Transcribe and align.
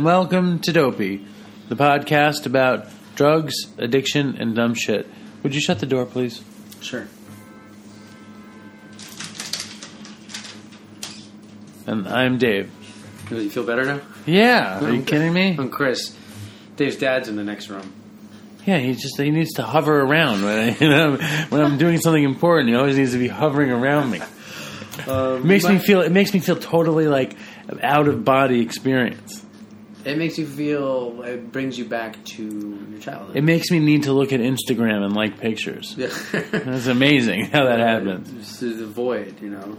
And 0.00 0.06
welcome 0.06 0.60
to 0.60 0.72
Dopey, 0.72 1.26
the 1.68 1.76
podcast 1.76 2.46
about 2.46 2.86
drugs, 3.16 3.52
addiction, 3.76 4.34
and 4.38 4.56
dumb 4.56 4.72
shit. 4.72 5.06
Would 5.42 5.54
you 5.54 5.60
shut 5.60 5.78
the 5.78 5.84
door, 5.84 6.06
please? 6.06 6.42
Sure. 6.80 7.06
And 11.86 12.08
I'm 12.08 12.38
Dave. 12.38 12.70
You 13.30 13.50
feel 13.50 13.66
better 13.66 13.84
now? 13.84 14.00
Yeah, 14.24 14.78
oh, 14.80 14.86
are 14.86 14.90
you 14.90 15.02
kidding 15.02 15.34
me? 15.34 15.54
I'm 15.58 15.68
Chris. 15.68 16.16
Dave's 16.76 16.96
dad's 16.96 17.28
in 17.28 17.36
the 17.36 17.44
next 17.44 17.68
room. 17.68 17.92
Yeah, 18.64 18.78
he 18.78 18.94
just 18.94 19.18
he 19.18 19.30
needs 19.30 19.52
to 19.56 19.62
hover 19.62 20.00
around 20.00 20.42
when 20.42 20.58
I, 20.58 20.78
you 20.80 20.88
know 20.88 21.16
when 21.50 21.60
I'm 21.60 21.76
doing 21.76 22.00
something 22.00 22.24
important. 22.24 22.70
He 22.70 22.74
always 22.74 22.96
needs 22.96 23.12
to 23.12 23.18
be 23.18 23.28
hovering 23.28 23.70
around 23.70 24.12
me. 24.12 24.22
Um, 25.06 25.36
it 25.36 25.44
makes 25.44 25.64
me 25.66 25.78
feel 25.78 26.02
it 26.02 26.12
makes 26.12 26.34
me 26.34 26.40
feel 26.40 26.56
totally 26.56 27.08
like 27.08 27.34
an 27.68 27.80
out 27.82 28.06
of 28.06 28.22
body 28.22 28.60
experience. 28.60 29.42
It 30.04 30.16
makes 30.16 30.38
you 30.38 30.46
feel. 30.46 31.22
It 31.22 31.52
brings 31.52 31.78
you 31.78 31.84
back 31.84 32.24
to 32.36 32.44
your 32.90 33.00
childhood. 33.00 33.36
It 33.36 33.44
makes 33.44 33.70
me 33.70 33.78
need 33.80 34.04
to 34.04 34.12
look 34.12 34.32
at 34.32 34.40
Instagram 34.40 35.04
and 35.04 35.14
like 35.14 35.38
pictures. 35.40 35.94
yeah. 35.96 36.08
It's 36.32 36.86
amazing 36.86 37.46
how 37.46 37.64
that 37.66 37.78
happens. 37.90 38.30
Just 38.32 38.60
the 38.60 38.86
void, 38.86 39.40
you 39.42 39.50
know. 39.50 39.76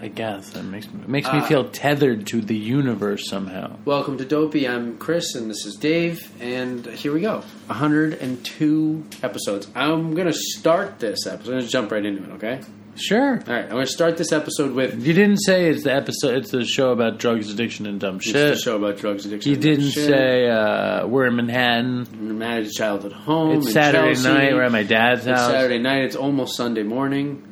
I 0.00 0.08
guess 0.08 0.54
it 0.56 0.62
makes 0.64 0.86
it 0.86 1.08
makes 1.08 1.32
me 1.32 1.38
Ah. 1.38 1.46
feel 1.46 1.68
tethered 1.68 2.26
to 2.28 2.40
the 2.40 2.56
universe 2.56 3.28
somehow. 3.28 3.76
Welcome 3.84 4.18
to 4.18 4.24
Dopey. 4.24 4.66
I'm 4.68 4.96
Chris, 4.98 5.34
and 5.36 5.48
this 5.48 5.64
is 5.64 5.76
Dave. 5.76 6.30
And 6.40 6.84
here 6.86 7.12
we 7.12 7.20
go. 7.20 7.42
102 7.66 9.04
episodes. 9.22 9.68
I'm 9.76 10.14
gonna 10.14 10.32
start 10.32 10.98
this 10.98 11.26
episode. 11.26 11.52
I'm 11.52 11.58
gonna 11.58 11.68
jump 11.70 11.92
right 11.92 12.04
into 12.04 12.24
it. 12.24 12.30
Okay. 12.34 12.60
Sure. 12.94 13.30
All 13.46 13.54
right. 13.54 13.64
I'm 13.64 13.70
gonna 13.70 13.86
start 13.86 14.18
this 14.18 14.32
episode 14.32 14.72
with 14.74 15.04
You 15.04 15.14
didn't 15.14 15.38
say 15.38 15.70
it's 15.70 15.82
the 15.84 15.94
episode. 15.94 16.34
It's 16.36 16.50
the 16.50 16.64
show 16.64 16.92
about 16.92 17.18
drugs, 17.18 17.50
addiction, 17.50 17.86
and 17.86 17.98
dumb 17.98 18.16
it's 18.16 18.26
shit. 18.26 18.54
the 18.54 18.56
show 18.60 18.76
about 18.76 18.98
drugs 18.98 19.24
addiction. 19.24 19.48
You 19.50 19.54
and 19.54 19.62
didn't 19.62 19.90
shit. 19.90 20.06
say 20.08 20.48
uh, 20.50 21.06
we're 21.06 21.26
in 21.26 21.36
Manhattan. 21.36 22.38
managed 22.38 22.72
child 22.76 23.06
at 23.06 23.12
home. 23.12 23.58
It's 23.58 23.72
Saturday 23.72 24.12
Chelsea. 24.14 24.28
night. 24.28 24.52
We're 24.52 24.62
at 24.64 24.72
my 24.72 24.82
dad's 24.82 25.26
It's 25.26 25.38
house. 25.38 25.50
Saturday 25.50 25.78
night. 25.78 26.04
It's 26.04 26.16
almost 26.16 26.54
Sunday 26.54 26.82
morning. 26.82 27.42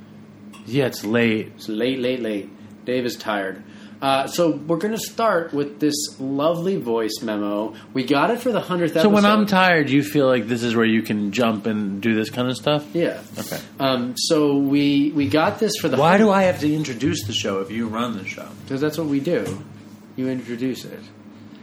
Yeah, 0.66 0.86
it's 0.86 1.04
late. 1.04 1.52
It's 1.56 1.68
late, 1.70 1.98
late, 2.00 2.20
late. 2.20 2.50
Dave 2.84 3.06
is 3.06 3.16
tired. 3.16 3.62
Uh, 4.02 4.26
so 4.26 4.50
we're 4.50 4.78
going 4.78 4.94
to 4.94 5.00
start 5.00 5.52
with 5.52 5.78
this 5.78 5.94
lovely 6.18 6.76
voice 6.76 7.20
memo. 7.22 7.74
We 7.92 8.04
got 8.04 8.30
it 8.30 8.40
for 8.40 8.50
the 8.50 8.60
hundredth. 8.60 8.94
So 8.94 9.10
when 9.10 9.26
I'm 9.26 9.44
tired, 9.46 9.90
you 9.90 10.02
feel 10.02 10.26
like 10.26 10.46
this 10.46 10.62
is 10.62 10.74
where 10.74 10.86
you 10.86 11.02
can 11.02 11.32
jump 11.32 11.66
and 11.66 12.00
do 12.00 12.14
this 12.14 12.30
kind 12.30 12.48
of 12.48 12.56
stuff. 12.56 12.86
yeah. 12.94 13.20
Okay. 13.38 13.58
Um, 13.78 14.14
so 14.16 14.56
we 14.56 15.12
we 15.12 15.28
got 15.28 15.58
this 15.58 15.76
for 15.76 15.88
the. 15.88 15.98
Why 15.98 16.16
do 16.16 16.30
I 16.30 16.44
have 16.44 16.60
to 16.60 16.74
introduce 16.74 17.26
the 17.26 17.34
show 17.34 17.60
if 17.60 17.70
you 17.70 17.88
run 17.88 18.16
the 18.16 18.24
show? 18.24 18.48
Because 18.64 18.80
that's 18.80 18.96
what 18.96 19.06
we 19.08 19.20
do. 19.20 19.62
You 20.16 20.28
introduce 20.28 20.84
it. 20.84 21.00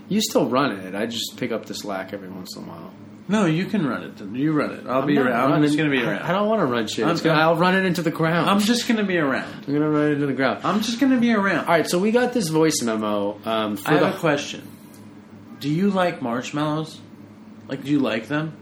You 0.10 0.22
still 0.22 0.48
run 0.48 0.72
it. 0.72 0.96
I 0.96 1.06
just 1.06 1.38
pick 1.38 1.52
up 1.52 1.66
the 1.66 1.74
slack 1.74 2.14
every 2.14 2.30
once 2.30 2.56
in 2.56 2.64
a 2.64 2.66
while. 2.68 2.94
No, 3.30 3.46
you 3.46 3.66
can 3.66 3.86
run 3.86 4.04
it. 4.04 4.22
You 4.22 4.54
run 4.54 4.72
it. 4.72 4.88
I'll 4.88 5.02
I'm 5.02 5.08
be 5.08 5.18
around. 5.18 5.52
I'm 5.52 5.62
just 5.62 5.76
going 5.76 5.90
to 5.90 5.96
be 5.96 6.02
around. 6.02 6.22
I 6.22 6.32
don't 6.32 6.48
want 6.48 6.62
to 6.62 6.66
run 6.66 6.88
shit. 6.88 7.06
Gonna, 7.06 7.20
gonna- 7.20 7.42
I'll 7.42 7.58
run 7.58 7.76
it 7.76 7.84
into 7.86 8.02
the 8.02 8.12
ground. 8.12 8.50
I'm 8.50 8.60
just 8.60 8.88
going 8.88 9.00
to 9.00 9.04
be 9.04 9.18
around. 9.18 9.66
I'm 9.68 9.74
gonna 9.74 9.90
run 9.90 10.08
it 10.08 10.14
into 10.14 10.28
the 10.28 10.34
ground. 10.34 10.62
I'm 10.64 10.82
just 10.82 11.00
going 11.00 11.12
to 11.12 11.20
be 11.20 11.34
around. 11.34 11.66
All 11.66 11.72
right. 11.72 11.88
So 11.88 12.00
we 12.00 12.12
got 12.12 12.32
this 12.34 12.48
voice 12.48 12.82
memo 12.82 13.38
um, 13.46 13.76
for 13.76 13.90
I 13.90 13.94
have 13.96 14.02
the 14.02 14.16
a 14.16 14.20
question. 14.20 14.66
Do 15.60 15.70
you 15.70 15.90
like 15.90 16.22
marshmallows? 16.22 17.02
Like, 17.68 17.84
do 17.84 17.92
you 17.92 18.00
like 18.00 18.28
them? 18.28 18.56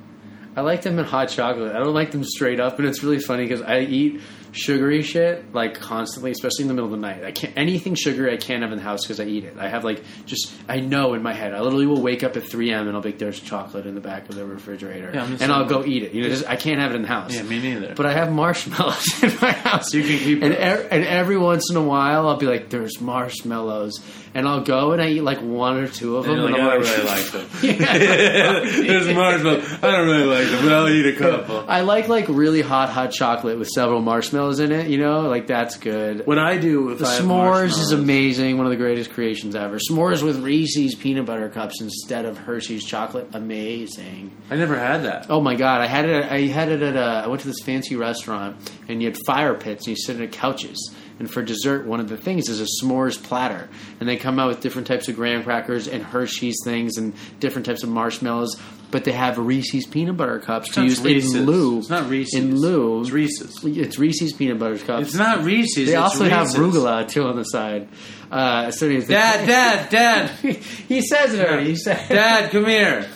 I 0.56 0.62
like 0.62 0.82
them 0.82 0.98
in 0.98 1.06
hot 1.06 1.30
chocolate. 1.30 1.76
I 1.76 1.80
don't 1.80 1.94
like 1.94 2.12
them 2.12 2.24
straight 2.24 2.60
up, 2.60 2.80
and 2.80 2.88
it's 2.88 3.04
really 3.04 3.20
funny 3.20 3.44
because 3.46 3.62
I 3.62 3.82
eat 3.82 4.22
sugary 4.56 5.02
shit 5.02 5.54
like 5.54 5.80
constantly, 5.80 6.32
especially 6.32 6.64
in 6.64 6.68
the 6.70 6.74
middle 6.74 6.86
of 6.86 6.92
the 6.92 7.06
night. 7.06 7.24
I 7.24 7.32
can't 7.32 7.54
anything 7.58 7.96
sugary 7.96 8.34
I 8.34 8.38
can't 8.38 8.64
have 8.64 8.72
in 8.72 8.78
the 8.78 8.84
house 8.84 9.02
because 9.04 9.20
I 9.20 9.26
eat 9.26 9.44
it. 9.44 9.58
I 9.60 9.68
have 9.68 9.84
like 9.84 10.04
just 10.26 10.52
I 10.68 10.80
know 10.80 11.14
in 11.14 11.22
my 11.22 11.34
head. 11.34 11.54
I 11.54 11.62
literally 11.62 11.86
will 11.86 12.02
wake 12.02 12.24
up 12.24 12.38
at 12.38 12.44
3 12.44 12.72
a.m. 12.72 12.88
and 12.88 12.96
I'll 12.96 13.02
be 13.02 13.10
like, 13.10 13.20
"There's 13.20 13.40
chocolate 13.40 13.86
in 13.86 13.96
the 13.96 14.02
back 14.02 14.30
of 14.30 14.36
the 14.36 14.46
refrigerator," 14.46 15.12
Yeah, 15.14 15.38
and 15.40 15.52
I'll 15.52 15.66
go 15.66 15.86
eat 15.86 16.04
it. 16.04 16.14
You 16.14 16.24
know, 16.24 16.30
just, 16.30 16.48
I 16.48 16.56
can't 16.56 16.80
have 16.80 16.92
it 16.92 16.96
in 16.96 17.02
the 17.02 17.08
house. 17.08 17.34
Yeah, 17.34 17.44
me 17.44 17.62
neither. 17.62 17.94
But 17.96 18.06
I 18.06 18.14
have 18.14 18.32
marshmallows 18.32 19.06
in 19.24 19.32
my 19.42 19.52
house. 19.52 19.94
You 19.94 20.04
can 20.04 20.18
keep 20.20 20.42
and, 20.42 20.54
er, 20.54 20.88
and 20.90 21.04
every 21.04 21.38
once 21.38 21.70
in 21.70 21.78
a 21.78 21.84
while, 21.84 22.28
I'll 22.28 22.38
be 22.38 22.48
like, 22.48 22.70
"There's 22.70 23.02
marshmallows," 23.02 24.00
and 24.34 24.48
I'll 24.48 24.64
go 24.64 24.92
and 24.92 25.02
I 25.02 25.10
eat 25.10 25.22
like 25.22 25.42
one 25.42 25.78
or 25.78 25.88
two 25.88 26.18
of 26.18 26.26
them. 26.26 26.40
And 26.40 26.44
like, 26.44 26.54
and 26.56 26.62
I 26.62 26.74
don't 26.74 26.82
really 26.82 27.04
like 27.06 27.32
them. 27.32 27.50
Yeah. 27.66 28.60
There's 28.86 29.14
marshmallows. 29.14 29.74
I 29.82 29.92
don't 29.92 30.08
really 30.08 30.26
like 30.26 30.48
them, 30.48 30.64
but 30.64 30.74
I'll 30.74 30.90
eat 30.90 31.06
a 31.06 31.16
couple. 31.18 31.66
I 31.68 31.82
like 31.82 32.08
like 32.08 32.28
really 32.28 32.62
hot 32.62 32.90
hot 32.90 33.12
chocolate 33.12 33.58
with 33.58 33.70
several 33.70 34.02
marshmallows 34.02 34.45
in 34.54 34.72
it. 34.72 34.88
You 34.90 34.98
know, 34.98 35.22
like 35.22 35.48
that's 35.48 35.78
good. 35.78 36.26
What 36.26 36.40
I 36.40 36.58
do 36.58 36.90
if 36.92 37.00
The 37.00 37.06
I 37.08 37.20
s'mores 37.20 37.78
is 37.80 37.92
amazing. 37.92 38.58
One 38.58 38.66
of 38.66 38.72
the 38.72 38.78
greatest 38.78 39.12
creations 39.12 39.56
ever. 39.56 39.78
S'mores 39.78 40.24
with 40.24 40.44
Reese's 40.44 40.96
peanut 40.96 41.26
butter 41.26 41.50
cups 41.50 41.82
instead 41.82 42.26
of 42.26 42.38
Hershey's 42.38 42.86
chocolate. 42.86 43.30
Amazing. 43.34 44.32
I 44.50 44.56
never 44.56 44.78
had 44.78 45.04
that. 45.04 45.28
Oh 45.30 45.42
my 45.42 45.56
god! 45.56 45.82
I 45.82 45.88
had 45.88 46.10
it. 46.10 46.32
I 46.32 46.42
had 46.42 46.70
it 46.70 46.82
at. 46.82 46.96
A, 46.96 47.26
I 47.26 47.28
went 47.28 47.42
to 47.42 47.48
this 47.48 47.62
fancy 47.64 47.96
restaurant, 47.96 48.58
and 48.88 49.02
you 49.02 49.10
had 49.10 49.18
fire 49.26 49.54
pits, 49.56 49.88
and 49.88 49.98
you 49.98 50.02
sit 50.02 50.20
at 50.20 50.32
couches. 50.32 50.94
And 51.18 51.32
for 51.32 51.42
dessert, 51.42 51.86
one 51.86 52.02
of 52.02 52.10
the 52.10 52.18
things 52.18 52.50
is 52.50 52.60
a 52.60 52.66
s'mores 52.84 53.22
platter, 53.22 53.70
and 54.02 54.10
they 54.10 54.18
come 54.18 54.38
out 54.38 54.50
with 54.50 54.60
different 54.60 54.86
types 54.88 55.08
of 55.08 55.16
graham 55.16 55.44
crackers 55.44 55.88
and 55.88 56.04
Hershey's 56.04 56.58
things 56.66 56.98
and 56.98 57.14
different 57.40 57.66
types 57.66 57.84
of 57.84 57.90
marshmallows. 57.90 58.60
But 58.92 59.04
they 59.06 59.14
have 59.14 59.38
Reese's 59.38 59.86
peanut 59.88 60.16
butter 60.18 60.40
cups 60.40 60.70
to 60.74 60.84
use 60.84 61.02
Reese's. 61.02 61.34
in 61.34 61.46
lieu. 61.46 61.80
It's 61.80 61.90
not 61.90 62.10
Reese's. 62.10 62.40
In 62.40 62.60
lieu, 62.60 63.02
It's 63.02 63.12
Reese's. 63.12 63.64
It's 63.64 63.98
Reese's 63.98 64.34
peanut 64.34 64.60
butter 64.60 64.78
cups. 64.78 65.08
It's 65.08 65.16
not 65.16 65.44
Reese's. 65.44 65.88
They 65.88 65.94
it's 65.94 65.96
also 65.96 66.26
have 66.30 66.48
Reese's. 66.48 66.60
arugula 66.60 67.08
too 67.08 67.24
on 67.24 67.36
the 67.38 67.44
side. 67.44 67.88
Uh, 68.32 68.72
so 68.72 68.86
anyways, 68.86 69.08
Dad, 69.08 69.46
Dad, 69.48 69.90
Dad, 69.90 70.30
he 70.88 71.02
says 71.02 71.34
it 71.34 71.46
already. 71.48 71.70
He 71.70 71.76
said, 71.78 72.08
Dad, 72.10 72.52
come 72.52 72.66
here. 72.66 73.08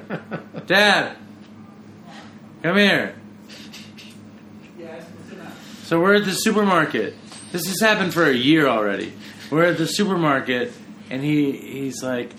Dad, 0.66 1.16
come 2.62 2.76
here. 2.76 3.14
So 5.84 6.00
we're 6.00 6.16
at 6.16 6.24
the 6.24 6.32
supermarket. 6.32 7.14
This 7.56 7.68
has 7.68 7.80
happened 7.80 8.12
for 8.12 8.24
a 8.24 8.34
year 8.34 8.66
already. 8.66 9.14
We're 9.50 9.64
at 9.64 9.78
the 9.78 9.86
supermarket, 9.86 10.74
and 11.08 11.24
he 11.24 11.52
he's 11.52 12.02
like, 12.02 12.30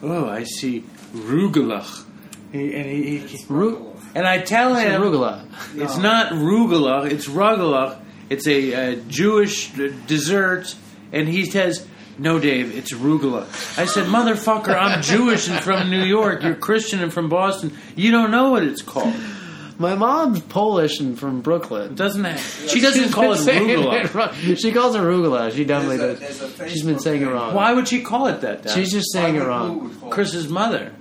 "Oh, 0.00 0.28
I 0.28 0.44
see 0.44 0.84
rugelach," 1.12 2.04
he, 2.52 2.72
and 2.76 2.86
he, 2.86 3.18
he 3.18 3.44
Ru- 3.48 3.96
and 4.14 4.28
I 4.28 4.38
tell 4.38 4.76
it's 4.76 4.84
him 4.84 5.02
arugula. 5.02 5.44
It's 5.74 5.96
not 5.96 6.34
rugelach. 6.34 7.10
It's 7.10 7.26
rugula. 7.26 8.00
It's 8.28 8.46
a 8.46 8.92
uh, 8.92 8.94
Jewish 9.08 9.76
uh, 9.76 9.88
dessert, 10.06 10.76
and 11.10 11.26
he 11.26 11.46
says, 11.46 11.84
"No, 12.16 12.38
Dave, 12.38 12.72
it's 12.76 12.92
arugula." 12.92 13.48
I 13.76 13.86
said, 13.86 14.06
"Motherfucker, 14.06 14.72
I'm 14.72 15.02
Jewish 15.02 15.48
and 15.48 15.58
from 15.58 15.90
New 15.90 16.04
York. 16.04 16.44
You're 16.44 16.54
Christian 16.54 17.02
and 17.02 17.12
from 17.12 17.28
Boston. 17.28 17.76
You 17.96 18.12
don't 18.12 18.30
know 18.30 18.50
what 18.50 18.62
it's 18.62 18.82
called. 18.82 19.16
My 19.80 19.94
mom's 19.94 20.40
Polish 20.40 21.00
and 21.00 21.18
from 21.18 21.40
Brooklyn. 21.40 21.94
Doesn't. 21.94 22.22
Have, 22.22 22.38
she 22.38 22.80
doesn't 22.80 23.02
She's 23.04 23.14
call 23.14 23.32
it 23.32 23.38
saying 23.38 23.66
rugula. 23.66 24.34
it. 24.50 24.60
She 24.60 24.72
calls 24.72 24.94
it 24.94 24.98
arugula. 25.00 25.52
She 25.56 25.64
definitely 25.64 25.96
There's 25.96 26.20
a- 26.20 26.20
does. 26.20 26.38
there's 26.58 26.60
a 26.60 26.68
She's 26.68 26.82
been 26.84 26.96
Facebook 26.96 27.00
saying 27.00 27.22
it 27.22 27.24
thing. 27.24 27.32
wrong. 27.34 27.54
Why 27.54 27.72
would 27.72 27.88
she 27.88 28.02
call 28.02 28.26
it 28.26 28.42
that? 28.42 28.62
Dad? 28.62 28.72
She's 28.72 28.92
just 28.92 29.10
saying 29.12 29.36
it 29.36 29.40
wrong. 29.40 29.68
who 29.80 29.88
would 29.88 30.00
call 30.00 30.08
it? 30.10 30.12
Chris's 30.12 30.48
mother. 30.48 30.92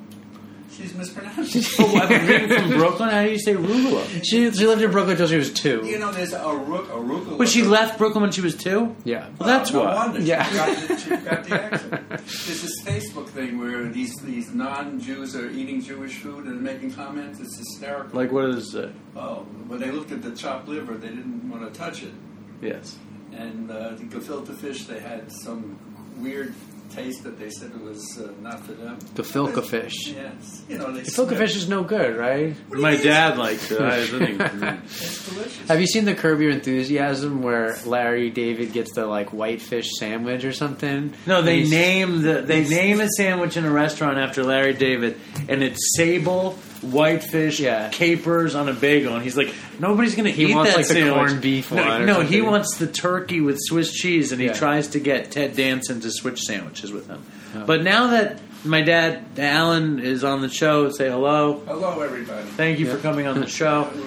She's 0.79 0.93
mispronouncing. 0.95 1.63
Oh, 1.79 1.95
I've 1.97 2.09
been 2.09 2.49
from 2.49 2.69
Brooklyn. 2.77 3.09
How 3.09 3.23
do 3.23 3.29
you 3.31 3.37
say 3.39 3.53
rugula? 3.53 4.23
She 4.23 4.49
she 4.51 4.65
lived 4.65 4.81
in 4.81 4.91
Brooklyn 4.91 5.11
until 5.11 5.27
she 5.27 5.35
was 5.37 5.51
two. 5.53 5.81
you 5.85 5.99
know, 5.99 6.11
there's 6.11 6.31
a 6.33 6.39
arug- 6.39 6.87
arugula. 6.87 7.37
But 7.37 7.49
she 7.49 7.63
left 7.63 7.97
Brooklyn 7.97 8.21
when 8.23 8.31
she 8.31 8.41
was 8.41 8.55
two. 8.55 8.95
yeah. 9.03 9.29
Well, 9.37 9.47
that's 9.49 9.71
no 9.73 9.81
why. 9.83 9.95
Wonder. 9.95 10.21
Yeah. 10.21 10.43
She 10.43 10.55
got, 10.55 10.87
the, 10.87 10.97
she 10.97 11.09
got 11.09 11.43
the 11.43 11.63
accent. 11.73 12.07
There's 12.09 12.61
this 12.61 12.81
Facebook 12.85 13.27
thing 13.29 13.59
where 13.59 13.87
these 13.89 14.13
these 14.23 14.53
non-Jews 14.53 15.35
are 15.35 15.49
eating 15.51 15.81
Jewish 15.81 16.15
food 16.19 16.45
and 16.45 16.61
making 16.61 16.93
comments. 16.93 17.39
It's 17.39 17.57
hysterical. 17.57 18.17
Like 18.17 18.31
what 18.31 18.45
is 18.49 18.73
it? 18.75 18.91
oh, 19.17 19.45
when 19.67 19.79
they 19.79 19.91
looked 19.91 20.11
at 20.11 20.21
the 20.21 20.31
chopped 20.35 20.67
liver, 20.69 20.95
they 20.95 21.09
didn't 21.09 21.49
want 21.49 21.71
to 21.71 21.77
touch 21.77 22.03
it. 22.03 22.13
Yes. 22.61 22.97
And 23.33 23.69
uh, 23.69 23.91
the 23.95 24.03
gefilte 24.05 24.53
fish, 24.55 24.85
they 24.85 24.99
had 24.99 25.31
some 25.31 25.77
weird 26.17 26.53
taste 26.89 27.23
that 27.23 27.39
they 27.39 27.49
said 27.49 27.71
it 27.71 27.81
was 27.81 28.19
uh, 28.19 28.31
not 28.41 28.59
for 28.65 28.73
them. 28.73 28.97
Gefilte 29.15 29.65
fish. 29.65 29.93
Yes. 30.07 30.63
You 30.67 30.77
know, 30.77 30.91
they 30.91 31.01
Gefilte 31.01 31.11
smell- 31.27 31.27
fish 31.37 31.55
is 31.55 31.69
no 31.69 31.83
good, 31.83 32.15
right? 32.17 32.55
My 32.71 32.95
dad 32.95 33.37
likes 33.37 33.71
it. 33.71 33.79
I 33.81 34.05
didn't. 34.05 34.39
It's 34.85 35.29
delicious. 35.29 35.67
Have 35.67 35.79
you 35.81 35.87
seen 35.87 36.05
the 36.05 36.15
Curb 36.15 36.41
Your 36.41 36.51
Enthusiasm 36.51 37.41
where 37.41 37.77
Larry 37.85 38.29
David 38.29 38.73
gets 38.73 38.93
the 38.93 39.05
like 39.05 39.31
white 39.33 39.61
fish 39.61 39.89
sandwich 39.99 40.43
or 40.45 40.53
something? 40.53 41.13
No, 41.25 41.41
they 41.41 41.61
And 41.61 41.69
name 41.69 42.21
the 42.21 42.41
they 42.41 42.67
name 42.67 42.99
a 43.01 43.07
sandwich 43.09 43.55
in 43.57 43.65
a 43.65 43.71
restaurant 43.71 44.17
after 44.17 44.43
Larry 44.43 44.73
David, 44.73 45.19
and 45.47 45.63
it's 45.63 45.95
sable, 45.95 46.57
whitefish, 46.81 47.59
Yeah. 47.59 47.89
capers 47.89 48.55
on 48.55 48.69
a 48.69 48.73
bagel, 48.73 49.13
and 49.15 49.23
he's 49.23 49.35
like, 49.37 49.53
nobody's 49.79 50.15
gonna 50.15 50.29
He 50.29 50.45
eat 50.45 50.55
wants, 50.55 50.71
that 50.71 50.77
like, 50.77 50.87
the 50.87 51.09
corned 51.11 51.41
beef 51.41 51.71
no, 51.71 52.05
no, 52.05 52.21
he 52.21 52.41
wants 52.41 52.77
the 52.77 52.87
turkey 52.87 53.41
with 53.41 53.57
Swiss 53.59 53.91
cheese, 53.91 54.31
and 54.31 54.39
he 54.39 54.47
Yeah. 54.47 54.53
tries 54.53 54.87
to 54.89 54.99
get 54.99 55.31
Ted 55.31 55.55
Danson 55.55 55.99
to 56.01 56.09
switch 56.11 56.41
sandwiches 56.41 56.91
with 56.91 57.07
him. 57.07 57.19
But 57.65 57.83
now 57.83 58.07
that 58.07 58.39
my 58.63 58.81
dad 58.81 59.23
Alan 59.37 59.99
is 59.99 60.23
on 60.23 60.41
the 60.41 60.49
show, 60.49 60.89
say 60.89 61.09
hello. 61.09 61.61
Hello, 61.67 61.99
everybody. 62.01 62.43
Thank 62.57 62.79
you 62.79 62.87
for 62.89 62.97
coming 62.97 63.27
on 63.27 63.39
the 63.39 63.47
show. 63.47 63.89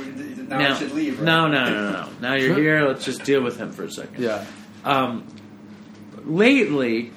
Now, 0.48 0.74
I 0.74 0.78
should 0.78 0.92
leave. 0.92 1.14
Right? 1.19 1.24
no, 1.24 1.48
no, 1.48 1.64
no, 1.64 1.70
no, 1.70 1.92
no. 1.92 2.08
Now 2.20 2.34
you're 2.34 2.54
here. 2.54 2.86
Let's 2.86 3.06
just 3.06 3.24
deal 3.24 3.42
with 3.42 3.56
him 3.56 3.72
for 3.72 3.84
a 3.84 3.90
second 3.90 4.22
Yeah. 4.22 4.44
um, 4.84 5.24
lately, 6.26 7.10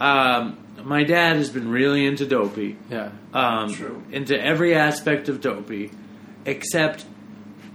um, 0.00 0.58
my 0.84 1.02
dad 1.04 1.36
has 1.36 1.50
been 1.50 1.70
really 1.70 2.04
into 2.06 2.26
Dopey, 2.26 2.76
Yeah. 2.90 3.10
um, 3.32 3.72
True. 3.72 4.02
into 4.12 4.38
every 4.40 4.74
aspect 4.74 5.28
of 5.28 5.40
Dopey, 5.40 5.90
except 6.44 7.04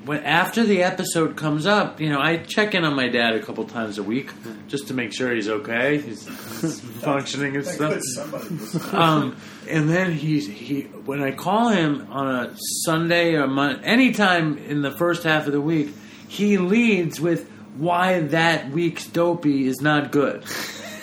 when 0.06 0.20
after 0.24 0.64
the 0.64 0.82
episode 0.84 1.36
comes 1.36 1.66
up, 1.66 2.00
you 2.00 2.10
know, 2.10 2.20
I 2.20 2.38
check 2.38 2.74
in 2.74 2.86
on 2.86 2.96
my 2.96 3.10
dad 3.10 3.36
a 3.36 3.42
couple 3.42 3.66
times 3.66 3.98
a 3.98 4.04
week 4.04 4.32
just 4.68 4.88
to 4.88 4.94
make 4.94 5.14
sure 5.14 5.34
he's 5.36 5.50
okay, 5.50 5.98
he's, 6.00 6.26
he's 6.62 6.80
functioning 7.02 7.56
and 7.58 7.66
stuff. 7.66 7.90
goodness 7.90 8.16
somebody 8.16 8.56
was- 8.56 8.94
Um, 8.94 9.36
and 9.70 9.90
then 9.90 10.14
he's 10.14 10.48
he 10.48 10.84
when 11.06 11.22
I 11.22 11.32
call 11.32 11.70
him 11.70 12.08
on 12.10 12.28
a 12.46 12.56
Sunday 12.86 13.36
or 13.36 13.46
Mon- 13.48 13.84
anytime 13.84 14.58
in 14.58 14.82
the 14.82 14.92
first 14.92 15.24
half 15.24 15.46
of 15.48 15.52
the 15.54 15.62
week, 15.62 15.90
he 16.28 16.58
leads 16.58 17.20
with 17.20 17.48
why 17.76 18.22
that 18.22 18.72
week's 18.72 19.06
dopey 19.06 19.68
is 19.68 19.80
not 19.82 20.12
good. 20.12 20.44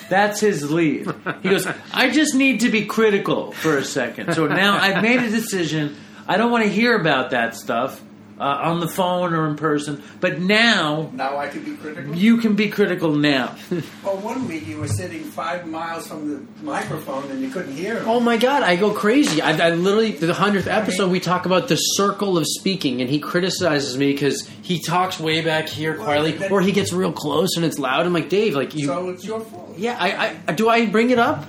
That's 0.09 0.41
his 0.41 0.71
lead. 0.71 1.13
He 1.43 1.51
goes, 1.51 1.67
I 1.93 2.11
just 2.11 2.35
need 2.35 2.61
to 2.61 2.71
be 2.71 2.87
critical 2.87 3.53
for 3.53 3.77
a 3.77 3.85
second. 3.85 4.35
So 4.35 4.47
now 4.47 4.77
I've 4.79 5.03
made 5.03 5.21
a 5.21 5.31
decision. 5.31 5.97
I 6.29 6.37
don't 6.37 6.51
want 6.51 6.65
to 6.65 6.71
hear 6.71 6.99
about 6.99 7.31
that 7.31 7.55
stuff 7.55 8.03
uh, 8.39 8.43
on 8.45 8.81
the 8.81 8.89
phone 8.89 9.33
or 9.35 9.49
in 9.49 9.57
person. 9.57 10.03
But 10.21 10.41
now 10.41 11.11
now 11.15 11.37
I 11.39 11.49
could 11.49 11.65
be 11.65 11.75
critical. 11.77 12.15
you 12.15 12.39
can 12.39 12.55
be 12.55 12.69
critical 12.69 13.15
now. 13.15 13.57
Well, 14.05 14.19
one 14.19 14.47
week 14.47 14.67
you 14.69 14.79
were 14.79 14.87
sitting 14.89 15.25
five 15.25 15.67
miles 15.67 16.07
from 16.07 16.29
the 16.31 16.63
microphone 16.63 17.29
and 17.31 17.41
you 17.41 17.51
couldn't 17.51 17.75
hear 17.75 17.99
him. 17.99 18.09
Oh 18.09 18.21
my 18.21 18.37
god, 18.37 18.63
I 18.63 18.77
go 18.77 18.93
crazy. 18.93 19.43
I, 19.43 19.51
I 19.67 19.71
literally, 19.71 20.13
the 20.13 20.33
hundredth 20.33 20.69
episode, 20.69 21.11
we 21.11 21.19
talk 21.19 21.45
about 21.45 21.67
the 21.67 21.75
circle 21.77 22.39
of 22.39 22.47
speaking, 22.47 23.01
and 23.01 23.11
he 23.11 23.19
criticizes 23.19 23.97
me 23.99 24.13
because 24.13 24.47
he 24.63 24.79
talks 24.81 25.19
way 25.19 25.41
back 25.43 25.69
here 25.69 25.95
quietly, 25.97 26.33
then- 26.33 26.53
or 26.53 26.61
he 26.61 26.71
gets 26.71 26.93
real 26.93 27.11
close 27.13 27.57
and 27.57 27.65
it's 27.65 27.79
loud. 27.81 28.07
I'm 28.07 28.13
like, 28.13 28.29
Dave, 28.29 28.55
like 28.55 28.75
you. 28.77 28.87
so 28.87 29.09
it's 29.09 29.25
your 29.25 29.41
fault. 29.41 29.75
yeah, 29.77 29.97
I, 29.99 30.37
I 30.47 30.53
do. 30.53 30.69
I 30.69 30.87
bring 30.87 31.11
it 31.11 31.19
up. 31.19 31.45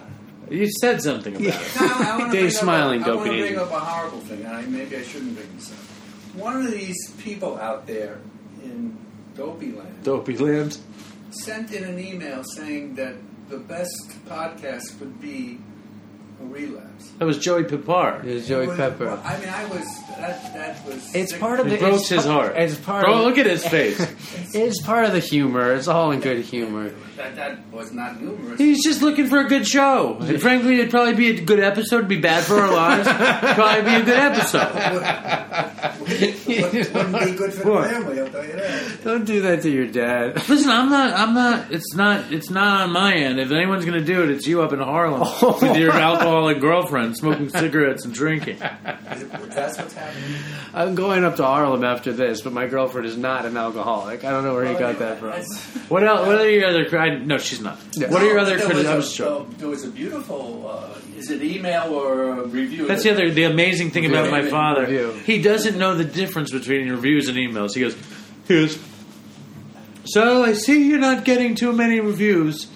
You 0.49 0.67
said 0.81 1.01
something 1.01 1.35
about 1.35 1.47
it. 1.61 1.75
Now, 1.79 2.17
Dave's 2.31 2.31
bring 2.31 2.45
up 2.47 2.51
smiling, 2.53 3.03
A, 3.03 3.05
I 3.05 3.15
want 3.15 3.25
dopey 3.25 3.37
to 3.37 3.41
bring 3.47 3.59
up 3.59 3.71
a 3.71 3.79
horrible 3.79 4.19
thing, 4.21 4.45
I, 4.47 4.61
maybe 4.63 4.95
I 4.95 5.03
shouldn't 5.03 5.35
bring 5.35 5.47
this 5.55 5.71
up. 5.71 5.77
One 6.37 6.65
of 6.65 6.71
these 6.71 6.95
people 7.19 7.57
out 7.59 7.87
there 7.87 8.19
in 8.63 8.97
Dopey 9.35 9.71
Land 9.71 10.03
Dopey 10.03 10.37
land. 10.37 10.77
sent 11.31 11.71
in 11.71 11.83
an 11.83 11.99
email 11.99 12.43
saying 12.43 12.95
that 12.95 13.15
the 13.49 13.57
best 13.57 14.11
podcast 14.27 14.99
would 14.99 15.19
be 15.21 15.59
a 16.41 16.45
relapse. 16.45 17.09
That 17.19 17.25
was 17.25 17.37
Joey 17.39 17.63
Pipar. 17.63 18.23
Is 18.25 18.45
It 18.45 18.49
Joey 18.49 18.67
was- 18.67 18.77
Pepper. 18.77 19.05
well, 19.05 19.21
I 19.25 19.39
mean, 19.39 19.49
I 19.49 19.65
was 19.65 19.85
that. 20.17 20.53
That 20.53 20.85
was. 20.85 21.15
It's 21.15 21.31
sick. 21.31 21.39
part 21.39 21.59
of 21.59 21.67
the. 21.69 21.75
It 21.75 21.79
broke 21.79 21.93
it's 21.95 22.09
his 22.09 22.23
pa- 22.25 22.31
heart. 22.31 22.53
It's 22.57 22.75
part 22.75 23.05
Bro, 23.05 23.13
of. 23.19 23.23
look 23.25 23.37
at 23.37 23.45
his 23.47 23.65
face. 23.65 23.99
It's 24.53 24.81
part 24.81 25.05
of 25.05 25.13
the 25.13 25.19
humor. 25.19 25.73
It's 25.73 25.87
all 25.87 26.11
in 26.11 26.19
good 26.19 26.43
humor. 26.43 26.91
That 27.17 27.35
that 27.35 27.57
was 27.71 27.91
not 27.93 28.21
numerous. 28.21 28.59
He's 28.59 28.83
just 28.83 29.01
looking 29.01 29.25
for 29.27 29.39
a 29.39 29.47
good 29.49 29.67
show. 29.67 30.17
And 30.21 30.39
frankly, 30.39 30.75
it'd 30.79 30.91
probably 30.91 31.15
be 31.15 31.29
a 31.31 31.41
good 31.41 31.59
episode. 31.59 31.97
It'd 31.97 32.07
be 32.09 32.19
bad 32.19 32.43
for 32.43 32.55
our 32.59 32.71
lives. 32.71 33.07
It'd 33.07 33.55
probably 33.55 33.81
be 33.89 33.95
a 33.95 34.03
good 34.03 34.19
episode. 34.19 34.73
wouldn't 36.07 36.45
be 36.45 37.35
good 37.35 37.53
for 37.53 37.63
the 37.63 37.71
What? 37.71 37.89
family. 37.89 38.19
I'll 38.19 38.29
tell 38.29 38.45
you 38.45 38.51
that. 38.53 39.03
Don't 39.03 39.25
do 39.25 39.41
that 39.41 39.61
to 39.63 39.69
your 39.71 39.87
dad. 39.87 40.35
Listen, 40.47 40.69
I'm 40.69 40.89
not. 40.89 41.13
I'm 41.17 41.33
not. 41.33 41.71
It's 41.71 41.95
not. 41.95 42.31
It's 42.31 42.49
not 42.51 42.81
on 42.81 42.91
my 42.91 43.15
end. 43.15 43.39
If 43.39 43.51
anyone's 43.51 43.85
going 43.85 43.99
to 43.99 44.05
do 44.05 44.23
it, 44.23 44.29
it's 44.29 44.45
you 44.45 44.61
up 44.61 44.71
in 44.73 44.79
Harlem 44.79 45.21
with 45.61 45.75
your 45.77 45.91
alcoholic 45.93 46.59
girlfriend, 46.59 47.17
smoking 47.17 47.49
cigarettes 47.49 48.05
and 48.05 48.13
drinking. 48.13 48.59
That's 48.59 49.77
what's 49.77 49.93
happening. 49.93 50.39
I'm 50.73 50.95
going 50.95 51.23
up 51.23 51.37
to 51.37 51.43
Harlem 51.43 51.83
after 51.83 52.13
this, 52.13 52.41
but 52.41 52.53
my 52.53 52.67
girlfriend 52.67 53.07
is 53.07 53.17
not 53.17 53.45
an 53.45 53.57
alcoholic. 53.57 54.23
I 54.23 54.29
don't 54.29 54.43
know 54.43 54.53
where 54.53 54.65
he 54.67 54.75
got 54.75 54.99
that 54.99 55.19
from. 55.19 55.31
What 55.89 56.03
else? 56.03 56.27
What 56.27 56.39
are 56.39 56.49
your 56.49 56.67
other? 56.67 56.85
Cri- 57.15 57.25
No, 57.25 57.37
she's 57.37 57.61
not. 57.61 57.77
What 57.95 58.21
are 58.21 58.25
your 58.25 58.35
No, 58.35 58.41
other 58.41 58.57
there 58.57 58.67
was 58.67 58.77
a- 58.77 58.83
criticisms? 58.83 59.19
uh, 59.21 59.43
There 59.57 59.67
was 59.69 59.83
a 59.85 59.89
beautiful. 59.89 60.69
Uh, 60.95 61.17
is 61.19 61.31
it 61.31 61.41
email 61.41 61.93
or 61.93 62.43
review? 62.45 62.85
That's 62.87 63.03
the 63.03 63.11
other. 63.11 63.29
The 63.31 63.43
amazing 63.43 63.91
thing 63.91 64.05
about 64.05 64.29
my 64.31 64.43
father. 64.43 64.81
Review. 64.81 65.13
He 65.25 65.41
doesn't 65.41 65.77
know 65.77 65.95
the 65.95 66.03
difference 66.05 66.51
between 66.51 66.89
reviews 66.91 67.27
and 67.27 67.37
emails. 67.37 67.73
He 67.73 67.81
goes, 67.81 67.95
he 68.47 68.53
goes. 68.53 68.77
So 70.05 70.43
I 70.43 70.53
see 70.53 70.87
you're 70.87 70.99
not 70.99 71.25
getting 71.25 71.55
too 71.55 71.73
many 71.73 71.99
reviews, 71.99 72.67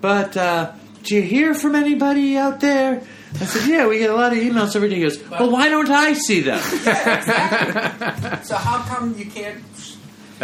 but 0.00 0.36
uh, 0.36 0.72
do 1.02 1.14
you 1.14 1.22
hear 1.22 1.54
from 1.54 1.74
anybody 1.74 2.36
out 2.36 2.60
there? 2.60 3.02
I 3.40 3.44
said, 3.46 3.68
yeah, 3.68 3.86
we 3.88 3.98
get 3.98 4.10
a 4.10 4.14
lot 4.14 4.32
of 4.32 4.38
emails 4.38 4.76
every 4.76 4.88
day. 4.90 4.96
He 4.96 5.02
goes, 5.02 5.18
well, 5.30 5.50
why 5.50 5.68
don't 5.68 5.90
I 5.90 6.12
see 6.12 6.40
them? 6.40 6.60
Yeah, 6.84 7.18
exactly. 7.18 8.44
so 8.48 8.54
how 8.56 8.78
come 8.82 9.14
you 9.18 9.26
can't? 9.26 9.58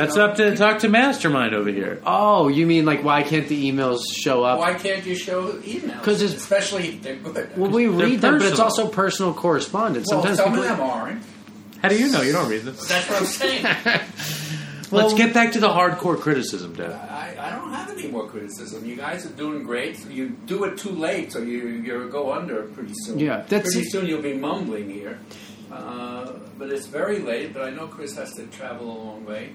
That's 0.01 0.17
up 0.17 0.37
to 0.37 0.57
talk 0.57 0.79
to 0.81 0.89
Mastermind 0.89 1.55
over 1.55 1.71
here. 1.71 2.01
Oh, 2.07 2.49
you 2.49 2.67
mean 2.67 2.85
like 2.85 3.05
why 3.05 3.23
can't 3.23 3.49
the 3.49 3.71
emails 3.71 4.01
show 4.13 4.43
up? 4.45 4.59
Why 4.59 4.75
can't 4.75 5.05
you 5.05 5.15
show 5.15 5.53
emails? 5.53 6.03
'Cause 6.03 6.23
it's- 6.23 6.41
especially 6.41 6.89
if 6.89 7.03
they're 7.03 7.17
good. 7.17 7.57
Well, 7.57 7.71
we 7.71 7.87
They're 7.87 7.93
read 8.07 8.21
them, 8.21 8.39
but 8.39 8.43
it's 8.47 8.51
personal. 8.61 8.65
also 8.65 8.89
personal 8.89 9.35
correspondence. 9.35 10.07
well, 10.11 10.21
Sometimes 10.23 10.39
some 10.39 10.51
people. 10.55 10.63
of 10.71 10.77
them 10.79 10.81
aren't. 10.81 11.23
How 11.83 11.89
do 11.89 11.97
you 11.99 12.09
know? 12.11 12.23
You 12.23 12.33
don't 12.33 12.49
read 12.51 12.63
them. 12.63 12.75
That's 12.89 13.09
what 13.09 13.21
I'm 13.21 13.27
saying. 13.27 13.65
Let's 14.93 15.15
get 15.15 15.33
back 15.33 15.53
to 15.53 15.61
the 15.61 15.69
hardcore 15.69 16.19
criticism, 16.19 16.75
Dad. 16.75 16.91
I, 16.91 17.37
I 17.39 17.51
don't 17.57 17.73
have 17.73 17.91
any 17.91 18.09
more 18.09 18.27
criticism. 18.29 18.85
You 18.85 18.97
guys 18.97 19.25
are 19.25 19.29
doing 19.31 19.63
great. 19.63 20.05
You 20.11 20.31
do 20.47 20.65
it 20.65 20.79
too 20.79 20.91
late, 20.91 21.31
so 21.33 21.39
you 21.39 21.69
you 21.69 22.09
go 22.11 22.33
under 22.33 22.63
pretty 22.75 22.93
soon. 23.05 23.19
Yeah, 23.21 23.43
that's- 23.49 23.73
pretty 23.73 23.89
soon 23.89 24.07
you'll 24.07 24.21
be 24.23 24.35
mumbling 24.35 24.91
here. 24.91 25.19
Uh, 25.73 26.33
but 26.59 26.71
it's 26.71 26.87
very 26.87 27.21
late. 27.21 27.55
But 27.55 27.63
I 27.63 27.71
know 27.71 27.87
Chris 27.87 28.17
has 28.17 28.35
to 28.35 28.47
travel 28.47 28.87
a 28.91 28.99
long 29.05 29.25
way, 29.25 29.51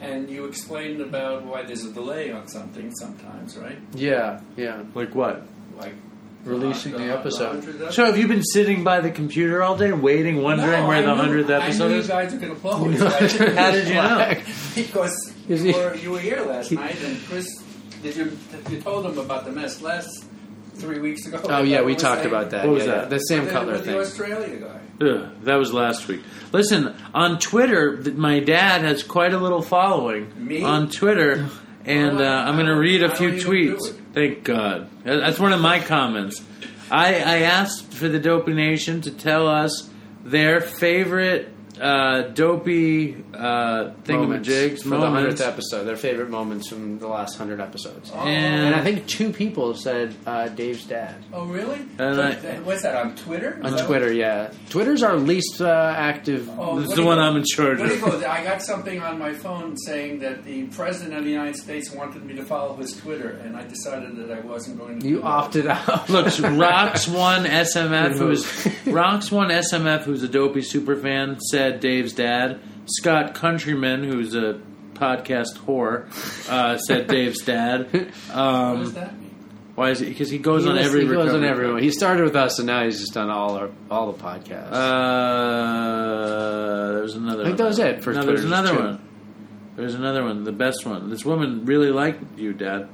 and 0.00 0.30
you 0.30 0.46
explained 0.46 1.00
about 1.00 1.44
why 1.44 1.62
there's 1.62 1.84
a 1.84 1.92
delay 1.92 2.30
on 2.30 2.48
something 2.48 2.94
sometimes, 2.96 3.56
right? 3.56 3.78
Yeah, 3.94 4.40
yeah. 4.56 4.82
Like 4.94 5.14
what? 5.14 5.46
Like 5.76 5.94
Releasing 6.44 6.92
the 6.92 7.12
episode. 7.12 7.62
100th 7.62 7.92
So 7.92 8.06
have 8.06 8.16
you 8.16 8.26
been 8.26 8.42
sitting 8.42 8.82
by 8.82 9.00
the 9.00 9.10
computer 9.10 9.62
all 9.62 9.76
day, 9.76 9.92
waiting, 9.92 10.40
wondering 10.40 10.82
No, 10.82 10.88
where 10.88 10.96
I 10.96 11.02
the 11.02 11.14
hundredth 11.14 11.50
episode 11.50 11.84
I 11.84 11.88
knew 11.88 11.98
is? 11.98 12.06
you 12.06 12.12
guys 12.12 12.34
are 12.34 12.38
going 12.38 12.54
to 12.54 12.60
propose. 12.60 12.98
How 13.00 13.70
did 13.70 13.88
you 13.88 13.94
know? 13.94 14.34
because 14.74 15.34
you 15.46 15.74
were, 15.74 15.94
you 15.96 16.10
were 16.12 16.18
here 16.18 16.40
last 16.40 16.72
night, 16.72 16.96
and 17.02 17.22
Chris, 17.26 17.46
did 18.02 18.16
you 18.16 18.38
you 18.70 18.80
told 18.80 19.04
him 19.04 19.18
about 19.18 19.44
the 19.44 19.52
mess 19.52 19.82
last 19.82 20.24
three 20.74 20.98
weeks 20.98 21.26
ago? 21.26 21.40
Oh 21.44 21.62
yeah, 21.62 21.82
we 21.82 21.94
talked 21.94 22.22
saying? 22.22 22.28
about 22.28 22.50
that. 22.50 22.66
What 22.66 22.74
was 22.74 22.86
yeah, 22.86 22.92
that? 22.92 23.02
yeah. 23.02 23.08
The 23.08 23.18
Sam 23.18 23.46
Cutler 23.48 23.72
with 23.72 23.84
the 23.84 23.92
thing. 23.92 24.00
Australia 24.00 24.56
guy. 24.56 25.06
Ugh, 25.06 25.30
that 25.44 25.56
was 25.56 25.72
last 25.72 26.08
week. 26.08 26.20
Listen, 26.52 26.94
on 27.14 27.38
Twitter, 27.38 28.02
my 28.14 28.40
dad 28.40 28.82
has 28.82 29.02
quite 29.02 29.32
a 29.32 29.38
little 29.38 29.62
following 29.62 30.32
Me? 30.46 30.62
on 30.62 30.90
Twitter, 30.90 31.48
and 31.84 32.20
uh, 32.20 32.24
I'm 32.24 32.56
going 32.56 32.66
to 32.66 32.76
read 32.76 33.02
a 33.02 33.14
few 33.14 33.30
tweets. 33.32 33.96
Thank 34.12 34.44
God. 34.44 34.90
That's 35.04 35.38
one 35.38 35.52
of 35.52 35.60
my 35.60 35.78
comments. 35.80 36.42
I, 36.90 37.14
I 37.14 37.38
asked 37.42 37.94
for 37.94 38.08
the 38.08 38.18
Dopey 38.18 38.52
Nation 38.52 39.00
to 39.02 39.10
tell 39.10 39.46
us 39.46 39.88
their 40.24 40.60
favorite 40.60 41.54
uh, 41.80 42.22
dopey 42.28 43.16
uh, 43.34 43.92
Moments 44.06 44.08
thingamajigs, 44.48 44.82
for 44.82 44.88
the 44.90 45.10
hundredth 45.10 45.40
episode. 45.40 45.84
Their 45.84 45.96
favorite 45.96 46.30
moments 46.30 46.68
from 46.68 46.98
the 46.98 47.06
last 47.08 47.36
hundred 47.38 47.60
episodes. 47.60 48.10
Oh, 48.14 48.18
And- 48.20 48.66
And 48.66 48.74
I 48.74 48.82
think 48.82 49.06
two 49.06 49.32
people 49.32 49.74
said 49.74 50.14
uh, 50.26 50.48
Dave's 50.48 50.84
dad 50.84 51.16
Oh 51.32 51.44
really? 51.46 51.80
And 51.98 52.16
So 52.16 52.22
I- 52.22 52.58
what's 52.60 52.82
that 52.82 52.94
on 52.96 53.14
Twitter? 53.16 53.58
on 53.62 53.66
Is 53.74 53.80
that- 53.80 53.86
Twitter. 53.86 54.12
Yeah, 54.12 54.50
Twitter's 54.68 55.02
our 55.02 55.16
least 55.16 55.60
uh, 55.60 55.94
active. 55.96 56.48
Oh, 56.58 56.80
This 56.80 56.90
is 56.90 56.96
the 56.96 57.04
one 57.04 57.18
you- 57.18 57.24
I'm 57.24 57.36
in 57.36 57.44
charge 57.44 57.78
What 57.80 57.88
do 57.88 57.94
you 57.96 58.04
of. 58.04 58.24
I 58.24 58.44
got 58.44 58.62
something 58.62 59.00
on 59.02 59.18
my 59.18 59.32
phone 59.32 59.76
saying 59.78 60.18
that 60.20 60.44
the 60.44 60.64
president 60.64 61.14
of 61.18 61.24
the 61.24 61.30
United 61.30 61.56
States 61.56 61.90
wanted 61.92 62.24
me 62.24 62.34
to 62.34 62.44
follow 62.44 62.76
his 62.76 62.92
Twitter, 62.96 63.40
and 63.44 63.56
I 63.56 63.62
decided 63.66 64.16
that 64.16 64.30
I 64.36 64.40
wasn't 64.40 64.78
going 64.78 65.00
to. 65.00 65.06
You 65.08 65.16
do 65.16 65.22
that. 65.22 65.26
opted 65.26 65.66
out. 65.66 66.08
Look, 66.14 66.26
Rocks 66.40 67.08
One 67.08 67.44
SMF, 67.44 68.18
who's 68.18 68.68
Rocks 68.86 69.30
One 69.30 69.48
SMF, 69.48 70.02
who's 70.02 70.22
a 70.22 70.28
dopey 70.28 70.62
super 70.62 70.96
fan, 70.96 71.38
said 71.40 71.69
Dave's 71.78 72.12
dad. 72.14 72.58
Scott 72.86 73.34
Countryman, 73.34 74.02
who's 74.02 74.34
a 74.34 74.60
podcast 74.94 75.58
whore, 75.58 76.06
uh, 76.50 76.76
said 76.78 77.06
Dave's 77.06 77.42
dad. 77.44 77.88
What 77.92 78.08
does 78.28 78.30
Um, 78.36 78.92
that 78.94 79.18
mean? 79.18 79.26
why 79.76 79.90
is 79.90 80.00
it? 80.02 80.06
Because 80.06 80.28
he 80.30 80.38
goes 80.38 80.64
He 80.64 80.70
on 80.70 80.76
every. 80.78 81.02
he 81.02 81.06
goes 81.06 81.32
on 81.32 81.44
everyone. 81.44 81.82
He 81.82 81.90
started 81.90 82.24
with 82.24 82.34
us, 82.36 82.58
and 82.58 82.66
now 82.66 82.84
he's 82.84 82.98
just 82.98 83.14
done 83.14 83.30
all 83.30 83.56
our 83.56 83.70
all 83.90 84.10
the 84.12 84.18
podcasts. 84.22 84.72
Uh, 85.60 86.92
there's 86.94 87.14
another. 87.14 87.42
I 87.42 87.46
think 87.46 87.58
one. 87.58 87.64
that 87.64 87.68
was 87.68 87.78
it 87.78 88.02
for 88.02 88.12
no, 88.12 88.22
there's 88.24 88.40
Twitter, 88.40 88.46
another 88.54 88.74
two. 88.76 88.82
one. 88.82 89.00
There's 89.76 89.94
another 89.94 90.24
one, 90.24 90.44
the 90.44 90.52
best 90.52 90.84
one. 90.84 91.08
This 91.10 91.24
woman 91.24 91.64
really 91.64 91.90
liked 91.90 92.38
you, 92.38 92.52
Dad. 92.52 92.88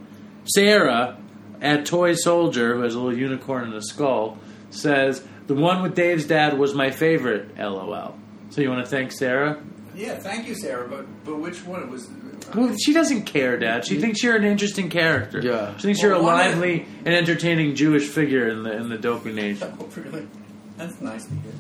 Sarah 0.45 1.16
at 1.61 1.87
Toy 1.87 2.14
Soldier, 2.14 2.76
who 2.76 2.83
has 2.83 2.95
a 2.95 3.00
little 3.00 3.18
unicorn 3.18 3.64
and 3.64 3.75
a 3.75 3.83
skull, 3.83 4.38
says 4.71 5.26
the 5.47 5.54
one 5.54 5.83
with 5.83 5.95
Dave's 5.97 6.26
dad 6.26 6.56
was 6.59 6.75
my 6.75 6.90
favorite. 6.90 7.56
LOL. 7.59 8.16
So 8.50 8.61
you 8.61 8.71
want 8.71 8.85
to 8.85 8.91
thank 8.91 9.12
Sarah? 9.12 9.62
Yeah, 9.95 10.17
thank 10.17 10.47
you, 10.47 10.55
Sarah. 10.55 10.87
But 10.88 11.07
but 11.25 11.38
which 11.41 11.65
one 11.65 11.83
it 11.83 11.88
was? 11.88 12.07
Uh, 12.09 12.11
well, 12.55 12.76
she 12.76 12.93
doesn't 12.93 13.23
care, 13.25 13.59
Dad. 13.59 13.85
She 13.85 13.99
thinks 13.99 14.23
you're 14.23 14.37
an 14.37 14.45
interesting 14.45 14.88
character. 14.91 15.41
Yeah. 15.41 15.76
She 15.79 15.83
thinks 15.85 16.03
you're 16.03 16.12
a 16.12 16.17
Well, 16.17 16.25
one 16.35 16.41
of- 16.47 16.53
lively 16.53 16.87
and 17.05 17.15
entertaining 17.15 17.75
Jewish 17.75 18.07
figure 18.09 18.49
in 18.49 18.62
the 18.62 18.73
in 18.76 18.88
the 18.88 18.99
Dopey 18.99 19.33
Nation. 19.33 19.73
Oh, 19.81 19.88
really? 19.97 20.26
That's 20.76 21.00
nice 21.00 21.25
to 21.25 21.31
hear. 21.31 21.53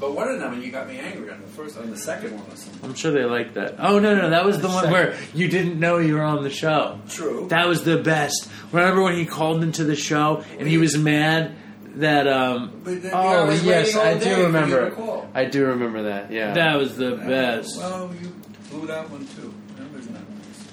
But 0.00 0.14
one 0.14 0.28
of 0.28 0.38
them, 0.38 0.52
and 0.54 0.62
you 0.62 0.70
got 0.70 0.86
me 0.88 0.98
angry 0.98 1.30
on 1.30 1.40
the 1.40 1.46
first, 1.48 1.76
on 1.78 1.90
the 1.90 1.96
second 1.96 2.32
one 2.34 2.44
or 2.50 2.56
something. 2.56 2.80
I'm 2.88 2.94
sure 2.94 3.10
they 3.12 3.24
like 3.24 3.54
that. 3.54 3.76
Oh 3.78 3.98
no, 3.98 4.14
no, 4.14 4.30
that 4.30 4.44
was 4.44 4.60
the 4.60 4.68
one 4.68 4.90
where 4.90 5.16
you 5.34 5.48
didn't 5.48 5.78
know 5.80 5.98
you 5.98 6.14
were 6.14 6.22
on 6.22 6.42
the 6.44 6.50
show. 6.50 7.00
True. 7.08 7.46
That 7.48 7.66
was 7.68 7.84
the 7.84 7.98
best. 7.98 8.48
Remember 8.72 9.02
when 9.02 9.16
he 9.16 9.24
called 9.26 9.62
into 9.62 9.82
the 9.84 9.96
show 9.96 10.44
and 10.58 10.68
he 10.68 10.78
was 10.78 10.96
mad 10.96 11.54
that 11.96 12.26
um 12.26 12.80
But 12.84 13.02
then, 13.02 13.12
Oh 13.14 13.44
yeah, 13.44 13.50
I 13.50 13.54
yes, 13.54 13.96
I 13.96 14.14
do 14.14 14.20
for 14.20 14.28
you 14.28 14.34
to 14.36 14.42
remember. 14.44 15.26
I 15.34 15.44
do 15.44 15.66
remember 15.66 16.02
that. 16.04 16.30
Yeah. 16.30 16.52
that 16.54 16.76
was 16.76 16.96
the 16.96 17.12
best. 17.16 17.76
Well, 17.78 18.10
you 18.20 18.32
blew 18.70 18.86
that 18.88 19.08
one 19.10 19.26
too. 19.26 19.52
That 19.76 19.92
was 19.92 20.08
not 20.10 20.20
nice. 20.28 20.72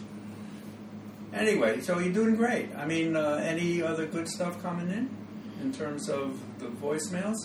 Anyway, 1.33 1.81
so 1.81 1.99
you're 1.99 2.13
doing 2.13 2.35
great. 2.35 2.69
I 2.75 2.85
mean, 2.85 3.15
uh, 3.15 3.41
any 3.43 3.81
other 3.81 4.05
good 4.05 4.27
stuff 4.27 4.61
coming 4.61 4.89
in 4.89 5.09
in 5.61 5.71
terms 5.71 6.09
of 6.09 6.39
the 6.59 6.67
voicemails? 6.67 7.37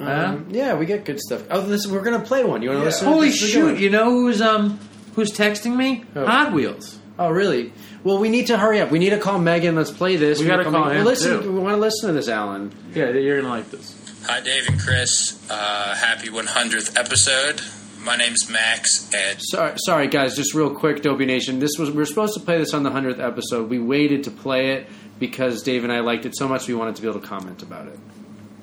Um, 0.00 0.46
yeah, 0.50 0.74
we 0.74 0.86
get 0.86 1.04
good 1.04 1.20
stuff. 1.20 1.42
Oh, 1.50 1.60
this, 1.60 1.86
we're 1.86 2.00
gonna 2.02 2.20
play 2.20 2.42
one. 2.42 2.62
You 2.62 2.70
want 2.70 2.78
to 2.78 2.80
Yeah. 2.80 2.86
listen? 2.86 3.06
Holy 3.06 3.28
This 3.28 3.42
is 3.42 3.54
a 3.54 3.60
good 3.60 3.76
shoot! 3.76 3.80
You 3.82 3.90
know 3.90 4.10
who's 4.10 4.40
um 4.40 4.78
who's 5.14 5.30
texting 5.30 5.76
me? 5.76 6.04
Who? 6.14 6.24
Hot 6.24 6.52
Wheels. 6.54 6.98
Oh, 7.20 7.28
really? 7.28 7.70
Well, 8.02 8.16
we 8.18 8.30
need 8.30 8.46
to 8.46 8.56
hurry 8.56 8.80
up. 8.80 8.90
We 8.90 8.98
need 8.98 9.10
to 9.10 9.18
call 9.18 9.38
Megan. 9.38 9.76
Let's 9.76 9.90
play 9.90 10.16
this. 10.16 10.40
We 10.40 10.46
gotta 10.46 10.64
We're 10.64 10.70
call 10.70 10.84
coming- 10.84 10.98
him, 11.00 11.04
listen, 11.04 11.42
too. 11.42 11.52
We 11.52 11.58
want 11.60 11.74
to 11.76 11.80
listen 11.80 12.08
to 12.08 12.14
this, 12.14 12.28
Alan. 12.28 12.72
Yeah, 12.94 13.10
you're 13.10 13.42
gonna 13.42 13.52
like 13.52 13.70
this. 13.70 13.94
Hi, 14.26 14.40
Dave 14.40 14.66
and 14.68 14.80
Chris. 14.80 15.38
Uh, 15.50 15.94
happy 15.94 16.28
100th 16.28 16.96
episode. 16.98 17.60
My 18.02 18.16
name's 18.16 18.48
Max, 18.48 19.10
and 19.14 19.38
Sorry, 19.42 19.72
sorry, 19.84 20.06
guys. 20.08 20.34
Just 20.34 20.54
real 20.54 20.70
quick, 20.74 21.02
Dopey 21.02 21.26
Nation. 21.26 21.58
This 21.58 21.76
was 21.78 21.90
we 21.90 21.98
were 21.98 22.06
supposed 22.06 22.32
to 22.34 22.40
play 22.40 22.56
this 22.56 22.72
on 22.72 22.82
the 22.84 22.90
hundredth 22.90 23.20
episode. 23.20 23.68
We 23.68 23.78
waited 23.78 24.24
to 24.24 24.30
play 24.30 24.70
it 24.72 24.86
because 25.18 25.62
Dave 25.62 25.84
and 25.84 25.92
I 25.92 26.00
liked 26.00 26.24
it 26.24 26.34
so 26.34 26.48
much. 26.48 26.66
We 26.66 26.72
wanted 26.74 26.96
to 26.96 27.02
be 27.02 27.08
able 27.08 27.20
to 27.20 27.26
comment 27.26 27.62
about 27.62 27.86
it. 27.88 27.98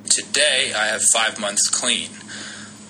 today 0.09 0.73
I 0.75 0.87
have 0.87 1.03
five 1.13 1.39
months 1.39 1.67
clean. 1.69 2.09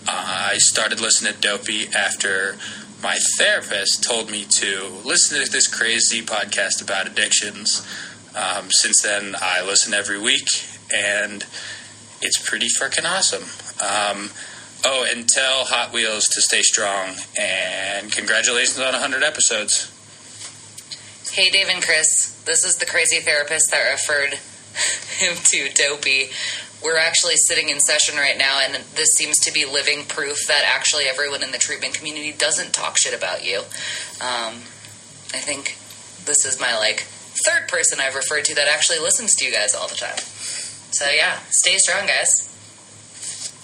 Uh, 0.07 0.49
I 0.53 0.57
started 0.59 1.01
listening 1.01 1.33
to 1.33 1.39
Dopey 1.41 1.87
after 1.93 2.55
my 3.01 3.17
therapist 3.37 4.03
told 4.03 4.31
me 4.31 4.45
to 4.57 4.87
listen 5.03 5.43
to 5.43 5.51
this 5.51 5.67
crazy 5.67 6.21
podcast 6.21 6.81
about 6.81 7.07
addictions. 7.07 7.85
Um, 8.35 8.71
since 8.71 9.01
then, 9.03 9.35
I 9.39 9.63
listen 9.63 9.93
every 9.93 10.19
week, 10.19 10.47
and 10.93 11.45
it's 12.21 12.39
pretty 12.49 12.67
freaking 12.67 13.05
awesome. 13.05 13.43
Um, 13.81 14.31
oh, 14.85 15.07
and 15.11 15.27
tell 15.27 15.65
Hot 15.65 15.93
Wheels 15.93 16.25
to 16.25 16.41
stay 16.41 16.61
strong, 16.61 17.15
and 17.39 18.11
congratulations 18.11 18.79
on 18.79 18.93
100 18.93 19.23
episodes. 19.23 19.93
Hey, 21.31 21.49
Dave 21.49 21.69
and 21.69 21.83
Chris. 21.83 22.41
This 22.45 22.63
is 22.63 22.77
the 22.77 22.85
crazy 22.85 23.19
therapist 23.19 23.69
that 23.71 23.91
referred 23.91 24.39
him 25.17 25.35
to 25.51 25.69
Dopey. 25.73 26.29
We're 26.83 26.97
actually 26.97 27.35
sitting 27.37 27.69
in 27.69 27.79
session 27.79 28.17
right 28.17 28.37
now, 28.37 28.59
and 28.63 28.75
this 28.95 29.09
seems 29.17 29.39
to 29.39 29.51
be 29.51 29.65
living 29.65 30.05
proof 30.05 30.37
that 30.47 30.63
actually 30.65 31.05
everyone 31.05 31.41
in 31.41 31.51
the 31.51 31.57
treatment 31.57 31.95
community 31.95 32.31
doesn't 32.37 32.73
talk 32.73 32.97
shit 32.97 33.17
about 33.17 33.43
you. 33.43 33.59
Um, 34.21 34.61
I 35.33 35.41
think 35.41 35.77
this 36.25 36.45
is 36.45 36.59
my 36.59 36.77
like 36.77 37.01
third 37.45 37.67
person 37.67 37.99
I've 37.99 38.15
referred 38.15 38.45
to 38.45 38.55
that 38.55 38.67
actually 38.67 38.99
listens 38.99 39.33
to 39.35 39.45
you 39.45 39.51
guys 39.51 39.73
all 39.73 39.87
the 39.87 39.95
time. 39.95 40.17
So 40.17 41.09
yeah, 41.09 41.39
stay 41.49 41.77
strong, 41.77 42.05
guys. 42.05 42.47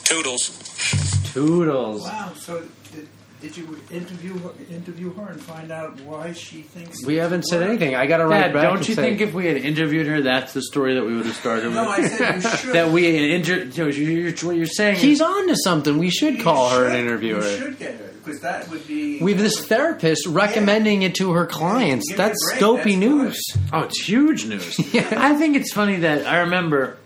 Toodles. 0.04 0.50
Toodles. 1.34 2.02
Wow. 2.02 2.34
So 2.36 2.64
did, 3.44 3.54
did 3.54 3.58
you 3.58 3.80
interview 3.92 4.38
her, 4.40 4.50
interview 4.72 5.14
her 5.14 5.32
and 5.32 5.42
find 5.42 5.72
out 5.72 6.00
why 6.02 6.32
she 6.34 6.62
thinks 6.62 7.06
We 7.06 7.16
haven't 7.18 7.44
said 7.44 7.60
work? 7.60 7.70
anything. 7.70 7.94
I 7.96 8.08
got 8.08 8.18
to 8.18 8.26
write 8.26 8.42
Dad, 8.42 8.54
back. 8.54 8.64
don't 8.64 8.78
and 8.78 8.88
you 8.90 8.96
say- 8.96 9.02
think 9.02 9.22
if 9.22 9.34
we 9.34 9.46
had 9.48 9.58
interviewed 9.58 10.08
her, 10.08 10.22
that's 10.22 10.54
the 10.54 10.62
story 10.62 10.96
that 10.96 11.06
we 11.06 11.16
would 11.16 11.26
have 11.26 11.36
started 11.36 11.66
with? 11.66 11.76
No, 11.76 11.88
I 11.90 12.08
said 12.08 12.36
you 12.44 12.50
should. 12.58 12.74
that 12.74 12.92
we 12.92 13.06
had 13.06 13.16
injured. 13.16 13.78
You 13.78 13.84
know, 13.84 13.90
you're, 13.92 14.32
what 14.32 14.56
you're 14.56 14.66
saying? 14.66 14.96
he's 14.98 15.22
on 15.22 15.48
to 15.48 15.56
something? 15.64 15.98
We 15.98 16.10
should 16.10 16.38
You 16.38 16.44
call 16.44 16.70
her 16.70 16.86
and 16.86 16.94
should- 16.96 17.00
interview 17.06 17.36
you 17.36 17.42
her. 17.42 17.58
should 17.58 17.80
get 17.80 17.96
her 17.96 18.10
because 18.24 18.40
that 18.40 18.70
would 18.70 18.88
be. 18.88 19.22
We 19.22 19.34
have 19.34 19.42
this 19.42 19.66
therapist 19.68 20.26
recommending 20.28 21.02
it 21.02 21.16
to 21.16 21.34
her 21.34 21.46
clients. 21.46 22.10
Yeah, 22.10 22.16
That's 22.16 22.58
dopey 22.58 22.96
That's 22.96 22.98
news. 22.98 23.42
Oh, 23.74 23.82
it's 23.82 24.02
huge 24.08 24.46
news. 24.46 24.80
Yeah. 24.94 25.08
I 25.18 25.36
think 25.36 25.58
it's 25.58 25.74
funny 25.74 25.98
that 25.98 26.26
I 26.26 26.40
remember 26.40 26.98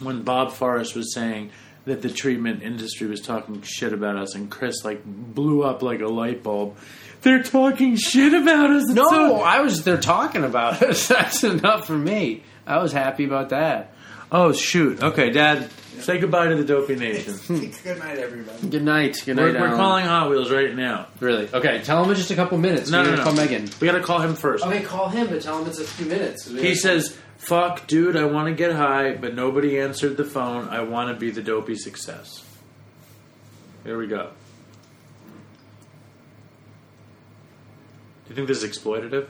when 0.00 0.22
Bob 0.24 0.52
Forrest 0.52 0.94
was 0.94 1.14
saying 1.14 1.50
that 1.86 2.02
the 2.02 2.10
treatment 2.10 2.62
industry 2.62 3.06
was 3.06 3.20
talking 3.20 3.62
shit 3.62 3.92
about 3.92 4.16
us, 4.16 4.34
and 4.34 4.50
Chris 4.50 4.84
like 4.84 5.04
blew 5.04 5.62
up 5.62 5.82
like 5.82 6.00
a 6.00 6.06
light 6.08 6.42
bulb. 6.42 6.76
They're 7.22 7.42
talking 7.42 7.96
shit 7.96 8.34
about 8.34 8.70
us. 8.70 8.84
It's 8.84 8.92
No, 8.92 9.08
so- 9.08 9.36
I 9.40 9.60
was 9.60 9.82
They're 9.84 9.96
talking 10.00 10.44
about 10.44 10.82
us. 10.82 11.08
That's 11.08 11.42
enough 11.44 11.86
for 11.86 11.96
me. 11.96 12.42
I 12.66 12.78
was 12.82 12.92
happy 12.92 13.24
about 13.24 13.48
that. 13.50 13.92
oh 14.30 14.52
shoot. 14.52 15.00
Okay, 15.02 15.30
Dad, 15.30 15.70
say 16.00 16.18
goodbye 16.18 16.48
to 16.48 16.56
the 16.56 16.64
Dopey 16.64 16.96
Nation. 16.96 17.34
Good 17.84 17.98
night, 18.00 18.18
everybody. 18.18 18.68
Good 18.68 18.82
night. 18.82 19.22
Good 19.24 19.36
night. 19.36 19.42
We're, 19.54 19.60
we're 19.60 19.66
Alan. 19.68 19.76
calling 19.78 20.04
Hot 20.04 20.28
Wheels 20.30 20.50
right 20.50 20.74
now. 20.74 21.06
Really? 21.20 21.48
Okay. 21.52 21.80
Tell 21.84 22.02
him 22.04 22.10
in 22.10 22.16
just 22.16 22.30
a 22.32 22.34
couple 22.34 22.58
minutes. 22.58 22.90
No, 22.90 22.98
We're 22.98 23.04
no, 23.04 23.10
gonna 23.10 23.18
no. 23.18 23.24
Call 23.24 23.34
Megan. 23.34 23.70
We 23.80 23.86
got 23.86 23.92
to 23.96 24.02
call 24.02 24.20
him 24.20 24.34
first. 24.34 24.64
Okay, 24.64 24.82
call 24.82 25.08
him, 25.08 25.28
but 25.28 25.40
tell 25.42 25.60
him 25.62 25.68
it's 25.68 25.78
a 25.78 25.84
few 25.84 26.06
minutes. 26.06 26.48
He 26.50 26.68
have- 26.70 26.76
says, 26.78 27.16
"Fuck, 27.38 27.86
dude, 27.86 28.16
I 28.16 28.24
want 28.24 28.48
to 28.48 28.54
get 28.54 28.72
high, 28.72 29.14
but 29.14 29.34
nobody 29.34 29.78
answered 29.78 30.16
the 30.16 30.24
phone. 30.24 30.68
I 30.68 30.80
want 30.82 31.08
to 31.14 31.18
be 31.20 31.30
the 31.30 31.42
dopey 31.42 31.76
success." 31.76 32.42
Here 33.84 33.96
we 33.96 34.06
go. 34.08 34.30
Do 38.24 38.30
you 38.30 38.34
think 38.34 38.48
this 38.48 38.62
is 38.64 38.76
exploitative? 38.76 39.28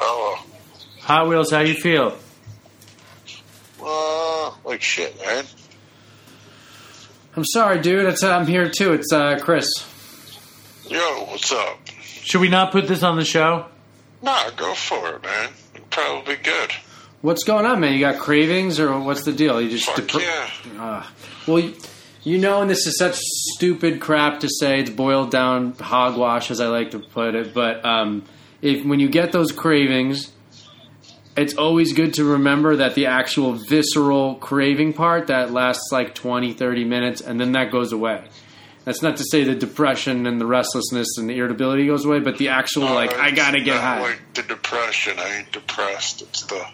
Oh, 0.00 0.44
Hot 1.02 1.28
Wheels, 1.28 1.50
how 1.52 1.60
you 1.60 1.74
feel? 1.74 2.16
uh, 3.80 4.50
like 4.64 4.82
shit, 4.82 5.16
man. 5.20 5.44
I'm 7.36 7.44
sorry, 7.44 7.80
dude. 7.80 8.06
It's, 8.06 8.22
uh, 8.24 8.32
I'm 8.36 8.46
here 8.46 8.70
too. 8.70 8.92
It's 8.94 9.12
uh, 9.12 9.38
Chris. 9.40 9.68
Yo, 10.88 10.98
what's 11.26 11.52
up? 11.52 11.78
Should 12.24 12.40
we 12.40 12.48
not 12.48 12.72
put 12.72 12.88
this 12.88 13.02
on 13.02 13.16
the 13.16 13.24
show? 13.24 13.66
Nah, 14.22 14.48
go 14.56 14.72
for 14.74 15.16
it, 15.16 15.22
man. 15.22 15.50
It'll 15.74 15.86
probably 15.88 16.36
good. 16.36 16.72
What's 17.20 17.44
going 17.44 17.66
on, 17.66 17.80
man? 17.80 17.92
You 17.92 18.00
got 18.00 18.18
cravings, 18.18 18.80
or 18.80 18.98
what's 18.98 19.24
the 19.24 19.32
deal? 19.32 19.60
You 19.60 19.68
just 19.68 19.84
Fuck 19.84 19.96
depre- 19.96 20.22
yeah. 20.22 20.82
Uh, 20.82 21.06
well, 21.46 21.58
you, 21.58 21.74
you 22.22 22.38
know, 22.38 22.62
and 22.62 22.70
this 22.70 22.86
is 22.86 22.98
such 22.98 23.16
stupid 23.16 24.00
crap 24.00 24.40
to 24.40 24.48
say. 24.48 24.80
It's 24.80 24.88
boiled 24.88 25.30
down 25.30 25.74
hogwash, 25.74 26.50
as 26.50 26.62
I 26.62 26.68
like 26.68 26.92
to 26.92 26.98
put 26.98 27.34
it. 27.34 27.52
But 27.52 27.84
um, 27.84 28.24
if 28.62 28.86
when 28.86 29.00
you 29.00 29.10
get 29.10 29.32
those 29.32 29.52
cravings, 29.52 30.32
it's 31.36 31.54
always 31.54 31.92
good 31.92 32.14
to 32.14 32.24
remember 32.24 32.76
that 32.76 32.94
the 32.94 33.04
actual 33.04 33.52
visceral 33.52 34.36
craving 34.36 34.94
part 34.94 35.26
that 35.26 35.50
lasts 35.52 35.92
like 35.92 36.14
20, 36.14 36.54
30 36.54 36.84
minutes, 36.86 37.20
and 37.20 37.38
then 37.38 37.52
that 37.52 37.70
goes 37.70 37.92
away. 37.92 38.24
That's 38.84 39.00
not 39.00 39.16
to 39.16 39.24
say 39.24 39.44
the 39.44 39.54
depression 39.54 40.26
and 40.26 40.40
the 40.40 40.46
restlessness 40.46 41.16
and 41.16 41.28
the 41.28 41.38
irritability 41.38 41.86
goes 41.86 42.04
away, 42.04 42.20
but 42.20 42.36
the 42.36 42.48
actual 42.48 42.84
like 42.84 43.14
I 43.14 43.30
gotta 43.30 43.60
get 43.60 43.74
not 43.74 43.82
high. 43.82 44.02
Like 44.02 44.34
the 44.34 44.42
depression, 44.42 45.18
I 45.18 45.38
ain't 45.38 45.52
depressed. 45.52 46.22
It's 46.22 46.42
the 46.42 46.66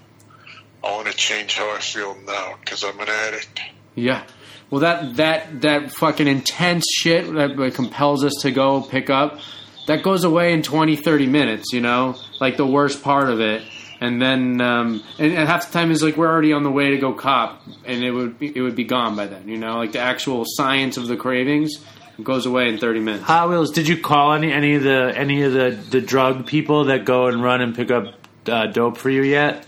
I 0.82 0.92
want 0.92 1.06
to 1.08 1.14
change 1.14 1.56
how 1.56 1.74
I 1.74 1.78
feel 1.78 2.16
now 2.26 2.56
because 2.60 2.82
I'm 2.84 2.98
an 2.98 3.08
addict. 3.08 3.60
Yeah. 3.94 4.24
Well, 4.70 4.80
that 4.80 5.16
that 5.16 5.60
that 5.62 5.92
fucking 5.92 6.26
intense 6.26 6.86
shit 6.90 7.32
that 7.34 7.72
compels 7.74 8.24
us 8.24 8.34
to 8.42 8.50
go 8.50 8.80
pick 8.82 9.08
up, 9.08 9.38
that 9.86 10.02
goes 10.02 10.24
away 10.24 10.52
in 10.52 10.62
20, 10.62 10.96
30 10.96 11.26
minutes. 11.26 11.72
You 11.72 11.80
know, 11.80 12.16
like 12.40 12.56
the 12.56 12.66
worst 12.66 13.02
part 13.02 13.30
of 13.30 13.40
it, 13.40 13.62
and 14.00 14.20
then 14.20 14.60
um, 14.60 15.02
and, 15.18 15.32
and 15.32 15.48
half 15.48 15.66
the 15.66 15.72
time 15.72 15.90
is 15.90 16.02
like 16.02 16.16
we're 16.16 16.28
already 16.28 16.52
on 16.52 16.64
the 16.64 16.70
way 16.70 16.90
to 16.90 16.98
go 16.98 17.12
cop, 17.12 17.62
and 17.84 18.02
it 18.02 18.10
would 18.10 18.38
be, 18.38 18.56
it 18.56 18.62
would 18.62 18.76
be 18.76 18.84
gone 18.84 19.14
by 19.16 19.26
then. 19.26 19.48
You 19.48 19.58
know, 19.58 19.76
like 19.76 19.92
the 19.92 20.00
actual 20.00 20.44
science 20.46 20.96
of 20.96 21.06
the 21.08 21.16
cravings 21.16 21.84
goes 22.24 22.46
away 22.46 22.68
in 22.68 22.78
thirty 22.78 23.00
minutes. 23.00 23.24
Hot 23.24 23.48
Wheels, 23.48 23.70
did 23.72 23.88
you 23.88 23.96
call 24.00 24.32
any 24.32 24.52
any 24.52 24.74
of 24.74 24.82
the 24.82 25.12
any 25.16 25.42
of 25.42 25.52
the 25.52 25.70
the 25.90 26.00
drug 26.00 26.46
people 26.46 26.84
that 26.86 27.04
go 27.04 27.26
and 27.26 27.42
run 27.42 27.60
and 27.60 27.74
pick 27.74 27.90
up 27.90 28.14
uh, 28.46 28.66
dope 28.66 28.96
for 28.96 29.10
you 29.10 29.22
yet? 29.22 29.66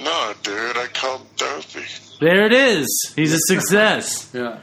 No, 0.00 0.32
dude, 0.42 0.76
I 0.76 0.86
called 0.92 1.26
Dopey. 1.36 1.84
There 2.20 2.44
it 2.46 2.52
is. 2.52 3.12
He's 3.16 3.32
a 3.32 3.38
success. 3.38 4.30
Yeah. 4.34 4.60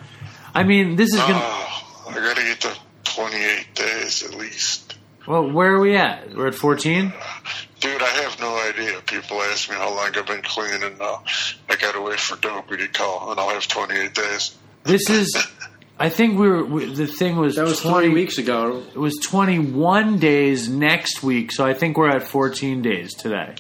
I 0.53 0.63
mean, 0.63 0.97
this 0.97 1.13
is 1.13 1.19
gonna. 1.19 1.39
Oh, 1.41 2.07
I 2.09 2.13
gotta 2.15 2.41
get 2.43 2.59
to 2.61 2.75
28 3.05 3.67
days 3.73 4.23
at 4.23 4.33
least. 4.35 4.95
Well, 5.27 5.49
where 5.49 5.73
are 5.75 5.79
we 5.79 5.95
at? 5.95 6.35
We're 6.35 6.47
at 6.47 6.55
fourteen. 6.55 7.13
Dude, 7.79 8.01
I 8.01 8.05
have 8.05 8.39
no 8.39 8.55
idea. 8.69 8.99
People 9.05 9.41
ask 9.43 9.69
me 9.69 9.75
how 9.75 9.89
long 9.95 10.09
I've 10.15 10.25
been 10.25 10.41
clean, 10.41 10.83
and 10.83 10.99
uh, 11.01 11.17
I 11.69 11.75
gotta 11.77 12.01
wait 12.01 12.19
for 12.19 12.35
Dopey 12.37 12.77
to 12.77 12.87
call, 12.89 13.31
and 13.31 13.39
I'll 13.39 13.49
have 13.49 13.67
28 13.67 14.13
days. 14.13 14.57
This 14.83 15.09
is. 15.09 15.47
I 16.01 16.09
think 16.09 16.39
we 16.39 16.49
were. 16.49 16.65
We, 16.65 16.85
the 16.93 17.05
thing 17.05 17.35
was 17.35 17.57
That 17.57 17.65
was 17.65 17.79
twenty 17.79 18.07
three 18.07 18.15
weeks 18.15 18.39
ago. 18.39 18.83
It 18.91 18.97
was 18.97 19.17
twenty 19.21 19.59
one 19.59 20.17
days 20.17 20.67
next 20.67 21.21
week, 21.21 21.51
so 21.51 21.63
I 21.63 21.75
think 21.75 21.95
we're 21.95 22.09
at 22.09 22.23
fourteen 22.23 22.81
days 22.81 23.13
today. 23.13 23.53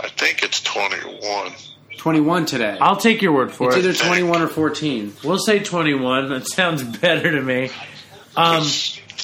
I 0.00 0.08
think 0.08 0.42
it's 0.42 0.60
21. 0.60 1.52
Twenty 1.98 2.20
one 2.20 2.46
today. 2.46 2.76
I'll 2.80 2.96
take 2.96 3.22
your 3.22 3.32
word 3.32 3.52
for 3.52 3.68
it's 3.68 3.76
it. 3.76 3.84
It's 3.86 4.00
either 4.00 4.08
twenty 4.08 4.24
one 4.24 4.42
or 4.42 4.48
fourteen. 4.48 5.14
we'll 5.22 5.38
say 5.38 5.60
twenty 5.60 5.94
one. 5.94 6.30
That 6.30 6.48
sounds 6.48 6.82
better 6.82 7.30
to 7.30 7.40
me. 7.40 7.70
Um, 8.36 8.64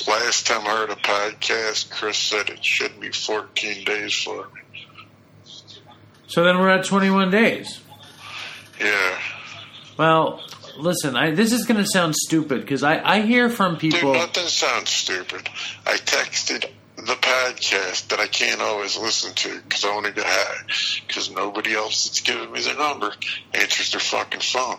Last 0.08 0.46
time 0.46 0.66
I 0.66 0.70
heard 0.70 0.90
a 0.90 0.94
podcast, 0.94 1.90
Chris 1.90 2.16
said 2.16 2.48
it 2.48 2.64
should 2.64 2.98
be 3.00 3.10
14 3.10 3.84
days 3.84 4.14
for 4.14 4.48
me. 4.54 4.86
so 6.26 6.44
then 6.44 6.58
we're 6.58 6.70
at 6.70 6.84
twenty 6.84 7.10
one 7.10 7.30
days. 7.32 7.80
Yeah. 8.80 9.18
Well, 9.98 10.40
listen, 10.76 11.16
I, 11.16 11.32
this 11.32 11.52
is 11.52 11.66
going 11.66 11.80
to 11.82 11.86
sound 11.86 12.14
stupid 12.16 12.60
because 12.60 12.82
I, 12.82 13.00
I 13.02 13.20
hear 13.20 13.48
from 13.48 13.76
people. 13.76 14.12
Dude, 14.12 14.20
nothing 14.20 14.46
sounds 14.46 14.90
stupid. 14.90 15.48
I 15.86 15.96
texted 15.96 16.70
the 16.96 17.14
podcast 17.14 18.08
that 18.08 18.20
I 18.20 18.26
can't 18.26 18.60
always 18.60 18.98
listen 18.98 19.34
to 19.34 19.60
because 19.62 19.84
I 19.84 19.94
want 19.94 20.06
to 20.06 20.12
get 20.12 20.24
high 20.26 20.66
because 21.06 21.30
nobody 21.30 21.74
else 21.74 22.04
that's 22.04 22.20
giving 22.20 22.52
me 22.52 22.60
their 22.60 22.76
number 22.76 23.12
answers 23.54 23.92
their 23.92 24.00
fucking 24.00 24.40
phone. 24.40 24.78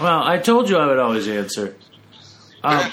Well, 0.00 0.22
I 0.22 0.38
told 0.38 0.68
you 0.70 0.76
I 0.76 0.86
would 0.86 0.98
always 0.98 1.28
answer. 1.28 1.76
Um, 2.62 2.90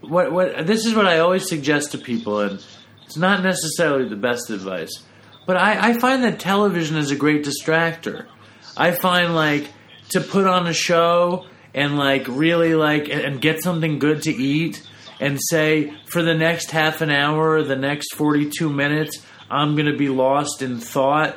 what 0.00 0.32
what 0.32 0.66
this 0.66 0.84
is 0.86 0.94
what 0.94 1.06
I 1.06 1.18
always 1.18 1.48
suggest 1.48 1.92
to 1.92 1.98
people, 1.98 2.40
and 2.40 2.64
it's 3.04 3.16
not 3.16 3.42
necessarily 3.42 4.08
the 4.08 4.16
best 4.16 4.50
advice, 4.50 5.02
but 5.46 5.56
I, 5.56 5.90
I 5.90 5.98
find 5.98 6.22
that 6.24 6.38
television 6.38 6.96
is 6.96 7.10
a 7.10 7.16
great 7.16 7.44
distractor. 7.44 8.26
I 8.76 8.92
find 8.92 9.34
like 9.34 9.68
to 10.14 10.20
put 10.20 10.46
on 10.46 10.66
a 10.66 10.72
show 10.72 11.46
and 11.74 11.96
like 11.98 12.26
really 12.28 12.74
like 12.74 13.08
and 13.08 13.20
and 13.20 13.40
get 13.40 13.62
something 13.62 13.98
good 14.00 14.22
to 14.22 14.32
eat 14.32 14.82
and 15.20 15.38
say 15.50 15.92
for 16.06 16.22
the 16.22 16.34
next 16.34 16.70
half 16.72 17.00
an 17.02 17.10
hour, 17.10 17.62
the 17.62 17.76
next 17.76 18.14
forty 18.14 18.48
two 18.50 18.68
minutes, 18.70 19.24
I'm 19.50 19.76
gonna 19.76 19.96
be 19.96 20.08
lost 20.08 20.62
in 20.62 20.78
thought 20.80 21.36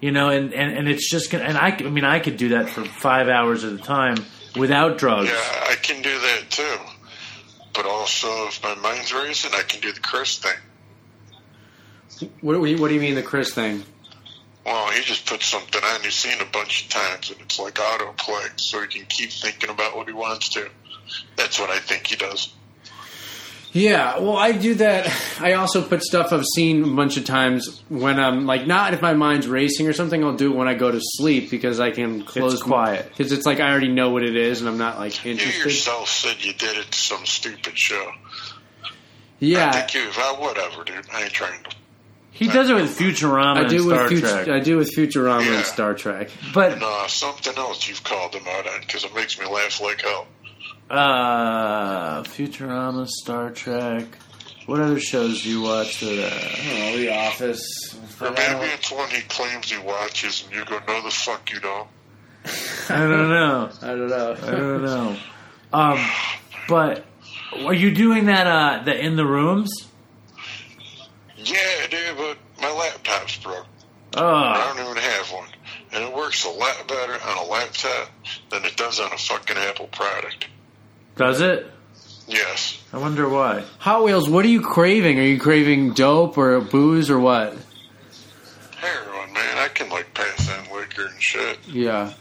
you 0.00 0.12
know, 0.12 0.28
and, 0.28 0.54
and, 0.54 0.78
and 0.78 0.88
it's 0.88 1.10
just 1.10 1.28
gonna, 1.28 1.42
and 1.42 1.58
I, 1.58 1.70
I 1.70 1.90
mean, 1.90 2.04
I 2.04 2.20
could 2.20 2.36
do 2.36 2.50
that 2.50 2.70
for 2.70 2.84
five 2.84 3.26
hours 3.28 3.64
at 3.64 3.72
a 3.72 3.78
time 3.78 4.14
without 4.56 4.96
drugs. 4.96 5.28
Yeah, 5.28 5.34
I 5.68 5.74
can 5.82 6.00
do 6.02 6.16
that 6.20 6.44
too. 6.50 6.76
But 7.74 7.84
also, 7.84 8.28
if 8.46 8.62
my 8.62 8.76
mind's 8.76 9.12
racing, 9.12 9.50
I 9.56 9.62
can 9.62 9.80
do 9.80 9.90
the 9.92 9.98
Chris 9.98 10.38
thing. 10.38 10.52
What, 12.40 12.60
what 12.60 12.66
do 12.66 12.70
you- 12.70 12.78
what 12.80 12.88
do 12.88 12.94
you 12.94 13.00
mean 13.00 13.16
the 13.16 13.24
Chris 13.24 13.52
thing? 13.52 13.82
Well, 14.64 14.90
he 14.90 15.02
just 15.02 15.26
puts 15.26 15.46
something 15.46 15.80
on 15.82 16.02
you've 16.02 16.12
seen 16.12 16.40
a 16.40 16.44
bunch 16.44 16.84
of 16.84 16.90
times, 16.90 17.30
and 17.30 17.40
it's 17.40 17.58
like 17.58 17.74
autoplay, 17.74 18.48
so 18.60 18.80
he 18.82 18.86
can 18.88 19.06
keep 19.06 19.30
thinking 19.30 19.70
about 19.70 19.96
what 19.96 20.06
he 20.08 20.12
wants 20.12 20.50
to. 20.50 20.68
That's 21.36 21.58
what 21.58 21.70
I 21.70 21.78
think 21.78 22.06
he 22.06 22.16
does. 22.16 22.52
Yeah, 23.72 24.18
well, 24.18 24.36
I 24.36 24.52
do 24.52 24.74
that. 24.76 25.12
I 25.40 25.52
also 25.52 25.82
put 25.86 26.02
stuff 26.02 26.32
I've 26.32 26.44
seen 26.54 26.84
a 26.84 26.86
bunch 26.96 27.18
of 27.18 27.24
times 27.26 27.82
when 27.90 28.18
I'm 28.18 28.46
like, 28.46 28.66
not 28.66 28.94
if 28.94 29.02
my 29.02 29.12
mind's 29.12 29.46
racing 29.46 29.86
or 29.86 29.92
something. 29.92 30.24
I'll 30.24 30.36
do 30.36 30.52
it 30.52 30.56
when 30.56 30.68
I 30.68 30.74
go 30.74 30.90
to 30.90 31.00
sleep 31.02 31.50
because 31.50 31.78
I 31.78 31.90
can 31.90 32.24
close 32.24 32.62
quiet. 32.62 33.08
Because 33.10 33.30
it's 33.30 33.44
like 33.44 33.60
I 33.60 33.70
already 33.70 33.88
know 33.92 34.10
what 34.10 34.22
it 34.22 34.36
is 34.36 34.60
and 34.60 34.70
I'm 34.70 34.78
not 34.78 34.98
like 34.98 35.24
interested. 35.26 35.58
You 35.58 35.64
yourself 35.64 36.08
said 36.08 36.42
you 36.42 36.54
did 36.54 36.78
it 36.78 36.90
to 36.90 36.98
some 36.98 37.26
stupid 37.26 37.78
show. 37.78 38.10
Yeah, 39.38 39.58
I 39.58 39.60
Yeah, 39.60 39.72
think 39.72 39.94
you, 39.94 40.10
well, 40.16 40.40
whatever, 40.40 40.84
dude. 40.84 41.04
I 41.12 41.24
ain't 41.24 41.32
trying 41.32 41.62
to. 41.64 41.70
He 42.38 42.46
does 42.48 42.70
it 42.70 42.74
with 42.74 42.96
Futurama 42.96 43.64
I 43.64 43.68
do 43.68 43.78
and 43.78 43.86
with 43.86 43.96
Star 43.96 44.08
Fut- 44.08 44.44
Trek. 44.44 44.48
I 44.48 44.60
do 44.60 44.76
with 44.76 44.94
Futurama 44.96 45.44
Yeah. 45.44 45.56
and 45.56 45.64
Star 45.66 45.94
Trek. 45.94 46.30
but 46.54 46.78
No, 46.78 47.04
something 47.08 47.54
else 47.56 47.88
you've 47.88 48.04
called 48.04 48.34
him 48.34 48.46
out 48.48 48.66
on 48.66 48.80
because 48.80 49.04
it 49.04 49.14
makes 49.14 49.38
me 49.38 49.46
laugh 49.46 49.80
like 49.80 50.00
hell. 50.02 50.26
uh, 50.90 52.22
Futurama, 52.22 53.06
Star 53.08 53.50
Trek. 53.50 54.04
What 54.66 54.80
other 54.80 55.00
shows 55.00 55.42
do 55.42 55.48
you 55.50 55.62
watch 55.62 56.00
that? 56.00 56.32
Uh, 56.32 56.92
Oh, 56.92 56.96
The 56.98 57.14
Office. 57.14 57.66
Or 58.20 58.30
maybe 58.30 58.66
it's 58.72 58.90
one 58.92 59.08
he 59.10 59.22
claims 59.22 59.70
he 59.70 59.78
watches, 59.78 60.44
and 60.44 60.54
you 60.54 60.64
go, 60.64 60.78
"No, 60.86 61.02
the 61.02 61.10
fuck 61.10 61.50
you 61.52 61.58
don't." 61.60 61.88
I 62.90 62.98
don't 62.98 63.30
know. 63.30 63.70
I 63.82 63.86
don't 63.86 64.08
know. 64.08 64.36
I 64.42 64.50
don't 64.50 64.84
know. 64.84 65.16
Um, 65.72 66.06
but 66.68 67.04
are 67.64 67.72
you 67.74 67.90
doing 67.94 68.26
that? 68.26 68.46
Uh, 68.46 68.82
the 68.84 68.98
in 68.98 69.16
the 69.16 69.24
rooms? 69.26 69.70
Yeah, 71.36 71.86
dude, 71.88 72.16
but 72.16 72.36
my 72.60 72.70
laptop's 72.72 73.36
broke. 73.38 73.66
Uh. 74.18 74.24
I 74.26 74.70
Oh, 74.70 74.76
don't 74.76 74.84
even 74.90 75.02
have 75.02 75.32
one, 75.32 75.48
and 75.92 76.04
it 76.04 76.14
works 76.14 76.44
a 76.44 76.50
lot 76.50 76.86
better 76.88 77.12
on 77.24 77.38
a 77.38 77.44
laptop 77.44 78.10
than 78.50 78.64
it 78.64 78.76
does 78.76 78.98
on 79.00 79.12
a 79.12 79.16
fucking 79.18 79.56
Apple 79.56 79.86
product. 79.88 80.46
does 81.16 81.40
it? 81.40 81.70
Yes. 82.26 82.82
I 82.92 82.98
wonder 82.98 83.28
why. 83.28 83.64
Hot 83.78 84.04
Wheels. 84.04 84.28
What 84.28 84.44
are 84.44 84.48
you 84.48 84.60
craving? 84.60 85.18
Are 85.18 85.22
you 85.22 85.38
craving 85.40 85.92
dope 85.94 86.36
or 86.36 86.60
booze 86.60 87.08
or 87.10 87.18
what? 87.18 87.56
Heroin, 88.76 89.32
man. 89.32 89.58
I 89.58 89.68
can 89.68 89.88
like 89.88 90.12
pass 90.14 90.50
on 90.50 90.76
liquor 90.76 91.06
and 91.06 91.22
shit. 91.22 91.58
Yeah. 91.66 92.12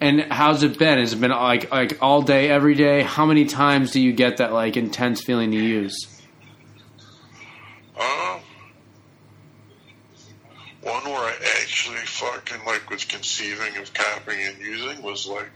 And 0.00 0.20
how's 0.30 0.62
it 0.62 0.78
been? 0.78 0.98
Has 0.98 1.12
it 1.14 1.20
been 1.20 1.30
like 1.30 1.70
like 1.70 1.98
all 2.02 2.20
day, 2.22 2.50
every 2.50 2.74
day? 2.74 3.02
How 3.02 3.24
many 3.24 3.46
times 3.46 3.90
do 3.92 4.00
you 4.00 4.12
get 4.12 4.36
that 4.36 4.52
like 4.52 4.76
intense 4.76 5.22
feeling 5.24 5.50
to 5.52 5.56
use? 5.56 6.20
Um, 7.98 8.40
one 10.82 11.02
where 11.04 11.16
I 11.16 11.34
actually 11.62 11.96
like 12.66 12.90
was 12.90 13.04
conceiving 13.04 13.76
of 13.76 13.92
copying 13.92 14.46
and 14.46 14.58
using 14.58 15.02
was 15.02 15.26
like 15.26 15.50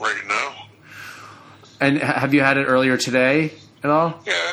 right 0.00 0.22
now. 0.26 0.66
And 1.80 1.98
have 1.98 2.32
you 2.32 2.40
had 2.40 2.58
it 2.58 2.64
earlier 2.64 2.96
today 2.96 3.52
at 3.82 3.90
all? 3.90 4.20
Yeah, 4.26 4.52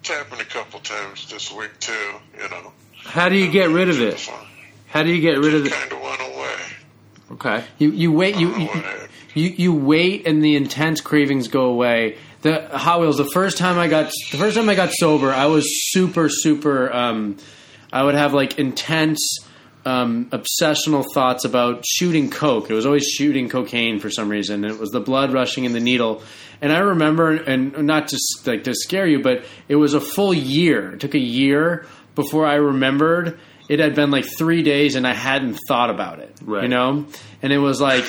it's 0.00 0.08
happened 0.08 0.40
a 0.40 0.44
couple 0.44 0.80
times 0.80 1.30
this 1.30 1.52
week 1.52 1.78
too. 1.78 2.14
You 2.40 2.48
know. 2.48 2.72
How 3.04 3.28
do 3.28 3.36
you 3.36 3.50
get 3.50 3.70
rid 3.70 3.88
of 3.88 4.00
it? 4.00 4.28
How 4.88 5.02
do 5.02 5.14
you 5.14 5.20
get 5.20 5.38
rid 5.38 5.54
of 5.54 5.66
it? 5.66 5.72
Kind 5.72 5.92
of 5.92 6.00
went 6.00 6.20
away. 6.20 6.56
Okay. 7.32 7.64
You 7.78 7.90
you 7.90 8.12
wait 8.12 8.36
you 8.36 8.56
you, 8.56 8.70
you 9.34 9.48
you 9.50 9.74
wait 9.74 10.26
and 10.26 10.42
the 10.42 10.56
intense 10.56 11.00
cravings 11.00 11.48
go 11.48 11.66
away. 11.66 12.16
The 12.42 12.68
Hot 12.76 13.00
Wheels. 13.00 13.18
The 13.18 13.30
first 13.32 13.58
time 13.58 13.78
I 13.78 13.88
got 13.88 14.10
the 14.30 14.38
first 14.38 14.56
time 14.56 14.68
I 14.68 14.74
got 14.74 14.92
sober, 14.92 15.30
I 15.30 15.46
was 15.46 15.66
super 15.92 16.28
super. 16.28 16.92
Um, 16.92 17.36
I 17.92 18.02
would 18.02 18.14
have 18.14 18.34
like 18.34 18.58
intense. 18.58 19.20
Um, 19.88 20.26
obsessional 20.26 21.04
thoughts 21.14 21.44
about 21.44 21.84
shooting 21.86 22.30
coke. 22.30 22.68
It 22.68 22.74
was 22.74 22.84
always 22.84 23.06
shooting 23.06 23.48
cocaine 23.48 24.00
for 24.00 24.10
some 24.10 24.28
reason. 24.28 24.64
And 24.64 24.74
it 24.74 24.78
was 24.78 24.90
the 24.90 25.00
blood 25.00 25.32
rushing 25.32 25.64
in 25.64 25.72
the 25.72 25.80
needle. 25.80 26.22
And 26.60 26.72
I 26.72 26.78
remember, 26.78 27.30
and 27.30 27.86
not 27.86 28.08
just 28.08 28.46
like 28.46 28.64
to 28.64 28.74
scare 28.74 29.06
you, 29.06 29.22
but 29.22 29.44
it 29.66 29.76
was 29.76 29.94
a 29.94 30.00
full 30.00 30.34
year. 30.34 30.92
It 30.92 31.00
took 31.00 31.14
a 31.14 31.18
year 31.18 31.86
before 32.14 32.46
I 32.46 32.56
remembered. 32.56 33.38
It 33.68 33.78
had 33.80 33.94
been 33.94 34.10
like 34.10 34.26
three 34.36 34.62
days, 34.62 34.94
and 34.94 35.06
I 35.06 35.14
hadn't 35.14 35.58
thought 35.68 35.90
about 35.90 36.18
it. 36.18 36.36
Right. 36.42 36.64
You 36.64 36.68
know, 36.68 37.06
and 37.42 37.52
it 37.52 37.58
was 37.58 37.80
like 37.80 38.04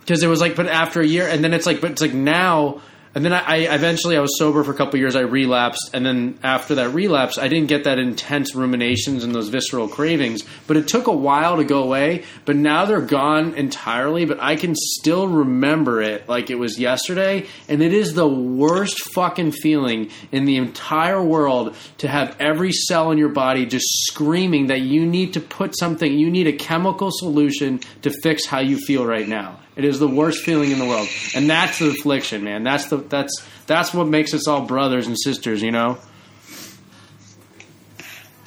because 0.00 0.22
it 0.22 0.28
was 0.28 0.40
like, 0.40 0.54
but 0.56 0.66
after 0.66 1.00
a 1.00 1.06
year, 1.06 1.26
and 1.26 1.42
then 1.42 1.54
it's 1.54 1.66
like, 1.66 1.80
but 1.80 1.92
it's 1.92 2.02
like 2.02 2.14
now, 2.14 2.80
and 3.14 3.24
then 3.24 3.32
I, 3.32 3.40
I 3.40 3.56
eventually 3.74 4.16
I 4.16 4.20
was 4.20 4.38
sober 4.38 4.64
for 4.64 4.72
a 4.72 4.74
couple 4.74 4.98
years. 4.98 5.14
I 5.14 5.20
relapsed, 5.20 5.90
and 5.92 6.04
then 6.04 6.38
after 6.42 6.76
that 6.76 6.90
relapse, 6.90 7.38
I 7.38 7.48
didn't 7.48 7.68
get 7.68 7.84
that 7.84 7.98
intense 7.98 8.54
ruminations 8.54 9.22
and 9.22 9.34
those 9.34 9.48
visceral 9.48 9.88
cravings. 9.88 10.42
But 10.66 10.76
it 10.76 10.88
took 10.88 11.06
a 11.06 11.12
while 11.12 11.56
to 11.58 11.64
go 11.64 11.82
away. 11.82 12.24
But 12.44 12.56
now 12.56 12.84
they're 12.84 13.00
gone 13.00 13.54
entirely. 13.54 14.24
But 14.24 14.40
I 14.40 14.56
can 14.56 14.74
still 14.74 15.28
remember 15.28 16.02
it 16.02 16.28
like 16.28 16.50
it 16.50 16.56
was 16.56 16.78
yesterday, 16.78 17.46
and 17.68 17.82
it 17.82 17.92
is 17.92 18.14
the 18.14 18.28
worst 18.28 18.98
fucking 19.14 19.52
feeling 19.52 20.10
in 20.32 20.44
the 20.44 20.56
entire 20.56 21.22
world 21.22 21.76
to 21.98 22.08
have 22.08 22.36
every 22.40 22.72
cell 22.72 23.10
in 23.10 23.18
your 23.18 23.28
body 23.28 23.66
just 23.66 23.86
screaming 24.06 24.66
that 24.68 24.80
you 24.80 25.06
need 25.06 25.34
to 25.34 25.40
put 25.40 25.76
something, 25.78 26.12
you 26.12 26.30
need 26.30 26.46
a 26.46 26.52
chemical 26.52 27.10
solution 27.12 27.80
to 28.02 28.10
fix 28.22 28.46
how 28.46 28.60
you 28.60 28.76
feel 28.76 29.06
right 29.06 29.28
now. 29.28 29.60
It 29.76 29.84
is 29.84 29.98
the 29.98 30.08
worst 30.08 30.44
feeling 30.44 30.70
in 30.70 30.78
the 30.78 30.86
world, 30.86 31.08
and 31.34 31.50
that's 31.50 31.80
the 31.80 31.88
affliction, 31.88 32.44
man. 32.44 32.62
That's 32.62 32.86
the 32.86 32.98
that's 33.10 33.46
that's 33.66 33.94
what 33.94 34.06
makes 34.06 34.34
us 34.34 34.48
all 34.48 34.62
brothers 34.62 35.06
and 35.06 35.18
sisters, 35.18 35.62
you 35.62 35.70
know. 35.70 35.98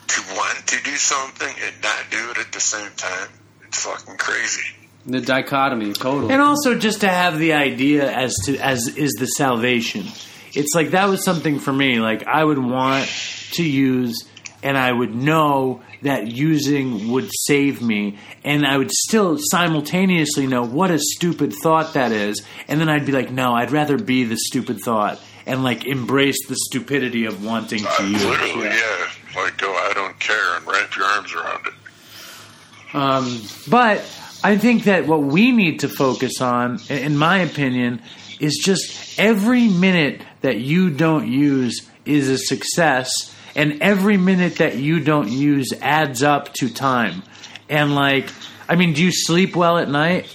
To 0.07 0.21
want 0.35 0.67
to 0.67 0.83
do 0.83 0.95
something 0.95 1.53
and 1.63 1.75
not 1.81 2.05
do 2.09 2.31
it 2.31 2.37
at 2.37 2.51
the 2.51 2.59
same 2.59 2.91
time, 2.95 3.29
it's 3.67 3.85
fucking 3.85 4.17
crazy. 4.17 4.63
The 5.05 5.21
dichotomy, 5.21 5.93
totally. 5.93 6.33
And 6.33 6.41
also 6.41 6.77
just 6.77 7.01
to 7.01 7.07
have 7.07 7.39
the 7.39 7.53
idea 7.53 8.11
as 8.11 8.35
to 8.45 8.57
as 8.57 8.87
is 8.97 9.13
the 9.13 9.25
salvation. 9.25 10.05
It's 10.53 10.73
like 10.73 10.91
that 10.91 11.07
was 11.07 11.23
something 11.23 11.59
for 11.59 11.71
me. 11.71 11.99
Like 11.99 12.27
I 12.27 12.43
would 12.43 12.57
want 12.57 13.07
to 13.53 13.63
use 13.63 14.27
and 14.63 14.77
I 14.77 14.91
would 14.91 15.13
know 15.15 15.81
that 16.01 16.27
using 16.27 17.11
would 17.11 17.29
save 17.31 17.81
me 17.81 18.17
and 18.43 18.65
I 18.65 18.77
would 18.77 18.91
still 18.91 19.37
simultaneously 19.39 20.47
know 20.47 20.63
what 20.63 20.91
a 20.91 20.99
stupid 20.99 21.53
thought 21.61 21.93
that 21.93 22.11
is 22.11 22.43
and 22.67 22.79
then 22.81 22.89
I'd 22.89 23.05
be 23.05 23.11
like 23.11 23.31
no 23.31 23.53
I'd 23.53 23.71
rather 23.71 23.97
be 23.97 24.23
the 24.23 24.37
stupid 24.37 24.79
thought 24.83 25.19
and 25.45 25.63
like 25.63 25.85
embrace 25.85 26.47
the 26.47 26.55
stupidity 26.55 27.25
of 27.25 27.43
wanting 27.45 27.79
to 27.79 27.89
Uh, 28.03 28.07
use 28.07 28.25
literally, 28.25 28.65
yeah. 28.65 29.07
Like, 29.35 29.57
go, 29.57 29.71
I 29.71 29.93
don't 29.93 30.19
care, 30.19 30.55
and 30.57 30.65
wrap 30.67 30.95
your 30.95 31.05
arms 31.05 31.31
around 31.33 31.67
it. 31.67 32.95
um, 32.95 33.41
But 33.69 33.99
I 34.43 34.57
think 34.57 34.85
that 34.85 35.07
what 35.07 35.21
we 35.23 35.51
need 35.51 35.81
to 35.81 35.89
focus 35.89 36.41
on, 36.41 36.79
in 36.89 37.17
my 37.17 37.39
opinion, 37.39 38.01
is 38.39 38.59
just 38.63 39.19
every 39.19 39.67
minute 39.67 40.21
that 40.41 40.57
you 40.59 40.89
don't 40.89 41.27
use 41.31 41.87
is 42.05 42.29
a 42.29 42.37
success, 42.37 43.09
and 43.57 43.81
every 43.81 44.15
minute 44.15 44.57
that 44.57 44.77
you 44.77 45.01
don't 45.01 45.29
use 45.29 45.73
adds 45.81 46.23
up 46.23 46.53
to 46.53 46.69
time. 46.69 47.23
And 47.67 47.95
like, 47.95 48.29
I 48.69 48.75
mean, 48.75 48.93
do 48.93 49.03
you 49.03 49.11
sleep 49.11 49.55
well 49.55 49.77
at 49.77 49.89
night? 49.89 50.33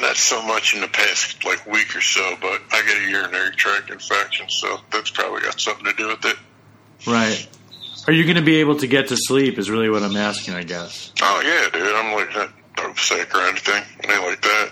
Not 0.00 0.16
so 0.16 0.40
much 0.42 0.74
in 0.74 0.80
the 0.80 0.88
past, 0.88 1.44
like, 1.44 1.66
week 1.66 1.94
or 1.94 2.00
so, 2.00 2.36
but 2.40 2.62
I 2.70 2.82
got 2.86 2.96
a 2.96 3.10
urinary 3.10 3.50
tract 3.56 3.90
infection, 3.90 4.48
so 4.48 4.78
that's 4.92 5.10
probably 5.10 5.42
got 5.42 5.60
something 5.60 5.84
to 5.84 5.92
do 5.92 6.06
with 6.06 6.24
it. 6.24 6.36
Right. 7.04 7.48
Are 8.06 8.12
you 8.12 8.22
going 8.22 8.36
to 8.36 8.42
be 8.42 8.60
able 8.60 8.76
to 8.76 8.86
get 8.86 9.08
to 9.08 9.16
sleep? 9.16 9.58
Is 9.58 9.68
really 9.68 9.90
what 9.90 10.02
I'm 10.02 10.16
asking, 10.16 10.54
I 10.54 10.62
guess. 10.62 11.12
Oh 11.20 11.42
yeah, 11.44 11.68
dude. 11.70 11.94
I'm 11.94 12.14
like 12.14 12.52
not 12.76 12.96
sick 12.98 13.34
or 13.34 13.40
anything. 13.42 13.82
Anything 14.04 14.24
like 14.24 14.40
that. 14.40 14.70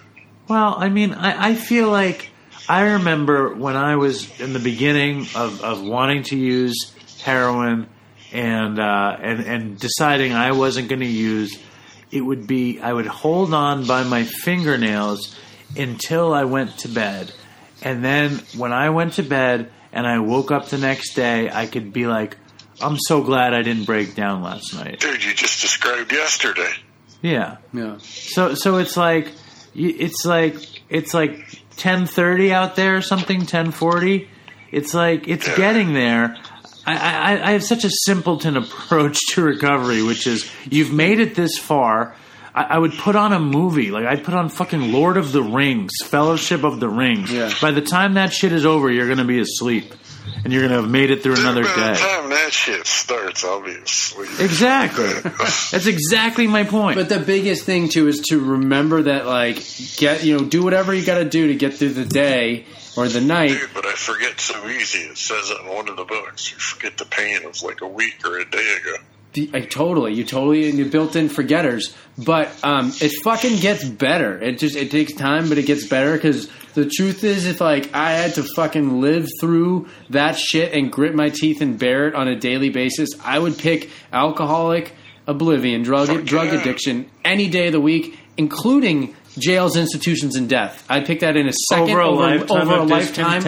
Well, 0.48 0.76
I 0.78 0.88
mean, 0.88 1.12
I, 1.12 1.48
I 1.48 1.54
feel 1.54 1.90
like 1.90 2.30
I 2.68 2.92
remember 2.94 3.54
when 3.54 3.76
I 3.76 3.96
was 3.96 4.40
in 4.40 4.52
the 4.52 4.58
beginning 4.58 5.26
of, 5.34 5.62
of 5.62 5.82
wanting 5.82 6.24
to 6.24 6.36
use 6.36 6.92
heroin 7.22 7.88
and 8.32 8.78
uh, 8.78 9.16
and 9.20 9.40
and 9.40 9.78
deciding 9.78 10.32
I 10.32 10.52
wasn't 10.52 10.88
going 10.88 11.00
to 11.00 11.06
use. 11.06 11.58
It 12.10 12.20
would 12.20 12.46
be 12.46 12.80
I 12.80 12.92
would 12.92 13.06
hold 13.06 13.54
on 13.54 13.86
by 13.86 14.02
my 14.04 14.24
fingernails 14.24 15.36
until 15.76 16.32
I 16.32 16.44
went 16.44 16.78
to 16.78 16.88
bed, 16.88 17.32
and 17.82 18.04
then 18.04 18.40
when 18.56 18.72
I 18.72 18.90
went 18.90 19.14
to 19.14 19.22
bed 19.22 19.70
and 19.92 20.06
I 20.06 20.18
woke 20.18 20.50
up 20.50 20.68
the 20.68 20.78
next 20.78 21.14
day, 21.14 21.50
I 21.50 21.66
could 21.66 21.92
be 21.92 22.06
like, 22.06 22.36
"I'm 22.80 22.98
so 22.98 23.22
glad 23.22 23.54
I 23.54 23.62
didn't 23.62 23.84
break 23.84 24.14
down 24.14 24.42
last 24.42 24.74
night." 24.74 25.00
Dude, 25.00 25.24
you 25.24 25.34
just 25.34 25.60
described 25.60 26.12
yesterday. 26.12 26.72
Yeah. 27.22 27.58
Yeah. 27.72 27.98
So 27.98 28.54
so 28.54 28.78
it's 28.78 28.96
like 28.96 29.32
it's 29.74 30.24
like 30.24 30.56
it's 30.88 31.14
like 31.14 31.62
ten 31.76 32.06
thirty 32.06 32.52
out 32.52 32.76
there 32.76 32.96
or 32.96 33.02
something 33.02 33.46
ten 33.46 33.70
forty. 33.70 34.28
It's 34.70 34.94
like 34.94 35.28
it's 35.28 35.54
getting 35.56 35.92
there. 35.92 36.36
I, 36.86 36.94
I, 36.96 37.48
I 37.48 37.50
have 37.52 37.64
such 37.64 37.84
a 37.84 37.90
simpleton 38.04 38.56
approach 38.62 39.18
to 39.30 39.42
recovery, 39.42 40.02
which 40.02 40.26
is 40.26 40.50
you've 40.70 40.92
made 40.92 41.20
it 41.20 41.34
this 41.34 41.58
far. 41.58 42.14
I, 42.54 42.62
I 42.64 42.78
would 42.78 42.92
put 42.92 43.16
on 43.16 43.32
a 43.32 43.40
movie, 43.40 43.90
like 43.90 44.06
I'd 44.06 44.24
put 44.24 44.34
on 44.34 44.48
fucking 44.48 44.92
Lord 44.92 45.16
of 45.16 45.32
the 45.32 45.42
Rings, 45.42 45.92
Fellowship 46.04 46.64
of 46.64 46.80
the 46.80 46.88
Rings. 46.88 47.32
Yeah. 47.32 47.52
By 47.60 47.70
the 47.70 47.82
time 47.82 48.14
that 48.14 48.32
shit 48.32 48.52
is 48.52 48.64
over, 48.64 48.90
you're 48.90 49.08
gonna 49.08 49.24
be 49.24 49.40
asleep, 49.40 49.92
and 50.46 50.52
you're 50.52 50.62
gonna 50.62 50.80
have 50.80 50.88
made 50.90 51.10
it 51.10 51.24
through 51.24 51.34
another 51.34 51.64
By 51.64 51.70
the 51.70 51.76
day. 51.76 51.94
time 51.98 52.30
that 52.30 52.52
shit 52.52 52.86
starts, 52.86 53.44
I'll 53.44 53.60
be 53.62 53.72
asleep. 53.72 54.30
Exactly. 54.38 55.08
That's 55.72 55.86
exactly 55.86 56.46
my 56.46 56.62
point. 56.62 56.96
But 56.96 57.08
the 57.08 57.18
biggest 57.18 57.64
thing 57.64 57.88
too 57.88 58.06
is 58.06 58.20
to 58.30 58.38
remember 58.38 59.02
that 59.02 59.26
like 59.26 59.56
get 59.96 60.22
you 60.22 60.38
know 60.38 60.44
do 60.44 60.62
whatever 60.62 60.94
you 60.94 61.04
got 61.04 61.18
to 61.18 61.24
do 61.28 61.48
to 61.48 61.54
get 61.56 61.74
through 61.74 61.94
the 61.94 62.04
day 62.04 62.64
or 62.96 63.08
the 63.08 63.20
night. 63.20 63.48
Dude, 63.48 63.70
but 63.74 63.84
I 63.86 63.92
forget 63.94 64.38
so 64.40 64.66
easy. 64.68 65.00
It 65.00 65.18
says 65.18 65.50
it 65.50 65.60
in 65.60 65.66
one 65.66 65.88
of 65.88 65.96
the 65.96 66.04
books. 66.04 66.52
You 66.52 66.58
forget 66.58 66.96
the 66.96 67.06
pain 67.06 67.44
of 67.44 67.60
like 67.62 67.80
a 67.80 67.88
week 67.88 68.24
or 68.24 68.38
a 68.38 68.44
day 68.48 68.74
ago. 68.80 68.94
The- 69.36 69.50
I 69.52 69.60
totally, 69.60 70.14
you 70.14 70.24
totally, 70.24 70.70
you 70.70 70.86
built 70.86 71.14
in 71.14 71.28
forgetters, 71.28 71.94
but 72.16 72.48
um, 72.64 72.90
it 73.02 73.12
fucking 73.22 73.60
gets 73.60 73.84
better. 73.84 74.42
It 74.42 74.58
just 74.58 74.76
it 74.76 74.90
takes 74.90 75.12
time, 75.12 75.50
but 75.50 75.58
it 75.58 75.66
gets 75.66 75.86
better 75.86 76.14
because 76.14 76.48
the 76.72 76.86
truth 76.86 77.22
is, 77.22 77.44
if 77.46 77.60
like 77.60 77.94
I 77.94 78.12
had 78.12 78.34
to 78.36 78.42
fucking 78.56 79.02
live 79.02 79.28
through 79.40 79.88
that 80.10 80.38
shit 80.38 80.72
and 80.72 80.90
grit 80.90 81.14
my 81.14 81.28
teeth 81.28 81.60
and 81.60 81.78
bear 81.78 82.08
it 82.08 82.14
on 82.14 82.28
a 82.28 82.34
daily 82.34 82.70
basis, 82.70 83.10
I 83.22 83.38
would 83.38 83.58
pick 83.58 83.90
alcoholic 84.10 84.94
oblivion, 85.26 85.82
drug 85.82 86.08
Fuck 86.08 86.24
drug 86.24 86.54
addiction 86.54 87.10
any 87.24 87.48
day 87.50 87.66
of 87.66 87.72
the 87.72 87.80
week, 87.80 88.18
including 88.38 89.14
jails, 89.38 89.76
institutions, 89.76 90.34
and 90.36 90.48
death. 90.48 90.82
I'd 90.88 91.04
pick 91.04 91.20
that 91.20 91.36
in 91.36 91.46
a 91.46 91.52
second 91.68 91.90
over 91.90 92.00
a 92.00 92.10
lifetime 92.10 92.68
over 92.68 92.76
a 92.76 92.82
of 92.84 92.90
lifetime 92.90 93.42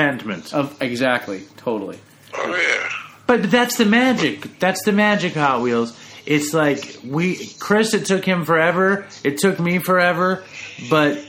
of 0.52 0.82
exactly, 0.82 1.44
totally. 1.56 1.98
Oh 2.34 2.54
yeah. 2.54 3.07
But 3.28 3.50
that's 3.50 3.76
the 3.76 3.84
magic. 3.84 4.58
That's 4.58 4.82
the 4.84 4.92
magic, 4.92 5.34
Hot 5.34 5.60
Wheels. 5.60 5.94
It's 6.24 6.54
like 6.54 6.98
we, 7.04 7.46
Chris. 7.58 7.92
It 7.92 8.06
took 8.06 8.24
him 8.24 8.46
forever. 8.46 9.06
It 9.22 9.36
took 9.36 9.60
me 9.60 9.78
forever, 9.80 10.44
but 10.88 11.22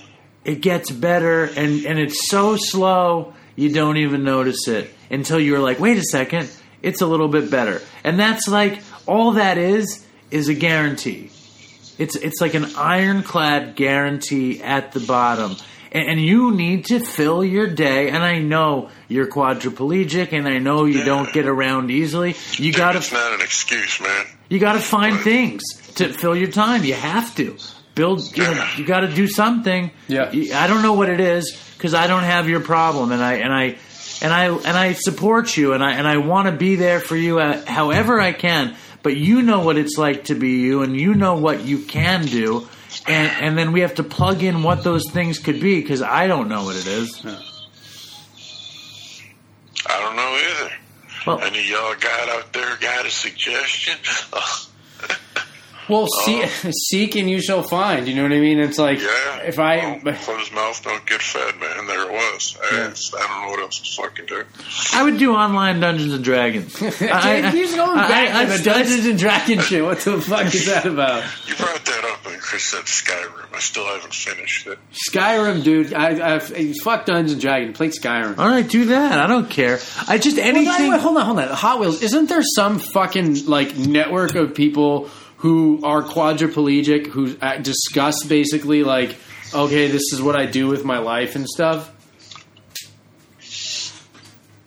it 0.45 0.61
gets 0.61 0.89
better, 0.89 1.43
and 1.43 1.85
and 1.85 1.99
it's 1.99 2.29
so 2.29 2.55
slow 2.55 3.33
you 3.57 3.73
don't 3.73 3.97
even 3.97 4.23
notice 4.23 4.69
it 4.69 4.89
until 5.11 5.41
you're 5.41 5.59
like, 5.59 5.81
wait 5.81 5.97
a 5.97 6.03
second, 6.03 6.49
it's 6.81 7.01
a 7.01 7.05
little 7.05 7.27
bit 7.27 7.51
better, 7.51 7.81
and 8.05 8.17
that's 8.17 8.47
like 8.47 8.81
all 9.05 9.33
that 9.33 9.57
is 9.57 10.05
is 10.31 10.47
a 10.47 10.53
guarantee. 10.53 11.31
It's 11.97 12.15
it's 12.15 12.39
like 12.39 12.53
an 12.53 12.75
ironclad 12.77 13.75
guarantee 13.75 14.63
at 14.63 14.93
the 14.93 15.01
bottom. 15.01 15.57
And, 15.91 16.09
and 16.09 16.21
you 16.21 16.51
need 16.51 16.85
to 16.85 16.99
fill 16.99 17.43
your 17.43 17.67
day. 17.67 18.09
And 18.09 18.23
I 18.23 18.39
know 18.39 18.89
you're 19.07 19.27
quadriplegic, 19.27 20.33
and 20.33 20.47
I 20.47 20.59
know 20.59 20.85
you 20.85 21.03
don't 21.03 21.31
get 21.33 21.47
around 21.47 21.91
easily. 21.91 22.35
You 22.53 22.73
gotta 22.73 22.99
it's 22.99 23.11
not 23.11 23.33
an 23.33 23.41
excuse, 23.41 23.99
man. 24.01 24.25
you 24.49 24.59
gotta 24.59 24.79
find 24.79 25.19
things 25.19 25.63
to 25.95 26.11
fill 26.13 26.35
your 26.35 26.51
time. 26.51 26.83
You 26.83 26.93
have 26.93 27.35
to 27.35 27.57
build. 27.95 28.35
You 28.37 28.43
know, 28.43 28.69
you 28.77 28.85
got 28.85 29.01
to 29.01 29.13
do 29.13 29.27
something. 29.27 29.91
Yeah. 30.07 30.31
I 30.55 30.67
don't 30.67 30.81
know 30.81 30.93
what 30.93 31.09
it 31.09 31.19
is 31.19 31.57
because 31.77 31.93
I 31.93 32.07
don't 32.07 32.23
have 32.23 32.47
your 32.47 32.61
problem, 32.61 33.11
and 33.11 33.21
I 33.21 33.33
and 33.35 33.53
I 33.53 33.77
and 34.21 34.33
I 34.33 34.45
and 34.45 34.77
I 34.77 34.93
support 34.93 35.55
you, 35.55 35.73
and 35.73 35.83
I 35.83 35.93
and 35.93 36.07
I 36.07 36.17
want 36.17 36.47
to 36.47 36.53
be 36.53 36.75
there 36.75 36.99
for 36.99 37.15
you 37.15 37.39
uh, 37.39 37.65
however 37.65 38.19
I 38.19 38.31
can. 38.33 38.75
But 39.01 39.15
you 39.15 39.41
know 39.41 39.61
what 39.61 39.77
it's 39.77 39.97
like 39.97 40.25
to 40.25 40.35
be 40.35 40.59
you, 40.59 40.83
and 40.83 40.99
you 40.99 41.13
know 41.13 41.35
what 41.35 41.63
you 41.63 41.79
can 41.79 42.25
do, 42.25 42.67
and 43.07 43.31
and 43.43 43.57
then 43.57 43.71
we 43.71 43.81
have 43.81 43.95
to 43.95 44.03
plug 44.03 44.43
in 44.43 44.63
what 44.63 44.83
those 44.83 45.03
things 45.11 45.39
could 45.39 45.59
be 45.61 45.81
because 45.81 46.01
I 46.01 46.27
don't 46.27 46.47
know 46.49 46.63
what 46.63 46.75
it 46.75 46.87
is. 46.87 47.25
I 49.87 49.99
don't 49.99 50.15
know 50.15 50.39
either. 50.65 50.71
Well, 51.25 51.41
Any 51.41 51.59
of 51.59 51.65
y'all 51.65 51.95
got 51.95 52.29
out 52.29 52.53
there 52.53 52.77
got 52.79 53.05
a 53.05 53.09
suggestion? 53.11 53.97
Well, 55.89 56.05
see, 56.23 56.43
uh-huh. 56.43 56.71
seek 56.89 57.15
and 57.15 57.27
you 57.27 57.41
shall 57.41 57.63
find. 57.63 58.07
You 58.07 58.13
know 58.15 58.21
what 58.23 58.31
I 58.31 58.39
mean? 58.39 58.59
It's 58.59 58.77
like 58.77 58.99
yeah. 59.01 59.37
if 59.39 59.57
I. 59.57 59.99
well, 60.03 60.13
closed 60.15 60.53
mouth 60.53 60.83
don't 60.83 61.03
get 61.07 61.19
fed, 61.21 61.55
man. 61.59 61.87
There 61.87 62.03
it 62.03 62.11
was. 62.11 62.55
I, 62.61 62.67
I 62.67 63.27
don't 63.27 63.41
know 63.43 63.49
what 63.49 63.59
else 63.59 63.79
to 63.79 64.01
fucking 64.03 64.25
do. 64.27 64.43
I 64.93 65.01
would 65.03 65.17
do 65.17 65.33
online 65.33 65.79
Dungeons 65.79 66.13
and 66.13 66.23
Dragons. 66.23 66.79
I- 67.01 67.49
He's 67.49 67.73
going 67.73 67.97
I- 67.97 68.07
back 68.07 68.35
I- 68.35 68.45
to 68.45 68.53
I- 68.53 68.57
the 68.57 68.63
Dungeons 68.63 69.05
and 69.07 69.17
Dragons 69.17 69.65
shit. 69.65 69.83
What 69.83 69.97
the 70.01 70.21
fuck 70.21 70.53
is 70.53 70.67
that 70.67 70.85
about? 70.85 71.23
You 71.47 71.55
brought 71.55 71.83
that 71.83 71.88
up 71.88 71.88
when 71.88 71.88
Chris 72.49 72.63
said 72.63 72.85
Skyrim. 72.85 73.53
I 73.53 73.59
still 73.59 73.85
haven't 73.85 74.11
finished 74.11 74.65
it. 74.65 74.79
Skyrim, 75.11 75.63
dude. 75.63 75.93
I, 75.93 76.35
I 76.37 76.73
fuck 76.83 77.05
Dungeons 77.05 77.33
and 77.33 77.41
Dragons. 77.41 77.77
Play 77.77 77.89
Skyrim. 77.89 78.39
All 78.39 78.47
right, 78.49 78.67
do 78.67 78.85
that. 78.85 79.19
I 79.19 79.27
don't 79.27 79.47
care. 79.51 79.77
I 80.07 80.17
just 80.17 80.35
Well, 80.37 80.47
anything. 80.47 80.89
wait, 80.89 80.99
hold 80.99 81.17
on, 81.17 81.25
hold 81.27 81.39
on. 81.39 81.47
Hot 81.49 81.79
Wheels. 81.79 82.01
Isn't 82.01 82.27
there 82.27 82.41
some 82.41 82.79
fucking 82.79 83.45
like 83.45 83.77
network 83.77 84.33
of 84.33 84.55
people 84.55 85.09
who 85.37 85.81
are 85.83 86.01
quadriplegic 86.01 87.05
who 87.05 87.37
uh, 87.39 87.57
discuss 87.57 88.23
basically 88.23 88.83
like, 88.83 89.15
okay, 89.53 89.87
this 89.87 90.11
is 90.11 90.19
what 90.19 90.35
I 90.35 90.47
do 90.47 90.67
with 90.69 90.83
my 90.83 90.97
life 90.97 91.35
and 91.35 91.47
stuff? 91.47 91.91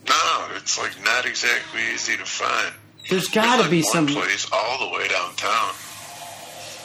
No, 0.08 0.46
it's 0.56 0.78
like 0.78 0.92
not 1.04 1.26
exactly 1.26 1.80
easy 1.92 2.16
to 2.16 2.24
find. 2.24 2.74
There's 3.10 3.28
got 3.28 3.56
to 3.56 3.68
There's, 3.68 3.70
be 3.70 3.82
like, 3.82 3.92
some. 3.92 4.06
place 4.06 4.48
all 4.52 4.88
the 4.88 4.94
way 4.96 5.08
downtown. 5.08 5.72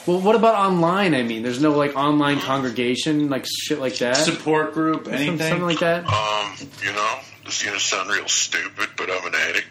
Well, 0.08 0.20
what 0.22 0.36
about 0.36 0.56
online? 0.56 1.14
I 1.14 1.24
mean, 1.24 1.44
there's 1.44 1.62
no 1.62 1.72
like 1.72 1.96
online 1.96 2.40
congregation, 2.40 3.30
like 3.30 3.46
shit 3.46 3.80
like 3.80 3.98
that. 3.98 4.16
support 4.18 4.74
group, 4.74 5.06
Some- 5.06 5.14
anything. 5.14 5.38
something 5.40 5.62
like 5.66 5.80
that. 5.80 6.06
Um, 6.06 6.54
you 6.84 6.94
know, 6.94 7.20
this 7.46 7.60
is 7.60 7.64
gonna 7.68 7.80
sound 7.80 8.10
real 8.10 8.28
stupid, 8.28 8.90
but 8.96 9.10
I'm 9.12 9.26
an 9.28 9.36
addict. 9.36 9.68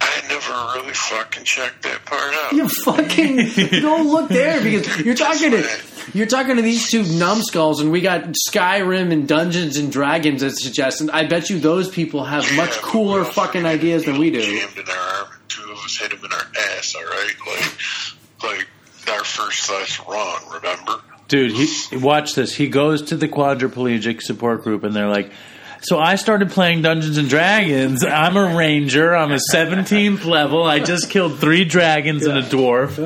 I 0.00 0.20
never 0.28 0.52
really 0.80 0.92
fucking 0.92 1.44
checked 1.44 1.82
that 1.84 2.04
part 2.04 2.34
out. 2.34 2.52
You 2.52 2.68
fucking 2.68 3.80
don't 3.80 4.06
look 4.08 4.28
there 4.28 4.62
because 4.62 4.98
you're 5.00 5.14
talking 5.14 5.52
to 5.52 5.66
you're 6.12 6.26
talking 6.26 6.56
to 6.56 6.62
these 6.62 6.90
two 6.90 7.02
numbskulls, 7.04 7.80
and 7.80 7.90
we 7.90 8.02
got 8.02 8.24
Skyrim 8.50 9.12
and 9.12 9.26
Dungeons 9.26 9.78
and 9.78 9.90
Dragons 9.90 10.42
as 10.42 10.62
suggestions. 10.62 11.08
I 11.10 11.24
bet 11.26 11.48
you 11.48 11.58
those 11.58 11.88
people 11.88 12.22
have 12.24 12.42
much 12.54 12.70
Yeah, 12.74 12.80
but 12.82 12.90
cooler 12.90 13.22
we 13.22 13.30
fucking 13.30 13.64
ideas 13.64 14.04
than 14.04 14.18
we 14.18 14.30
do. 14.30 14.42
Jammed 14.42 14.76
in 14.78 14.86
our 14.90 14.96
arm, 14.98 15.28
and 15.32 15.48
two 15.48 15.62
of 15.72 15.78
us 15.78 15.96
hit 15.96 16.12
him 16.12 16.22
in 16.22 16.32
our 16.32 16.46
ass. 16.76 16.94
All 16.94 17.02
right, 17.04 17.34
like, 17.46 18.52
like 18.58 18.66
our 19.08 19.24
first 19.24 19.66
thought's 19.66 19.98
wrong. 20.08 20.40
Remember? 20.52 21.00
Dude, 21.28 21.52
he 21.52 21.96
watch 21.96 22.34
this. 22.34 22.54
He 22.54 22.68
goes 22.68 23.02
to 23.02 23.16
the 23.16 23.28
quadriplegic 23.28 24.20
support 24.22 24.62
group, 24.62 24.84
and 24.84 24.94
they're 24.94 25.08
like, 25.08 25.30
"So 25.80 25.98
I 25.98 26.16
started 26.16 26.50
playing 26.50 26.82
Dungeons 26.82 27.16
and 27.16 27.28
Dragons. 27.30 28.04
I'm 28.04 28.36
a 28.36 28.54
ranger. 28.54 29.16
I'm 29.16 29.32
a 29.32 29.38
17th 29.52 30.26
level. 30.26 30.64
I 30.64 30.80
just 30.80 31.08
killed 31.08 31.38
three 31.38 31.64
dragons 31.64 32.26
and 32.26 32.36
a 32.38 32.42
dwarf. 32.42 32.98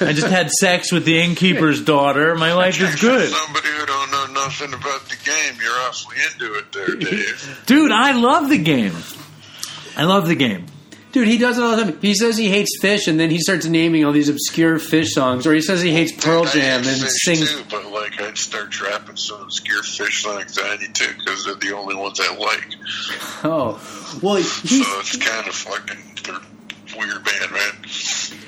I 0.00 0.12
just 0.14 0.28
had 0.28 0.50
sex 0.50 0.90
with 0.90 1.04
the 1.04 1.20
innkeeper's 1.20 1.82
daughter. 1.82 2.34
My 2.36 2.54
life 2.54 2.80
is 2.80 2.96
good, 3.00 3.28
Somebody 3.28 3.68
who 3.68 3.84
don't 3.86 4.10
know 4.12 4.26
nothing 4.32 4.72
about 4.72 5.06
the 5.08 5.16
game, 5.22 5.60
you're 5.62 5.72
awfully 5.86 6.16
into 6.32 6.54
it, 6.54 6.72
there, 6.72 6.96
Dave. 6.96 7.62
dude. 7.66 7.92
I 7.92 8.12
love 8.12 8.48
the 8.48 8.58
game. 8.58 8.94
I 9.96 10.04
love 10.04 10.26
the 10.26 10.36
game. 10.36 10.64
Dude, 11.10 11.26
he 11.26 11.38
does 11.38 11.56
it 11.56 11.64
all 11.64 11.74
the 11.74 11.84
time. 11.84 11.98
He 12.02 12.14
says 12.14 12.36
he 12.36 12.50
hates 12.50 12.78
Phish, 12.82 13.08
and 13.08 13.18
then 13.18 13.30
he 13.30 13.38
starts 13.38 13.64
naming 13.66 14.04
all 14.04 14.12
these 14.12 14.28
obscure 14.28 14.78
Phish 14.78 15.06
songs. 15.08 15.46
Or 15.46 15.54
he 15.54 15.62
says 15.62 15.80
he 15.80 15.90
hates 15.92 16.12
Pearl 16.12 16.46
I 16.46 16.50
Jam 16.50 16.82
hate 16.82 16.92
and 16.92 17.02
Phish 17.02 17.08
sings. 17.24 17.50
too, 17.50 17.64
but 17.70 17.86
like 17.90 18.20
I'd 18.20 18.36
start 18.36 18.68
dropping 18.70 19.16
some 19.16 19.40
obscure 19.42 19.82
Phish 19.82 20.22
songs 20.22 20.58
on 20.58 20.80
you 20.82 20.88
too, 20.88 21.14
because 21.18 21.46
they're 21.46 21.54
the 21.54 21.72
only 21.74 21.94
ones 21.96 22.20
I 22.20 22.34
like. 22.36 22.66
Oh, 23.44 23.80
well, 24.22 24.42
So 24.42 24.66
he's 24.68 24.80
it's 24.98 25.16
kind 25.16 25.46
of 25.48 25.54
fucking 25.54 25.96
weird 26.98 27.24
band, 27.24 27.52
man. 27.52 28.40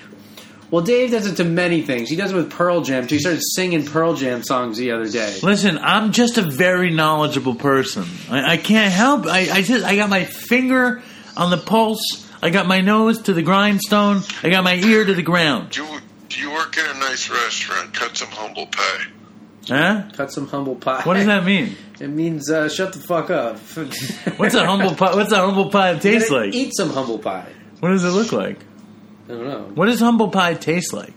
well. 0.71 0.83
Dave 0.83 1.13
does 1.13 1.27
it 1.27 1.37
to 1.37 1.45
many 1.45 1.83
things. 1.83 2.09
He 2.11 2.17
does 2.17 2.33
it 2.33 2.37
with 2.37 2.51
Pearl 2.51 2.81
Jam 2.83 3.07
too. 3.07 3.15
He 3.15 3.21
started 3.21 3.41
singing 3.55 3.87
Pearl 3.87 4.15
Jam 4.15 4.43
songs 4.43 4.77
the 4.79 4.91
other 4.91 5.09
day. 5.09 5.39
Listen, 5.43 5.79
I'm 5.79 6.13
just 6.13 6.39
a 6.39 6.43
very 6.43 6.91
knowledgeable 6.91 7.55
person. 7.55 8.05
I, 8.31 8.53
I 8.53 8.57
can't 8.57 8.93
help. 8.93 9.27
I, 9.27 9.49
I 9.51 9.63
just 9.63 9.85
I 9.85 9.95
got 9.97 10.11
my 10.11 10.25
finger 10.25 11.03
on 11.37 11.51
the 11.51 11.57
pulse 11.59 12.27
I 12.43 12.51
got 12.51 12.67
my 12.67 12.81
nose 12.81 13.23
to 13.23 13.33
the 13.33 13.43
grindstone. 13.43 14.23
I 14.43 14.49
got 14.51 14.65
my 14.65 14.75
ear 14.75 15.05
to 15.05 15.15
the 15.15 15.23
ground. 15.23 15.77
You 15.77 15.87
you 16.31 16.51
work 16.53 16.79
at 16.79 16.97
a 16.97 16.99
nice 16.99 17.29
restaurant. 17.29 17.93
Cut 17.93 18.17
some 18.17 18.29
humble 18.31 18.67
pie. 18.67 19.05
Huh? 19.69 20.05
Cut 20.15 20.33
some 20.33 20.47
humble 20.49 20.77
pie. 20.77 21.03
What 21.03 21.15
does 21.15 21.27
that 21.27 21.45
mean? 21.45 21.77
It 22.01 22.09
means 22.09 22.51
uh, 22.51 22.71
shut 22.71 22.95
the 22.95 22.99
fuck 22.99 23.29
up. 23.29 23.59
What's 24.39 24.55
a 24.55 24.65
humble 24.65 24.95
pie? 24.95 25.15
What's 25.15 25.33
a 25.33 25.37
humble 25.37 25.69
pie 25.69 25.99
taste 25.99 26.31
like? 26.31 26.55
Eat 26.55 26.75
some 26.75 26.89
humble 26.89 27.19
pie. 27.19 27.53
What 27.81 27.91
does 27.91 28.05
it 28.05 28.09
look 28.09 28.33
like? 28.33 28.59
I 29.27 29.33
don't 29.33 29.45
know. 29.45 29.71
What 29.75 29.85
does 29.85 30.01
humble 30.01 30.29
pie 30.29 30.55
taste 30.55 30.95
like? 30.95 31.13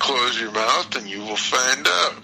Close 0.00 0.40
your 0.40 0.50
mouth 0.50 0.96
and 0.96 1.08
you 1.08 1.20
will 1.20 1.36
find 1.36 1.86
out. 1.86 2.23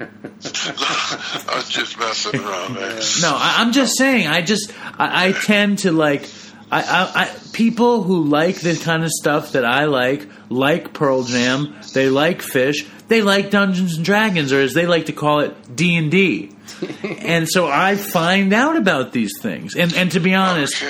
I 0.00 1.52
was 1.56 1.68
just 1.68 1.98
messing 1.98 2.40
around, 2.40 2.74
man. 2.74 3.02
No, 3.20 3.34
I, 3.34 3.56
I'm 3.58 3.72
just 3.72 3.98
saying. 3.98 4.28
I 4.28 4.40
just 4.40 4.72
I, 4.98 5.28
I 5.28 5.32
tend 5.32 5.80
to 5.80 5.92
like. 5.92 6.28
I, 6.72 6.82
I, 6.82 7.22
I 7.22 7.36
people 7.52 8.02
who 8.02 8.24
like 8.24 8.60
the 8.60 8.76
kind 8.76 9.02
of 9.02 9.10
stuff 9.10 9.52
that 9.52 9.64
I 9.64 9.86
like, 9.86 10.26
like 10.48 10.94
Pearl 10.94 11.24
Jam. 11.24 11.76
They 11.92 12.08
like 12.08 12.38
Phish. 12.42 12.88
They 13.08 13.22
like 13.22 13.50
Dungeons 13.50 13.96
and 13.96 14.04
Dragons, 14.04 14.52
or 14.52 14.60
as 14.60 14.72
they 14.72 14.86
like 14.86 15.06
to 15.06 15.12
call 15.12 15.40
it, 15.40 15.76
D 15.76 15.96
and 15.96 16.10
D. 16.10 16.52
And 17.02 17.48
so 17.48 17.68
I 17.68 17.96
find 17.96 18.52
out 18.52 18.76
about 18.76 19.12
these 19.12 19.32
things. 19.40 19.76
And 19.76 19.92
and 19.94 20.12
to 20.12 20.20
be 20.20 20.34
honest, 20.34 20.82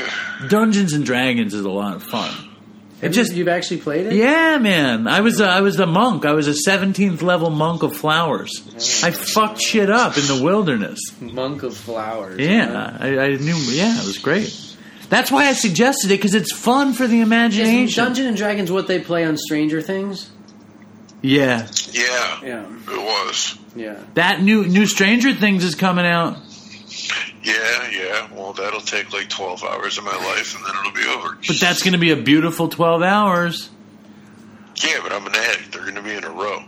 Dungeons 0.49 0.93
and 0.93 1.05
Dragons 1.05 1.55
is 1.55 1.65
a 1.65 1.71
lot 1.71 1.97
of 1.97 2.03
fun. 2.03 2.50
It 3.01 3.05
Have 3.07 3.13
just 3.13 3.33
you, 3.33 3.39
you've 3.39 3.49
actually 3.49 3.79
played 3.81 4.07
it? 4.07 4.13
yeah, 4.13 4.59
man. 4.59 5.09
I 5.09 5.21
was 5.23 5.41
a, 5.41 5.47
I 5.47 5.63
was 5.63 5.79
a 5.81 5.87
monk. 5.87 6.27
I 6.27 6.33
was 6.33 6.49
a 6.49 6.55
seventeenth 6.55 7.23
level 7.23 7.49
monk 7.51 7.83
of 7.83 7.97
flowers. 7.97 8.51
I 9.03 9.11
fucked 9.11 9.61
shit 9.61 9.89
up 9.91 10.19
in 10.19 10.27
the 10.27 10.41
wilderness. 10.45 10.99
Monk 11.21 11.63
of 11.63 11.75
Flowers. 11.77 12.39
Yeah, 12.39 12.97
I, 13.01 13.19
I 13.19 13.29
knew. 13.37 13.57
Yeah, 13.57 13.99
it 13.99 14.07
was 14.07 14.19
great. 14.19 14.55
That's 15.09 15.31
why 15.33 15.47
I 15.49 15.55
suggested 15.55 16.11
it 16.11 16.17
because 16.19 16.35
it's 16.35 16.53
fun 16.53 16.93
for 16.93 17.07
the 17.07 17.15
Isn't 17.17 17.23
imagination. 17.27 18.05
Dungeon 18.05 18.27
and 18.27 18.37
Dragons 18.37 18.71
what 18.71 18.87
they 18.87 19.01
play 19.01 19.25
on 19.25 19.37
Stranger 19.39 19.81
Things? 19.83 20.31
yeah, 21.23 21.67
Yeah, 21.93 22.41
Yeah. 22.45 22.65
it 22.89 23.03
was. 23.03 23.59
Yeah. 23.75 23.97
that 24.15 24.43
new 24.43 24.65
new 24.67 24.87
Stranger 24.87 25.33
Things 25.33 25.65
is 25.65 25.75
coming 25.75 26.07
out. 26.07 26.37
Yeah, 27.43 27.91
yeah. 27.91 28.29
Well, 28.35 28.53
that'll 28.53 28.81
take 28.81 29.13
like 29.13 29.29
12 29.29 29.65
hours 29.65 29.97
of 29.99 30.05
my 30.05 30.17
life 30.17 30.55
and 30.57 30.65
then 30.65 30.75
it'll 30.79 30.93
be 30.93 31.07
over. 31.09 31.39
But 31.47 31.59
that's 31.59 31.83
going 31.83 31.95
to 31.95 31.99
be 31.99 32.11
a 32.11 32.17
beautiful 32.17 32.69
twelve 32.69 33.03
hours. 33.03 33.71
Yeah, 34.77 35.01
but 35.03 35.13
I'm 35.13 35.27
an 35.27 35.35
addict. 35.35 35.73
They're 35.73 35.83
going 35.83 35.95
to 35.95 36.03
be 36.03 36.15
in 36.15 36.25
a 36.25 36.31
row. 36.31 36.63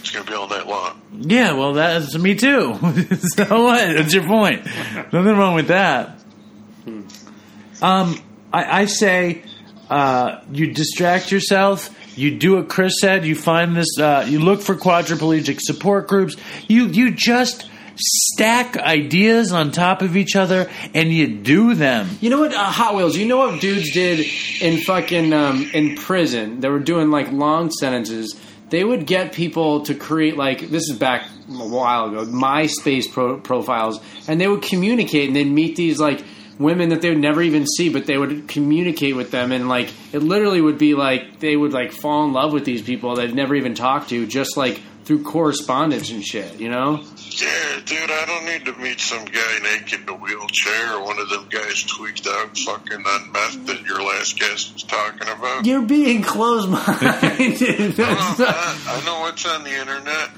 It's 0.00 0.10
going 0.10 0.24
to 0.24 0.30
be 0.30 0.36
all 0.36 0.48
night 0.48 0.66
long. 0.66 1.00
Yeah, 1.12 1.52
well, 1.52 1.74
that's 1.74 2.16
me 2.18 2.34
too. 2.34 2.74
so 3.36 3.62
what? 3.64 3.96
That's 3.96 4.12
your 4.12 4.26
point. 4.26 4.64
Nothing 4.66 5.36
wrong 5.36 5.54
with 5.54 5.68
that. 5.68 6.18
Um, 7.80 8.18
I, 8.52 8.82
I 8.82 8.84
say 8.86 9.44
uh, 9.90 10.40
you 10.50 10.72
distract 10.72 11.30
yourself. 11.32 11.90
You 12.16 12.36
do 12.36 12.56
what 12.56 12.68
Chris 12.68 12.94
said. 13.00 13.24
You 13.24 13.34
find 13.34 13.76
this. 13.76 13.98
Uh, 13.98 14.26
you 14.28 14.40
look 14.40 14.60
for 14.60 14.74
quadriplegic 14.74 15.60
support 15.60 16.08
groups. 16.08 16.36
You 16.68 16.86
you 16.86 17.10
just 17.12 17.68
stack 18.02 18.76
ideas 18.76 19.52
on 19.52 19.70
top 19.70 20.02
of 20.02 20.16
each 20.16 20.36
other 20.36 20.70
and 20.94 21.12
you 21.12 21.28
do 21.28 21.74
them. 21.74 22.08
You 22.20 22.30
know 22.30 22.40
what? 22.40 22.54
Uh, 22.54 22.64
Hot 22.64 22.94
Wheels. 22.94 23.16
You 23.16 23.26
know 23.26 23.38
what 23.38 23.60
dudes 23.60 23.92
did 23.92 24.26
in 24.60 24.80
fucking 24.82 25.32
um, 25.32 25.70
in 25.72 25.96
prison? 25.96 26.60
They 26.60 26.68
were 26.68 26.80
doing 26.80 27.10
like 27.10 27.30
long 27.30 27.70
sentences. 27.70 28.38
They 28.70 28.84
would 28.84 29.06
get 29.06 29.32
people 29.32 29.82
to 29.82 29.94
create 29.94 30.36
like 30.36 30.70
this 30.70 30.88
is 30.88 30.98
back 30.98 31.26
a 31.48 31.68
while 31.68 32.06
ago 32.08 32.24
MySpace 32.24 33.10
pro- 33.10 33.38
profiles, 33.38 34.00
and 34.26 34.40
they 34.40 34.48
would 34.48 34.62
communicate 34.62 35.28
and 35.28 35.36
they'd 35.36 35.44
meet 35.44 35.76
these 35.76 36.00
like 36.00 36.24
women 36.58 36.90
that 36.90 37.02
they 37.02 37.10
would 37.10 37.18
never 37.18 37.42
even 37.42 37.66
see, 37.66 37.88
but 37.88 38.06
they 38.06 38.16
would 38.16 38.48
communicate 38.48 39.16
with 39.16 39.30
them, 39.30 39.52
and 39.52 39.68
like 39.68 39.92
it 40.12 40.20
literally 40.20 40.60
would 40.60 40.78
be 40.78 40.94
like 40.94 41.40
they 41.40 41.56
would 41.56 41.72
like 41.72 41.92
fall 41.92 42.24
in 42.24 42.32
love 42.32 42.52
with 42.52 42.64
these 42.64 42.82
people 42.82 43.14
they've 43.14 43.34
never 43.34 43.54
even 43.54 43.74
talked 43.74 44.08
to, 44.10 44.26
just 44.26 44.56
like 44.56 44.80
through 45.04 45.22
correspondence 45.24 46.10
and 46.10 46.22
shit. 46.24 46.60
You 46.60 46.70
know? 46.70 47.02
Yeah, 47.30 47.80
dude, 47.84 48.10
I 48.10 48.24
don't 48.26 48.44
need 48.44 48.64
to 48.66 48.72
meet 48.80 49.00
some 49.00 49.24
guy 49.24 49.58
naked 49.62 50.00
in 50.02 50.08
a 50.08 50.14
wheelchair 50.14 50.94
or 50.96 51.04
one 51.04 51.18
of 51.18 51.28
them 51.30 51.46
guys 51.48 51.82
tweaked 51.82 52.26
out 52.26 52.56
fucking 52.58 53.04
on 53.04 53.32
meth 53.32 53.66
that 53.66 53.82
your 53.86 54.02
last 54.02 54.38
guest 54.38 54.72
was 54.74 54.82
talking 54.82 55.28
about. 55.28 55.64
You're 55.66 55.82
being 55.82 56.22
closed-minded. 56.22 57.92
That's 57.96 57.98
not- 58.38 58.38
man, 58.38 58.48
I 58.86 59.02
know 59.04 59.20
what's 59.20 59.46
on 59.46 59.64
the 59.64 59.70
internet. 59.78 60.30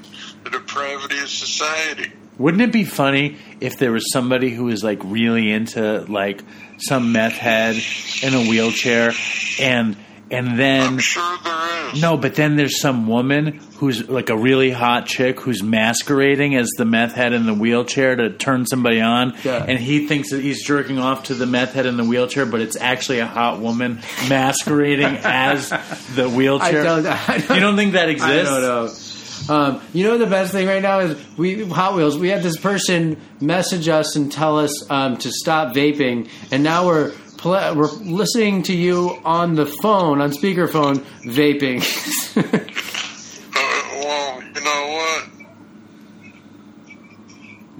The 0.43 0.49
depravity 0.51 1.19
of 1.19 1.29
society. 1.29 2.11
Wouldn't 2.37 2.61
it 2.61 2.71
be 2.71 2.83
funny 2.83 3.37
if 3.61 3.77
there 3.79 3.91
was 3.91 4.11
somebody 4.11 4.51
who 4.51 4.65
was 4.65 4.83
like 4.83 4.99
really 5.03 5.51
into 5.51 6.01
like 6.11 6.41
some 6.77 7.11
meth 7.13 7.33
head 7.33 7.75
in 8.21 8.33
a 8.33 8.41
wheelchair 8.49 9.11
and 9.59 9.95
and 10.31 10.57
then 10.59 10.81
I'm 10.93 10.99
sure 10.99 11.37
there 11.43 11.93
is. 11.93 12.01
No, 12.01 12.17
but 12.17 12.35
then 12.35 12.55
there's 12.55 12.79
some 12.81 13.07
woman 13.07 13.59
who's 13.77 14.09
like 14.09 14.29
a 14.29 14.37
really 14.37 14.71
hot 14.71 15.05
chick 15.05 15.39
who's 15.39 15.61
masquerading 15.61 16.55
as 16.55 16.69
the 16.77 16.85
meth 16.85 17.13
head 17.13 17.33
in 17.33 17.45
the 17.45 17.53
wheelchair 17.53 18.15
to 18.15 18.29
turn 18.31 18.65
somebody 18.65 19.01
on, 19.01 19.35
Yeah. 19.43 19.63
and 19.67 19.77
he 19.79 20.07
thinks 20.07 20.31
that 20.31 20.41
he's 20.41 20.63
jerking 20.65 20.97
off 20.99 21.23
to 21.25 21.33
the 21.35 21.45
meth 21.45 21.73
head 21.73 21.85
in 21.85 21.97
the 21.97 22.03
wheelchair, 22.03 22.45
but 22.45 22.61
it's 22.61 22.75
actually 22.75 23.19
a 23.19 23.27
hot 23.27 23.59
woman 23.59 24.01
masquerading 24.29 25.17
as 25.23 25.69
the 26.15 26.29
wheelchair. 26.29 26.81
I 26.81 26.83
don't, 26.83 27.05
I 27.05 27.37
don't, 27.37 27.55
you 27.55 27.59
don't 27.61 27.75
think 27.75 27.93
that 27.93 28.07
I 28.09 28.11
exists? 28.11 28.49
don't 28.49 28.61
know. 28.61 28.89
Um, 29.47 29.81
you 29.93 30.05
know 30.05 30.17
the 30.17 30.25
best 30.25 30.51
thing 30.53 30.65
right 30.65 30.81
now 30.81 30.99
is 31.01 31.37
we 31.37 31.63
Hot 31.69 31.93
Wheels. 31.95 32.17
We 32.17 32.29
had 32.29 32.41
this 32.41 32.57
person 32.57 33.17
message 33.39 33.87
us 33.87 34.15
and 34.15 34.31
tell 34.31 34.57
us 34.57 34.89
um, 34.89 35.17
to 35.17 35.29
stop 35.31 35.75
vaping, 35.75 36.29
and 36.51 36.63
now 36.63 36.87
we're 36.87 37.11
pl- 37.45 37.75
we're 37.75 37.91
listening 37.91 38.63
to 38.63 38.73
you 38.75 39.19
on 39.23 39.55
the 39.55 39.65
phone 39.65 40.19
on 40.21 40.31
speakerphone 40.31 40.97
vaping. 41.23 41.81
Uh, 42.37 43.61
well, 44.03 44.41
you 44.43 44.61
know 44.61 44.91
what? 44.97 45.29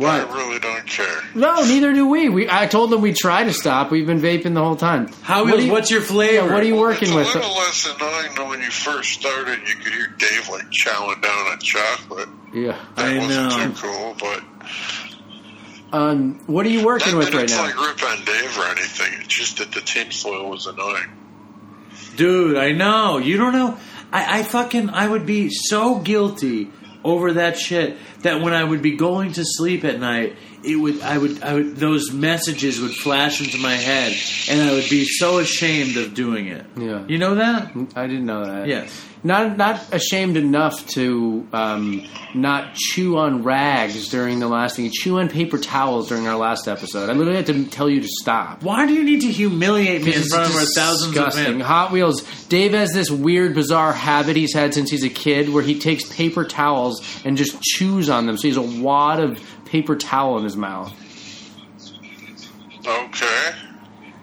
I 0.08 0.34
really 0.34 0.60
don't 0.60 0.86
care. 0.86 1.22
no, 1.36 1.64
neither 1.66 1.94
do 1.94 2.08
we. 2.08 2.28
We 2.30 2.50
I 2.50 2.68
told 2.68 2.92
them 2.92 3.02
we 3.02 3.14
try 3.14 3.46
to 3.46 3.54
stop. 3.54 3.92
We've 3.92 4.06
been 4.06 4.20
vaping 4.20 4.54
the 4.54 4.62
whole 4.64 4.76
time. 4.76 5.08
How 5.22 5.46
What 5.46 5.54
is, 5.60 5.66
you- 5.66 5.72
what's 5.72 5.90
your 5.90 6.02
flavor? 6.02 6.46
Yeah, 6.48 6.54
what 6.54 6.62
are 6.64 6.66
you 6.66 6.76
working 6.76 7.08
it's 7.10 7.16
with? 7.16 7.36
a 7.36 7.40
little 7.40 7.56
less 7.56 7.86
annoying 7.96 8.36
than 8.36 8.50
when 8.50 8.60
you 8.62 8.70
first 8.72 9.14
started. 9.14 9.60
You 9.68 9.76
could 9.76 9.94
hear 9.94 10.08
Dave 10.18 10.50
like 10.50 10.70
chowing 10.70 11.22
down 11.22 11.48
on 11.48 11.60
chocolate. 11.60 12.30
Yeah. 12.54 12.78
That 12.96 13.06
I 13.06 13.18
wasn't 13.18 13.50
know. 13.50 13.66
too 13.68 13.74
cool, 13.82 14.16
but 14.20 14.44
Um, 15.96 16.40
what 16.48 16.66
are 16.66 16.70
you 16.70 16.86
working 16.86 17.14
not 17.14 17.20
with 17.20 17.32
that 17.32 17.38
right 17.38 17.50
now? 17.50 17.64
like 17.64 17.80
rip 17.80 18.04
on 18.04 18.26
Dave 18.26 18.58
or 18.58 18.66
anything. 18.66 19.14
It's 19.22 19.34
just 19.34 19.58
that 19.60 19.72
the 19.72 19.80
tinfoil 19.82 20.50
was 20.50 20.68
annoying. 20.68 21.10
Dude, 22.18 22.58
I 22.58 22.74
know. 22.74 23.18
You 23.18 23.38
don't 23.38 23.54
know. 23.54 23.78
I, 24.12 24.40
I 24.40 24.44
fucking 24.44 24.90
I 24.90 25.08
would 25.08 25.26
be 25.26 25.50
so 25.50 26.00
guilty 26.00 26.70
over 27.04 27.34
that 27.34 27.58
shit 27.58 27.98
that 28.24 28.42
when 28.42 28.54
I 28.54 28.64
would 28.64 28.82
be 28.82 28.98
going 28.98 29.34
to 29.34 29.44
sleep 29.46 29.86
at 29.86 30.00
night, 30.00 30.36
it 30.66 30.76
would 30.76 31.02
I 31.02 31.18
would 31.18 31.44
I 31.44 31.54
would 31.54 31.76
those 31.76 32.12
messages 32.12 32.80
would 32.80 32.94
flash 32.94 33.42
into 33.42 33.58
my 33.58 33.76
head 33.76 34.14
and 34.50 34.62
I 34.62 34.74
would 34.74 34.90
be 34.90 35.06
so 35.06 35.40
ashamed 35.40 35.98
of 35.98 36.14
doing 36.14 36.48
it. 36.48 36.66
Yeah. 36.78 37.06
You 37.08 37.18
know 37.18 37.36
that? 37.36 37.72
I 37.96 38.08
didn't 38.08 38.26
know 38.26 38.46
that. 38.46 38.68
Yes. 38.68 39.06
Not 39.24 39.58
not 39.58 39.92
ashamed 39.92 40.38
enough 40.38 40.86
to 40.90 41.48
um, 41.52 42.08
not 42.36 42.76
chew 42.76 43.18
on 43.18 43.42
rags 43.42 44.10
during 44.10 44.40
the 44.40 44.48
last 44.48 44.76
thing. 44.76 44.92
Chew 44.92 45.18
on 45.18 45.30
paper 45.30 45.58
towels 45.58 46.10
during 46.10 46.28
our 46.28 46.36
last 46.36 46.68
episode. 46.68 47.10
I 47.10 47.14
literally 47.14 47.38
had 47.38 47.48
to 47.48 47.66
tell 47.66 47.90
you 47.90 48.02
to 48.02 48.08
stop. 48.08 48.62
Why 48.62 48.86
do 48.86 48.94
you 48.94 49.04
need 49.04 49.22
to 49.22 49.32
humiliate 49.32 50.04
me 50.04 50.14
in 50.14 50.22
front 50.24 50.52
of 50.52 50.56
our 50.56 50.66
thousands 50.76 51.18
of 51.18 51.34
fans? 51.34 51.64
Hot 51.64 51.92
Wheels. 51.92 52.22
Dave 52.50 52.74
has 52.74 52.92
this 52.94 53.10
weird, 53.10 53.56
bizarre 53.56 53.94
habit 53.94 54.36
he's 54.36 54.54
had 54.54 54.76
since 54.76 54.92
he's 54.92 55.04
a 55.04 55.10
kid, 55.10 55.50
where 55.50 55.64
he 55.64 55.80
takes 55.80 56.08
paper 56.08 56.46
towels 56.46 57.02
and 57.26 57.36
just 57.36 57.60
chews 57.64 58.12
on 58.12 58.28
them. 58.28 58.38
So 58.38 58.48
he's 58.48 58.58
a 58.58 58.62
wad 58.62 59.20
of 59.20 59.40
paper 59.66 59.96
towel 59.96 60.38
in 60.38 60.44
his 60.44 60.56
mouth. 60.56 60.94
Okay. 62.86 63.52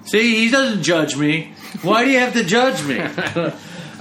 See, 0.05 0.45
he 0.45 0.51
doesn't 0.51 0.83
judge 0.83 1.17
me. 1.17 1.53
Why 1.83 2.05
do 2.05 2.11
you 2.11 2.19
have 2.19 2.35
to 2.35 2.45
judge 2.45 2.83
me? 2.85 3.01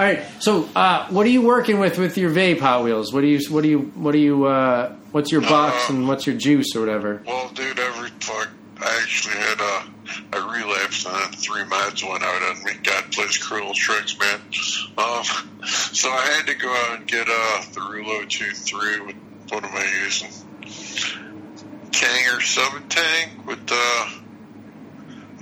All 0.02 0.06
right. 0.06 0.24
So, 0.40 0.70
uh, 0.76 1.08
what 1.10 1.26
are 1.26 1.30
you 1.30 1.42
working 1.42 1.80
with 1.80 1.98
with 1.98 2.18
your 2.18 2.32
vape, 2.32 2.60
Hot 2.60 2.84
Wheels? 2.84 3.14
What 3.14 3.22
do 3.22 3.28
you? 3.28 3.40
What 3.50 3.62
do 3.64 3.70
you? 3.70 3.80
What 3.80 4.12
do 4.12 4.20
you? 4.20 4.46
Uh, 4.46 4.96
what's 5.12 5.32
your 5.32 5.42
box 5.42 5.90
and 5.90 6.08
what's 6.08 6.26
your 6.26 6.36
juice 6.36 6.76
or 6.76 6.80
whatever? 6.82 7.22
Well, 7.26 7.50
dude, 7.50 7.80
every 7.80 8.10
fuck, 8.20 8.50
I 8.80 9.00
actually 9.04 9.36
had 9.36 9.60
a, 9.60 10.38
a 10.38 10.52
relapse 10.52 11.06
and 11.06 11.16
then 11.16 11.32
three 11.34 11.62
meds 11.62 12.08
went 12.08 12.24
out 12.24 12.42
on 12.44 12.64
me. 12.64 12.74
God 12.84 13.12
plays 13.12 13.38
cruel 13.38 13.74
tricks, 13.74 14.18
man. 14.18 14.40
Um, 14.98 15.24
so 15.66 16.10
I 16.10 16.26
had 16.36 16.48
to 16.48 16.56
go 16.56 16.74
out 16.74 17.00
and 17.00 17.08
get 17.08 17.28
uh, 17.28 17.62
the 17.74 17.82
Rulo 17.82 18.24
2-3 18.24 19.06
with, 19.06 19.16
what 19.50 19.64
am 19.64 19.76
I 19.76 20.04
using? 20.04 20.30
Kanger 22.02 22.42
Sub-Tank 22.42 23.46
with 23.46 23.70
uh, 23.72 24.10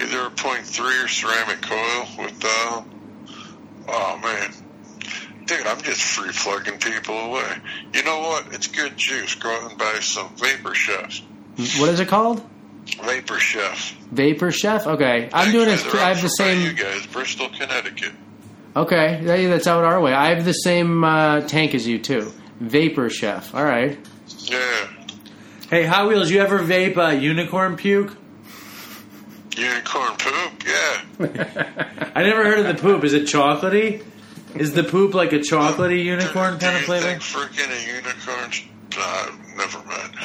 either 0.02 0.26
a 0.26 0.30
.3 0.30 1.06
or 1.06 1.08
ceramic 1.08 1.62
coil 1.62 2.08
with, 2.26 2.44
uh, 2.44 2.84
oh 3.88 4.20
man. 4.22 4.52
Dude, 5.46 5.66
I'm 5.66 5.82
just 5.82 6.02
free 6.02 6.32
plugging 6.34 6.78
people 6.80 7.16
away. 7.18 7.48
You 7.94 8.04
know 8.04 8.20
what? 8.20 8.54
It's 8.54 8.68
good 8.68 8.98
juice. 8.98 9.36
Go 9.36 9.50
out 9.50 9.70
and 9.72 9.80
buy 9.80 10.00
some 10.02 10.30
Vapor 10.36 10.76
chef 10.76 11.22
What 11.80 11.90
is 11.90 12.00
it 12.02 12.08
called? 12.10 12.46
Vapor 13.04 13.40
Chef. 13.40 13.94
Vapor 14.12 14.52
Chef. 14.52 14.86
Okay, 14.88 15.30
I'm 15.34 15.52
doing 15.52 15.70
it. 15.70 15.78
They're 15.92 16.02
I 16.02 16.10
have 16.14 16.22
the 16.22 16.28
same 16.28 16.62
You 16.62 16.74
guys, 16.74 17.06
Bristol, 17.08 17.48
Connecticut. 17.50 18.12
Okay, 18.76 19.22
that- 19.24 19.48
that's 19.48 19.68
out 19.68 19.84
our 19.86 20.00
way. 20.02 20.12
I 20.14 20.30
have 20.36 20.44
the 20.44 20.54
same 20.54 21.04
uh, 21.04 21.42
tank 21.42 21.74
as 21.76 21.88
you 21.88 22.00
too. 22.00 22.32
Vapor 22.60 23.10
Chef. 23.10 23.54
All 23.56 23.64
right. 23.64 23.98
Yeah. 24.40 24.88
Hey, 25.70 25.86
Hot 25.86 26.08
Wheels, 26.08 26.32
you 26.32 26.42
ever 26.42 26.60
vape 26.60 26.98
uh, 26.98 27.10
unicorn 27.10 27.76
puke? 27.76 28.16
Unicorn 29.56 30.14
poop. 30.18 30.64
Yeah. 30.66 32.12
I 32.16 32.24
never 32.24 32.44
heard 32.44 32.60
of 32.60 32.68
the 32.68 32.82
poop. 32.82 33.04
Is 33.04 33.14
it 33.14 33.24
chocolatey? 33.24 34.04
Is 34.56 34.74
the 34.74 34.84
poop 34.84 35.14
like 35.14 35.32
a 35.32 35.40
chocolatey 35.40 36.04
unicorn 36.04 36.56
Do 36.58 36.66
kind 36.66 36.78
of 36.78 36.84
flavor? 36.84 37.06
think 37.06 37.22
freaking 37.22 37.70
a 37.70 37.86
unicorn? 37.88 38.52
Nah, 38.98 39.30
never 39.58 39.84
mind. 39.86 40.16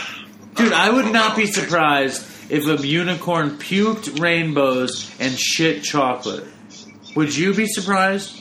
Dude, 0.54 0.72
I 0.72 0.88
would 0.88 1.12
not 1.12 1.36
be 1.36 1.44
surprised 1.46 2.26
if 2.50 2.66
a 2.66 2.86
unicorn 2.86 3.58
puked 3.58 4.18
rainbows 4.20 5.14
and 5.20 5.38
shit 5.38 5.82
chocolate. 5.82 6.44
Would 7.16 7.36
you 7.36 7.52
be 7.52 7.66
surprised? 7.66 8.40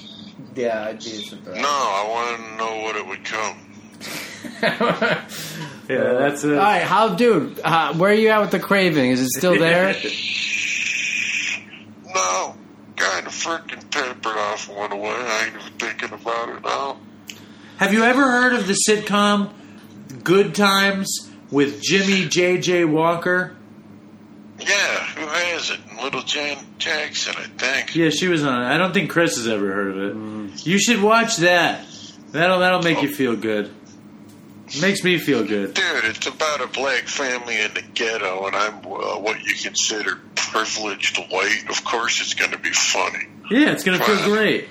Yeah, 0.56 0.86
I'd 0.88 1.00
be 1.00 1.10
surprised. 1.26 1.60
No, 1.60 1.68
I 1.68 2.08
want 2.08 2.38
to 2.40 2.56
know 2.58 2.78
what 2.82 2.96
it 2.96 3.06
would 3.06 3.26
come. 3.26 3.60
Yeah, 5.90 6.14
that's 6.14 6.44
All 6.46 6.52
it. 6.52 6.56
right, 6.58 6.82
how, 6.84 7.16
dude? 7.16 7.60
Uh, 7.64 7.94
where 7.96 8.12
are 8.12 8.16
you 8.16 8.30
at 8.30 8.40
with 8.42 8.52
the 8.52 8.60
craving? 8.60 9.12
Is 9.12 9.22
it 9.22 9.30
still 9.30 9.58
there? 9.60 9.94
No, 12.14 12.56
kind 12.96 13.26
of 13.28 13.34
freaking 13.34 13.90
tapered 13.90 14.38
off 14.38 14.70
and 14.70 14.78
went 14.78 14.94
away. 14.94 15.10
I 15.10 15.46
ain't 15.46 15.56
even 15.56 15.74
thinking 15.80 16.14
about 16.14 16.50
it 16.50 16.64
now. 16.64 16.98
Have 17.78 17.94
you 17.94 18.04
ever 18.04 18.22
heard 18.22 18.54
of 18.54 18.68
the 18.68 18.78
sitcom 18.88 19.52
Good 20.24 20.56
Times 20.56 21.30
with 21.52 21.82
Jimmie 21.82 22.28
J.J. 22.28 22.86
Walker? 22.86 23.56
Yeah, 24.60 24.68
who 25.16 25.26
has 25.26 25.72
it? 25.72 25.80
Little 26.02 26.22
Jan 26.22 26.64
Jackson, 26.78 27.34
I 27.38 27.44
think. 27.58 27.96
Yeah, 27.96 28.10
she 28.10 28.28
was 28.28 28.44
on 28.46 28.62
it. 28.62 28.66
I 28.68 28.78
don't 28.78 28.94
think 28.94 29.10
Chris 29.10 29.36
has 29.36 29.48
ever 29.48 29.74
heard 29.74 29.98
of 29.98 29.98
it. 30.54 30.66
You 30.66 30.78
should 30.78 31.02
watch 31.02 31.38
that. 31.38 31.86
That'll 32.32 32.60
that'll 32.60 32.82
make 32.84 33.02
you 33.02 33.14
feel 33.14 33.36
good. 33.36 33.72
Makes 34.82 35.04
me 35.04 35.18
feel 35.18 35.46
good. 35.46 35.74
Dude, 35.74 36.06
it's 36.06 36.26
about 36.26 36.62
a 36.62 36.68
black 36.68 37.08
family 37.08 37.62
in 37.62 37.74
the 37.74 37.82
ghetto, 37.94 38.48
and 38.48 38.56
I'm 38.56 38.78
uh, 38.78 39.20
what 39.20 39.44
you 39.44 39.56
consider 39.56 40.20
privileged 40.36 41.18
white. 41.30 41.66
Of 41.70 41.84
course, 41.84 42.22
it's 42.22 42.34
going 42.34 42.52
to 42.52 42.58
be 42.58 42.72
funny. 42.72 43.28
Yeah, 43.52 43.72
it's 43.72 43.84
gonna 43.84 44.04
feel 44.04 44.24
great. 44.24 44.68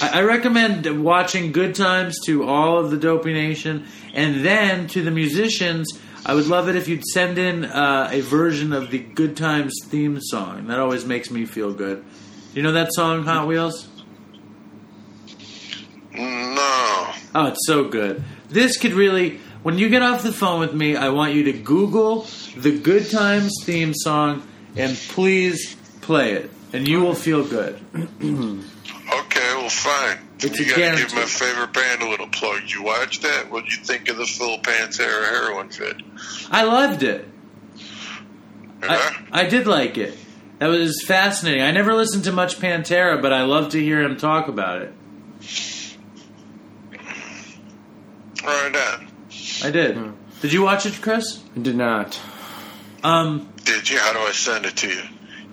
I, 0.00 0.20
I 0.20 0.22
recommend 0.22 1.04
watching 1.04 1.52
Good 1.52 1.74
Times 1.74 2.18
to 2.26 2.44
all 2.44 2.78
of 2.78 2.90
the 2.90 2.96
Dopey 2.96 3.32
Nation, 3.32 3.86
and 4.12 4.44
then 4.44 4.88
to 4.88 5.02
the 5.02 5.10
musicians. 5.10 5.98
I 6.26 6.34
would 6.34 6.46
love 6.46 6.68
it 6.68 6.76
if 6.76 6.88
you'd 6.88 7.04
send 7.06 7.38
in 7.38 7.64
uh, 7.64 8.10
a 8.12 8.20
version 8.20 8.72
of 8.72 8.90
the 8.90 8.98
Good 8.98 9.36
Times 9.36 9.74
theme 9.84 10.18
song. 10.20 10.66
That 10.66 10.78
always 10.78 11.06
makes 11.06 11.30
me 11.30 11.46
feel 11.46 11.72
good. 11.72 12.04
You 12.52 12.62
know 12.62 12.72
that 12.72 12.92
song, 12.92 13.24
Hot 13.24 13.46
Wheels? 13.46 13.88
No. 16.12 17.12
Oh, 17.34 17.46
it's 17.46 17.66
so 17.66 17.84
good. 17.84 18.22
This 18.48 18.76
could 18.78 18.92
really. 18.92 19.40
When 19.62 19.76
you 19.76 19.88
get 19.88 20.02
off 20.02 20.22
the 20.22 20.32
phone 20.32 20.60
with 20.60 20.72
me, 20.72 20.96
I 20.96 21.08
want 21.08 21.34
you 21.34 21.44
to 21.44 21.52
Google 21.52 22.26
the 22.56 22.78
Good 22.78 23.10
Times 23.10 23.52
theme 23.64 23.92
song 23.92 24.46
and 24.76 24.96
please 24.96 25.74
play 26.00 26.32
it, 26.32 26.50
and 26.72 26.86
you 26.86 27.00
will 27.00 27.14
feel 27.14 27.44
good. 27.44 27.80
Okay, 27.94 29.54
well, 29.56 29.68
fine. 29.68 30.18
It's 30.38 30.58
you 30.58 30.66
gotta 30.66 30.80
guarantee. 30.80 31.02
give 31.04 31.14
my 31.14 31.24
favorite 31.24 31.72
band 31.72 32.02
a 32.02 32.08
little 32.08 32.28
plug. 32.28 32.62
You 32.66 32.84
watch 32.84 33.20
that? 33.20 33.50
What'd 33.50 33.70
you 33.70 33.82
think 33.82 34.08
of 34.08 34.16
the 34.16 34.26
Phil 34.26 34.58
Pantera 34.58 35.28
heroin 35.28 35.70
fit? 35.70 35.96
I 36.50 36.62
loved 36.62 37.02
it. 37.02 37.26
Yeah? 38.82 39.12
I, 39.32 39.42
I 39.42 39.44
did 39.48 39.66
like 39.66 39.98
it. 39.98 40.16
That 40.58 40.68
was 40.68 41.02
fascinating. 41.06 41.62
I 41.62 41.72
never 41.72 41.94
listened 41.94 42.24
to 42.24 42.32
much 42.32 42.58
Pantera, 42.58 43.20
but 43.20 43.32
I 43.32 43.42
love 43.42 43.70
to 43.72 43.80
hear 43.80 44.00
him 44.02 44.16
talk 44.16 44.48
about 44.48 44.82
it. 44.82 44.94
Right 48.44 48.76
on. 48.76 49.08
I 49.62 49.70
did. 49.70 49.98
Did 50.40 50.52
you 50.52 50.62
watch 50.62 50.86
it, 50.86 51.00
Chris? 51.00 51.42
I 51.56 51.60
did 51.60 51.76
not. 51.76 52.18
Um, 53.02 53.48
Did 53.64 53.88
you? 53.88 53.98
How 53.98 54.12
do 54.12 54.18
I 54.20 54.32
send 54.32 54.66
it 54.66 54.76
to 54.76 54.88
you? 54.88 55.02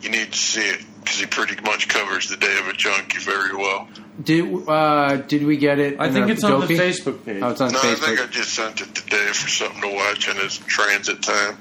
You 0.01 0.09
need 0.09 0.31
to 0.31 0.37
see 0.37 0.67
it 0.67 0.81
because 1.03 1.19
he 1.19 1.25
pretty 1.25 1.59
much 1.61 1.87
covers 1.87 2.29
the 2.29 2.37
Day 2.37 2.57
of 2.59 2.67
a 2.67 2.73
Junkie 2.73 3.19
very 3.19 3.55
well. 3.55 3.87
Did 4.23 4.67
uh, 4.67 5.17
did 5.17 5.43
we 5.43 5.57
get 5.57 5.79
it? 5.79 5.99
I 5.99 6.07
in 6.07 6.13
think 6.13 6.25
our 6.25 6.31
it's 6.31 6.43
on 6.43 6.61
the 6.61 6.67
Facebook 6.67 7.25
page. 7.25 7.41
Oh, 7.43 7.49
it's 7.51 7.61
on 7.61 7.71
No, 7.73 7.79
I 7.81 7.95
think 7.95 8.19
I 8.19 8.25
just 8.27 8.53
sent 8.53 8.81
it 8.81 8.95
today 8.95 9.27
for 9.27 9.49
something 9.49 9.81
to 9.81 9.95
watch 9.95 10.27
in 10.29 10.37
his 10.37 10.57
transit 10.57 11.21
time. 11.21 11.57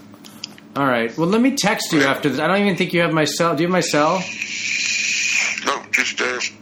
All 0.76 0.86
right. 0.86 1.16
Well, 1.16 1.28
let 1.28 1.40
me 1.40 1.54
text 1.56 1.92
you 1.92 2.02
after 2.02 2.28
this. 2.28 2.40
I 2.40 2.46
don't 2.46 2.60
even 2.60 2.76
think 2.76 2.92
you 2.92 3.00
have 3.00 3.12
my 3.12 3.24
cell. 3.24 3.54
Do 3.54 3.62
you 3.62 3.68
have 3.68 3.72
my 3.72 3.80
cell? 3.80 4.22
No, 5.66 5.82
just 5.92 6.16
Dave. 6.18 6.52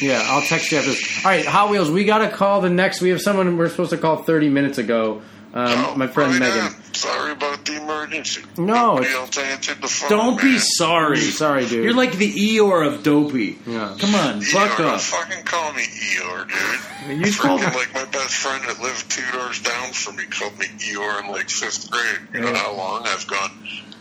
Yeah, 0.00 0.22
I'll 0.24 0.42
text 0.42 0.72
you 0.72 0.78
after 0.78 0.90
this. 0.90 1.24
All 1.24 1.30
right, 1.30 1.46
Hot 1.46 1.70
Wheels. 1.70 1.90
We 1.90 2.04
got 2.04 2.18
to 2.18 2.30
call 2.30 2.60
the 2.60 2.70
next. 2.70 3.00
We 3.00 3.10
have 3.10 3.20
someone 3.20 3.56
we're 3.56 3.68
supposed 3.68 3.90
to 3.90 3.98
call 3.98 4.16
30 4.22 4.48
minutes 4.48 4.78
ago. 4.78 5.22
Um, 5.56 5.68
Oh, 5.86 5.94
my 5.94 6.08
friend 6.08 6.32
right 6.32 6.40
Maegan. 6.40 6.64
on. 6.64 6.94
Sorry 6.94 7.30
about 7.30 7.64
the 7.64 7.76
emergency. 7.80 8.42
No, 8.58 8.96
Nobody 8.96 9.06
it's- 9.06 9.38
else 9.38 9.66
the 9.80 9.86
phone. 9.88 10.10
Don't 10.10 10.40
be 10.40 10.58
sorry. 10.58 11.20
Sorry, 11.20 11.64
dude. 11.66 11.84
You're 11.84 11.92
like 11.94 12.16
the 12.16 12.32
Eeyore 12.32 12.84
of 12.92 13.04
Dopey. 13.04 13.56
Yeah. 13.64 13.94
Come 14.00 14.16
on, 14.16 14.40
buck 14.40 14.44
Eeyore, 14.70 14.76
don't 14.78 14.86
up. 14.94 15.00
fucking 15.00 15.44
call 15.44 15.72
me 15.74 15.82
Eeyore, 15.84 16.48
dude. 16.48 17.24
You 17.26 17.32
called 17.34 17.60
Freaking 17.60 17.74
like 17.76 17.94
my 17.94 18.04
best 18.06 18.34
friend 18.34 18.64
that 18.64 18.82
lived 18.82 19.08
two 19.08 19.22
doors 19.38 19.60
down 19.62 19.92
from 19.92 20.16
me 20.16 20.24
called 20.24 20.58
me 20.58 20.66
Eeyore 20.66 21.22
in 21.24 21.30
like 21.30 21.48
fifth 21.48 21.88
grade. 21.88 22.18
You 22.34 22.40
know 22.40 22.54
how 22.54 22.74
long 22.74 23.06
I've 23.06 23.26
gone? 23.28 23.52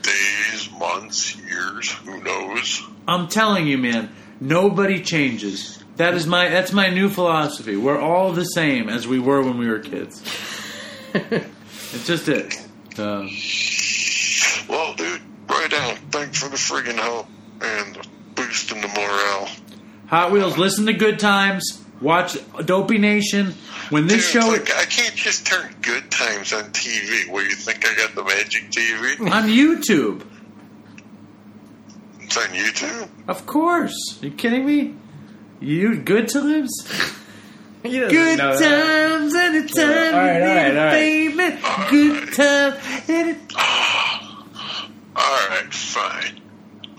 Days, 0.02 0.70
months, 0.80 1.36
years, 1.38 1.92
who 1.92 2.20
knows? 2.24 2.82
I'm 3.08 3.28
telling 3.28 3.68
you, 3.68 3.78
man, 3.78 4.10
nobody 4.42 5.02
changes. 5.04 5.83
That 5.98 6.16
is 6.16 6.26
my 6.26 6.50
that's 6.50 6.72
my 6.74 6.90
new 6.90 7.08
philosophy. 7.10 7.76
We're 7.78 8.00
all 8.00 8.32
the 8.34 8.46
same 8.46 8.90
as 8.90 9.08
we 9.08 9.20
were 9.20 9.42
when 9.44 9.58
we 9.58 9.68
were 9.68 9.80
kids. 9.80 10.22
it's 11.14 12.08
just 12.08 12.28
it. 12.28 12.56
Uh, 12.98 13.28
Well, 14.70 14.94
dude, 14.96 15.22
right 15.48 15.74
on. 15.74 15.96
Thanks 16.10 16.40
for 16.42 16.50
the 16.50 16.56
friggin' 16.56 16.96
help 16.96 17.28
and 17.62 17.98
boosting 18.36 18.82
the 18.82 18.88
morale. 18.88 19.50
Hot 20.08 20.32
Wheels, 20.32 20.58
listen 20.58 20.86
to 20.88 20.94
Good 20.94 21.20
Times. 21.20 21.80
Watch 22.02 22.38
Dopey 22.66 22.98
Nation. 22.98 23.54
When 23.90 24.08
this 24.08 24.32
Dude, 24.32 24.42
show 24.44 24.50
like, 24.50 24.74
I 24.76 24.86
can't 24.86 25.16
just 25.16 25.46
turn 25.46 25.76
good 25.82 26.10
times 26.10 26.52
on 26.54 26.64
TV. 26.72 27.30
Where 27.32 27.44
you 27.44 27.56
think 27.56 27.86
I 27.88 27.96
got 27.96 28.16
the 28.16 28.24
magic 28.24 28.72
TV? 28.72 29.20
on 29.32 29.48
YouTube, 29.48 30.26
It's 32.22 32.36
on 32.38 32.48
YouTube. 32.50 33.10
of 33.28 33.46
course. 33.46 34.20
Are 34.22 34.26
you 34.26 34.32
kidding 34.32 34.66
me? 34.66 34.96
You 35.64 35.96
Good 35.98 36.28
Times. 36.28 36.72
he 37.84 38.00
doesn't 38.00 38.10
Good 38.16 38.38
know 38.38 38.58
that. 38.58 39.10
times 39.20 39.34
anytime, 39.36 40.14
All 40.14 40.20
right, 40.20 40.42
all 40.42 40.56
right, 40.56 40.78
all 40.78 40.86
right. 40.86 40.92
baby. 40.92 41.58
Good 41.90 42.34
times. 42.34 43.10
any- 43.10 43.38
All 45.16 45.48
right, 45.50 45.74
fine. 45.74 46.40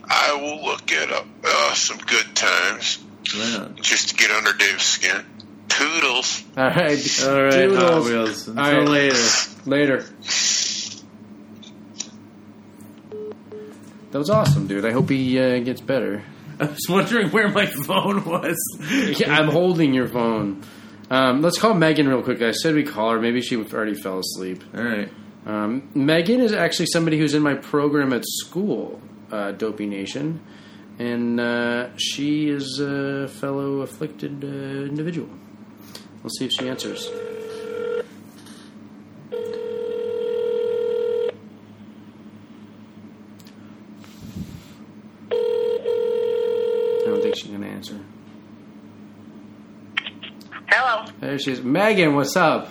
I 0.05 0.35
will 0.35 0.65
look 0.65 0.91
it 0.91 1.11
up. 1.13 1.27
Uh, 1.45 1.75
some 1.75 1.99
good 1.99 2.35
times 2.35 2.99
Yeah. 3.35 3.69
just 3.81 4.11
to 4.11 4.15
get 4.17 4.31
under 4.31 4.53
Dave's 4.53 4.83
skin. 4.85 5.25
Toodles. 5.69 6.43
All 6.57 6.65
right. 6.65 7.25
All 7.25 7.43
right, 7.43 7.53
Hot 7.53 7.53
Toodles. 7.53 8.09
Wheels. 8.09 8.49
Until 8.49 8.65
All 8.65 8.73
right. 8.81 8.89
later. 8.89 9.17
Later. 9.67 10.07
That 14.11 14.19
was 14.19 14.31
awesome, 14.31 14.67
dude. 14.69 14.85
I 14.85 14.93
hope 14.93 15.09
he 15.11 15.39
uh, 15.41 15.59
gets 15.61 15.81
better. 15.81 16.23
I 16.61 16.67
was 16.67 16.87
wondering 16.89 17.31
where 17.31 17.49
my 17.49 17.67
phone 17.67 18.25
was. 18.25 18.57
Yeah, 19.19 19.35
I'm 19.35 19.49
holding 19.49 19.95
your 19.95 20.09
phone. 20.09 20.63
Um, 21.11 21.43
let's 21.43 21.59
call 21.59 21.75
Maegan 21.75 22.09
real 22.09 22.23
quick. 22.23 22.41
I 22.43 22.53
said 22.53 22.75
we 22.75 22.85
call 22.85 23.11
her. 23.13 23.21
Maybe 23.21 23.41
she 23.41 23.57
already 23.57 23.95
fell 23.95 24.19
asleep. 24.21 24.63
All 24.75 24.83
right. 24.83 25.11
Um, 25.47 25.91
Maegan 25.95 26.41
is 26.41 26.53
actually 26.53 26.87
somebody 26.87 27.19
who's 27.19 27.35
in 27.35 27.43
my 27.43 27.55
program 27.55 28.13
at 28.13 28.25
school, 28.25 29.01
uh, 29.31 29.53
Dopey 29.53 29.87
Nation, 29.87 30.41
and 30.99 31.39
uh, 31.39 31.95
she 31.99 32.49
is 32.49 32.81
a 32.81 33.29
fellow 33.29 33.83
afflicted 33.83 34.43
uh, 34.43 34.47
individual. 34.47 35.29
We'll 36.23 36.31
see 36.31 36.47
if 36.47 36.53
she 36.53 36.69
answers. 36.69 37.11
I 47.03 47.07
don't 47.07 47.21
think 47.23 47.37
she's 47.37 47.51
gonna 47.51 47.67
answer. 47.67 48.01
Hello. 50.69 51.05
There 51.25 51.39
she 51.39 51.53
is. 51.53 51.63
Maegan, 51.63 52.15
what's 52.15 52.37
up? 52.37 52.69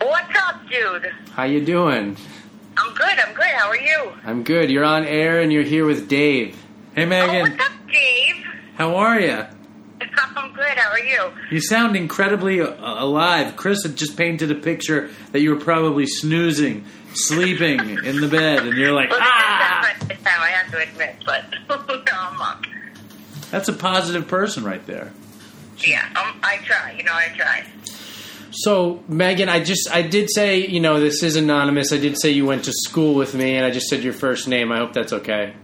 What's 0.00 0.34
up, 0.48 0.66
dude? 0.66 1.12
How 1.32 1.44
you 1.44 1.62
doing? 1.62 2.16
I'm 2.74 2.94
good. 2.94 3.18
I'm 3.18 3.34
good. 3.34 3.44
How 3.44 3.68
are 3.68 3.76
you? 3.76 4.12
I'm 4.24 4.44
good. 4.44 4.70
You're 4.70 4.86
on 4.86 5.04
air 5.04 5.42
and 5.42 5.52
you're 5.52 5.62
here 5.62 5.84
with 5.84 6.08
Dave. 6.08 6.56
Hey, 6.94 7.04
Maegan. 7.04 7.28
Oh, 7.28 7.32
Maegan. 7.42 7.58
what's 7.58 7.70
up, 7.70 7.86
Dave? 7.92 8.44
How 8.76 8.96
are 8.96 9.20
you? 9.20 9.44
I'm 10.00 10.52
good. 10.54 10.64
How 10.68 10.82
How 10.84 10.90
are 10.92 10.98
you? 11.00 11.32
You 11.50 11.60
sound 11.60 11.94
incredibly 11.94 12.62
uh, 12.62 12.74
alive. 12.80 13.56
Chris 13.56 13.82
had 13.82 13.96
just 13.96 14.16
painted 14.16 14.50
a 14.50 14.54
picture 14.54 15.10
that 15.32 15.42
you 15.42 15.50
were 15.50 15.60
probably 15.60 16.06
snoozing, 16.06 16.86
sleeping 17.12 17.78
in 18.06 18.22
the 18.22 18.28
bed, 18.28 18.60
and 18.60 18.74
you're 18.74 18.92
like, 18.92 19.10
Well, 19.10 19.18
ah! 19.20 19.94
that's 19.98 20.08
my 20.08 20.30
time, 20.30 20.40
I 20.40 20.48
have 20.48 20.72
to 20.72 20.78
admit, 20.78 21.16
but 21.26 21.44
no, 21.68 22.02
I'm 22.10 22.40
up. 22.40 22.64
That's 23.50 23.68
a 23.68 23.74
positive 23.74 24.28
person 24.28 24.64
right 24.64 24.84
there. 24.86 25.12
Yeah, 25.86 26.06
um, 26.16 26.38
I 26.42 26.58
try. 26.64 26.94
You 26.96 27.02
know, 27.02 27.12
I 27.12 27.28
try. 27.36 27.64
So, 28.52 29.02
Maegan, 29.08 29.48
I 29.48 29.64
just 29.64 29.90
I 29.90 30.02
did 30.02 30.28
say 30.30 30.66
you 30.66 30.80
know 30.80 31.00
this 31.00 31.22
is 31.22 31.36
anonymous. 31.36 31.92
I 31.92 31.98
did 31.98 32.20
say 32.20 32.30
you 32.30 32.44
went 32.44 32.64
to 32.64 32.72
school 32.72 33.14
with 33.14 33.34
me, 33.34 33.56
and 33.56 33.64
I 33.64 33.70
just 33.70 33.86
said 33.86 34.02
your 34.02 34.12
first 34.12 34.46
name. 34.46 34.70
I 34.70 34.78
hope 34.78 34.92
that's 34.92 35.12
okay. 35.12 35.54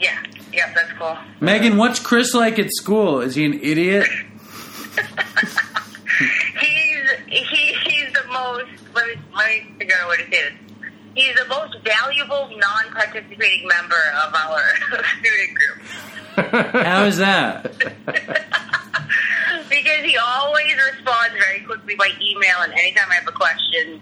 Yeah, 0.00 0.18
yeah, 0.52 0.72
that's 0.74 0.92
cool. 0.92 1.16
Maegan, 1.40 1.76
what's 1.76 2.00
Chris 2.00 2.34
like 2.34 2.58
at 2.58 2.72
school? 2.72 3.20
Is 3.20 3.34
he 3.34 3.44
an 3.44 3.60
idiot? 3.60 4.08
He's 6.60 7.10
he, 7.26 7.74
he's 7.84 8.12
the 8.12 8.24
most. 8.28 8.70
Let 8.94 9.06
me 9.08 9.14
let 9.34 9.48
me 9.48 9.74
figure 9.78 9.94
out 10.00 10.08
what 10.08 10.18
to 10.20 10.30
say. 10.30 10.54
He's 11.14 11.34
the 11.34 11.46
most 11.46 11.76
valuable 11.84 12.50
non-participating 12.56 13.68
member 13.68 14.02
of 14.24 14.34
our 14.34 14.62
student 15.18 15.58
group 15.58 15.82
How 16.72 17.04
is 17.04 17.18
that? 17.18 17.70
because 19.68 20.04
he 20.04 20.16
always 20.16 20.74
responds 20.74 21.34
very 21.38 21.60
quickly 21.60 21.94
by 21.96 22.10
email, 22.20 22.56
and 22.62 22.72
anytime 22.72 23.10
I 23.10 23.14
have 23.14 23.28
a 23.28 23.32
question, 23.32 24.00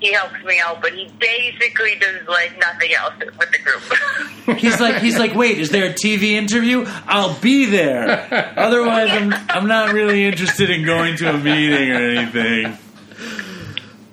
he 0.00 0.12
helps 0.12 0.42
me 0.44 0.60
out. 0.60 0.82
But 0.82 0.92
he 0.94 1.08
basically 1.18 1.94
does 1.98 2.26
like 2.28 2.58
nothing 2.58 2.90
else 2.94 3.14
with 3.18 3.50
the 3.50 3.58
group. 3.58 4.58
He's 4.58 4.80
like, 4.80 5.00
he's 5.00 5.18
like, 5.18 5.34
wait, 5.36 5.58
is 5.58 5.70
there 5.70 5.84
a 5.84 5.92
TV 5.94 6.32
interview? 6.32 6.84
I'll 7.06 7.38
be 7.40 7.66
there. 7.66 8.54
Otherwise, 8.58 9.10
I'm, 9.10 9.32
I'm 9.48 9.68
not 9.68 9.92
really 9.92 10.24
interested 10.24 10.68
in 10.68 10.84
going 10.84 11.16
to 11.18 11.30
a 11.30 11.38
meeting 11.38 11.90
or 11.90 12.10
anything. 12.10 12.78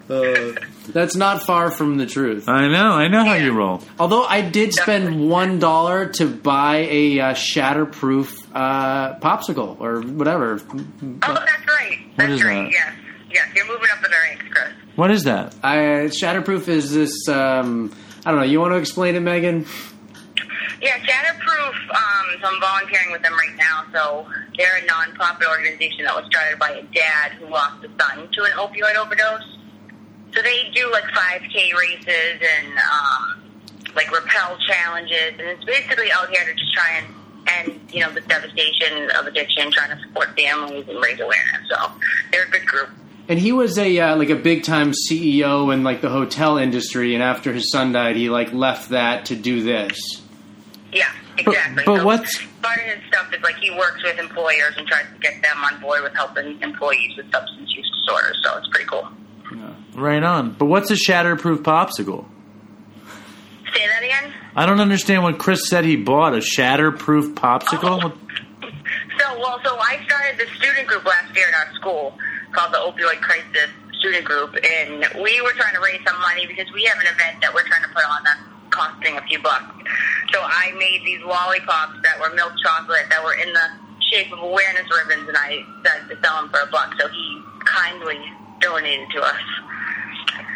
Uh, 0.08 0.69
That's 0.94 1.16
not 1.16 1.44
far 1.44 1.72
from 1.72 1.98
the 1.98 2.06
truth. 2.06 2.48
I 2.48 2.68
know, 2.68 2.92
I 2.92 3.08
know 3.08 3.24
how 3.26 3.36
you 3.36 3.52
roll. 3.52 3.82
Although 4.00 4.24
I 4.24 4.42
did 4.42 4.74
spend 4.74 5.30
one 5.30 5.60
dollar 5.60 6.10
to 6.14 6.28
buy 6.28 6.88
a 6.90 7.20
uh, 7.20 7.34
shatterproof 7.34 8.48
uh, 8.54 9.20
popsicle 9.20 9.80
or 9.80 10.02
whatever. 10.02 10.56
oh, 10.56 10.80
that's 11.02 11.68
right. 11.68 12.00
That's 12.18 12.32
is 12.32 12.44
right. 12.44 12.64
that? 12.64 12.72
Yes, 12.72 12.94
yes. 13.32 13.48
You're 13.56 13.68
moving 13.68 13.90
up 13.92 14.04
in 14.04 14.12
the 14.12 14.18
ranks, 14.18 14.46
Chris. 14.50 14.74
What 14.96 15.12
is 15.12 15.24
that? 15.24 15.56
I, 15.64 15.78
shatterproof 16.10 16.68
is 16.68 16.94
this. 16.94 17.28
Um, 17.28 17.96
I 18.26 18.32
don't 18.32 18.42
know. 18.42 18.46
You 18.46 18.60
want 18.60 18.74
to 18.74 18.78
explain 18.78 19.16
it, 19.16 19.22
Maegan? 19.22 19.66
Yeah, 20.82 20.98
Shatterproof. 21.00 21.74
Um, 21.90 22.40
so 22.42 22.48
I'm 22.48 22.62
volunteering 22.62 23.12
with 23.12 23.22
them 23.22 23.34
right 23.34 23.56
now. 23.58 23.84
So 23.92 24.28
they're 24.58 24.82
a 24.82 24.86
non-profit 24.86 25.48
organization 25.48 26.06
that 26.06 26.16
was 26.16 26.26
started 26.28 26.58
by 26.58 26.72
a 26.72 26.84
dad 26.84 27.34
who 27.34 27.48
lost 27.48 27.84
a 27.84 27.90
son 28.02 28.30
to 28.32 28.44
an 28.44 28.52
opioid 28.52 28.96
overdose. 28.96 29.59
So 30.34 30.42
they 30.42 30.70
do 30.74 30.92
like 30.92 31.06
5K 31.06 31.74
races 31.74 32.42
and 32.42 32.78
um, 32.78 33.42
like 33.96 34.12
rappel 34.12 34.58
challenges, 34.68 35.32
and 35.32 35.42
it's 35.42 35.64
basically 35.66 36.12
out 36.12 36.30
here 36.30 36.46
to 36.46 36.54
just 36.54 36.74
try 36.74 36.98
and 36.98 37.08
end, 37.48 37.80
you 37.92 38.02
know, 38.02 38.12
the 38.12 38.22
devastation 38.22 39.10
of 39.12 39.26
addiction, 39.26 39.72
trying 39.72 39.90
to 39.98 40.02
support 40.08 40.30
families 40.40 40.88
and 40.88 41.02
raise 41.02 41.20
awareness. 41.20 41.68
So 41.70 41.92
they're 42.32 42.46
a 42.46 42.50
good 42.50 42.66
group. 42.66 42.90
And 43.28 43.40
he 43.40 43.52
was 43.52 43.78
a 43.78 44.00
uh, 44.00 44.16
like 44.18 44.30
a 44.30 44.36
big 44.36 44.64
time 44.64 44.92
CEO 44.92 45.74
in 45.74 45.84
like 45.84 46.02
the 46.02 46.10
hotel 46.10 46.58
industry, 46.58 47.14
and 47.14 47.24
after 47.24 47.54
his 47.54 47.72
son 47.72 47.92
died, 47.92 48.16
he 48.16 48.30
like 48.30 48.52
left 48.54 48.90
that 48.90 49.26
to 49.26 49.36
do 49.36 49.62
this. 49.64 50.00
Yeah, 50.92 51.12
exactly. 51.38 51.84
but 51.86 51.98
so 51.98 52.06
what's- 52.06 52.44
part 52.62 52.80
of 52.80 52.86
his 52.86 53.08
stuff 53.08 53.32
is 53.34 53.42
like 53.42 53.56
he 53.58 53.70
works 53.72 54.04
with 54.04 54.18
employers 54.20 54.74
and 54.78 54.88
tries 54.88 55.06
to 55.14 55.20
get 55.22 55.42
them 55.42 55.58
on 55.64 55.80
board 55.80 56.04
with 56.04 56.14
helping 56.14 56.60
employees 56.62 57.16
with 57.18 57.32
substance 57.32 57.74
use 57.76 57.90
disorders. 58.02 58.38
So 58.44 58.58
it's 58.58 58.68
pretty 58.70 58.86
cool. 58.86 59.08
Right 59.96 60.24
on. 60.24 60.54
But 60.54 60.66
what's 60.66 60.92
a 60.92 60.96
shatterproof 60.96 61.58
popsicle? 61.58 62.26
Say 63.74 63.88
that 63.88 64.04
again. 64.04 64.34
I 64.56 64.66
don't 64.66 64.80
understand 64.80 65.24
what 65.24 65.38
Chris 65.38 65.70
said 65.70 65.86
he 65.86 65.96
bought. 65.96 66.34
A 66.34 66.38
shatterproof 66.38 67.34
popsicle? 67.34 68.02
Oh. 68.04 68.14
So 69.20 69.40
well, 69.40 69.60
so 69.64 69.78
I 69.78 70.00
started 70.06 70.38
this 70.38 70.50
student 70.58 70.88
group 70.88 71.06
last 71.06 71.36
year 71.36 71.48
in 71.48 71.54
our 71.54 71.74
school 71.76 72.18
called 72.52 72.74
the 72.74 72.78
Opioid 72.78 73.22
Crisis 73.22 73.70
Student 74.00 74.26
Group, 74.26 74.56
and 74.56 75.06
we 75.22 75.42
were 75.42 75.52
trying 75.52 75.76
to 75.76 75.82
raise 75.82 76.00
some 76.08 76.20
money 76.22 76.48
because 76.48 76.72
we 76.74 76.84
have 76.86 76.98
an 77.00 77.08
event 77.08 77.42
that 77.42 77.54
we're 77.54 77.68
trying 77.68 77.84
to 77.84 77.90
put 77.90 78.04
on 78.06 78.24
that's 78.24 78.42
costing 78.70 79.18
a 79.18 79.22
few 79.24 79.40
bucks. 79.42 79.66
So 80.32 80.40
I 80.42 80.72
made 80.78 81.02
these 81.06 81.22
lollipops 81.22 82.00
that 82.04 82.20
were 82.20 82.34
milk 82.36 82.54
chocolate 82.64 83.06
that 83.10 83.24
were 83.24 83.34
in 83.34 83.52
the 83.52 83.68
shape 84.10 84.32
of 84.32 84.40
awareness 84.40 84.88
ribbons, 84.88 85.28
and 85.28 85.38
I 85.38 85.66
decided 85.84 86.16
to 86.16 86.18
sell 86.24 86.42
them 86.42 86.50
for 86.50 86.62
a 86.62 86.68
buck. 86.72 86.94
So 87.00 87.08
he 87.10 87.42
kindly 87.66 88.18
donated 88.60 89.10
to 89.12 89.22
us. 89.22 89.41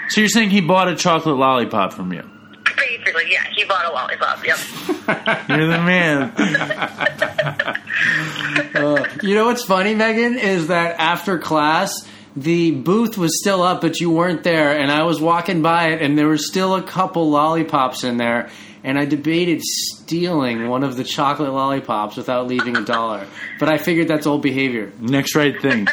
So 0.10 0.22
you're 0.22 0.30
saying 0.30 0.50
he 0.52 0.62
bought 0.62 0.90
a 0.90 0.96
chocolate 0.96 1.38
lollipop 1.38 1.94
from 1.94 2.14
you? 2.14 2.24
Basically, 2.76 3.32
yeah, 3.32 3.46
he 3.56 3.64
bought 3.66 3.86
a 3.86 3.94
lollipop. 3.94 4.46
Yep. 4.46 4.58
You're 5.50 5.68
the 5.68 5.82
man. 5.82 6.34
Uh, 8.76 9.08
you 9.22 9.36
know 9.36 9.46
what's 9.46 9.64
funny, 9.64 9.96
Maegan, 9.96 10.38
is 10.38 10.68
that 10.68 11.00
after 11.00 11.38
class. 11.40 12.08
The 12.36 12.72
booth 12.72 13.18
was 13.18 13.40
still 13.40 13.62
up, 13.62 13.82
but 13.82 14.00
you 14.00 14.10
weren't 14.10 14.44
there, 14.44 14.78
and 14.78 14.92
I 14.92 15.04
was 15.04 15.22
walking 15.22 15.62
by 15.62 15.90
it, 15.90 16.02
and 16.02 16.18
there 16.18 16.28
were 16.28 16.38
still 16.38 16.76
a 16.76 16.82
couple 16.82 17.30
lollipops 17.30 18.04
in 18.04 18.18
there, 18.18 18.50
and 18.84 18.98
I 18.98 19.06
debated 19.06 19.62
stealing 19.62 20.68
one 20.68 20.84
of 20.84 20.98
the 20.98 21.04
chocolate 21.04 21.52
lollipops 21.52 22.18
without 22.18 22.48
leaving 22.48 22.76
a 22.76 22.84
dollar. 22.84 23.28
But 23.60 23.70
I 23.70 23.78
figured 23.78 24.08
that's 24.08 24.26
old 24.26 24.42
behavior. 24.42 24.92
Next 25.00 25.36
right 25.36 25.60
thing. 25.62 25.88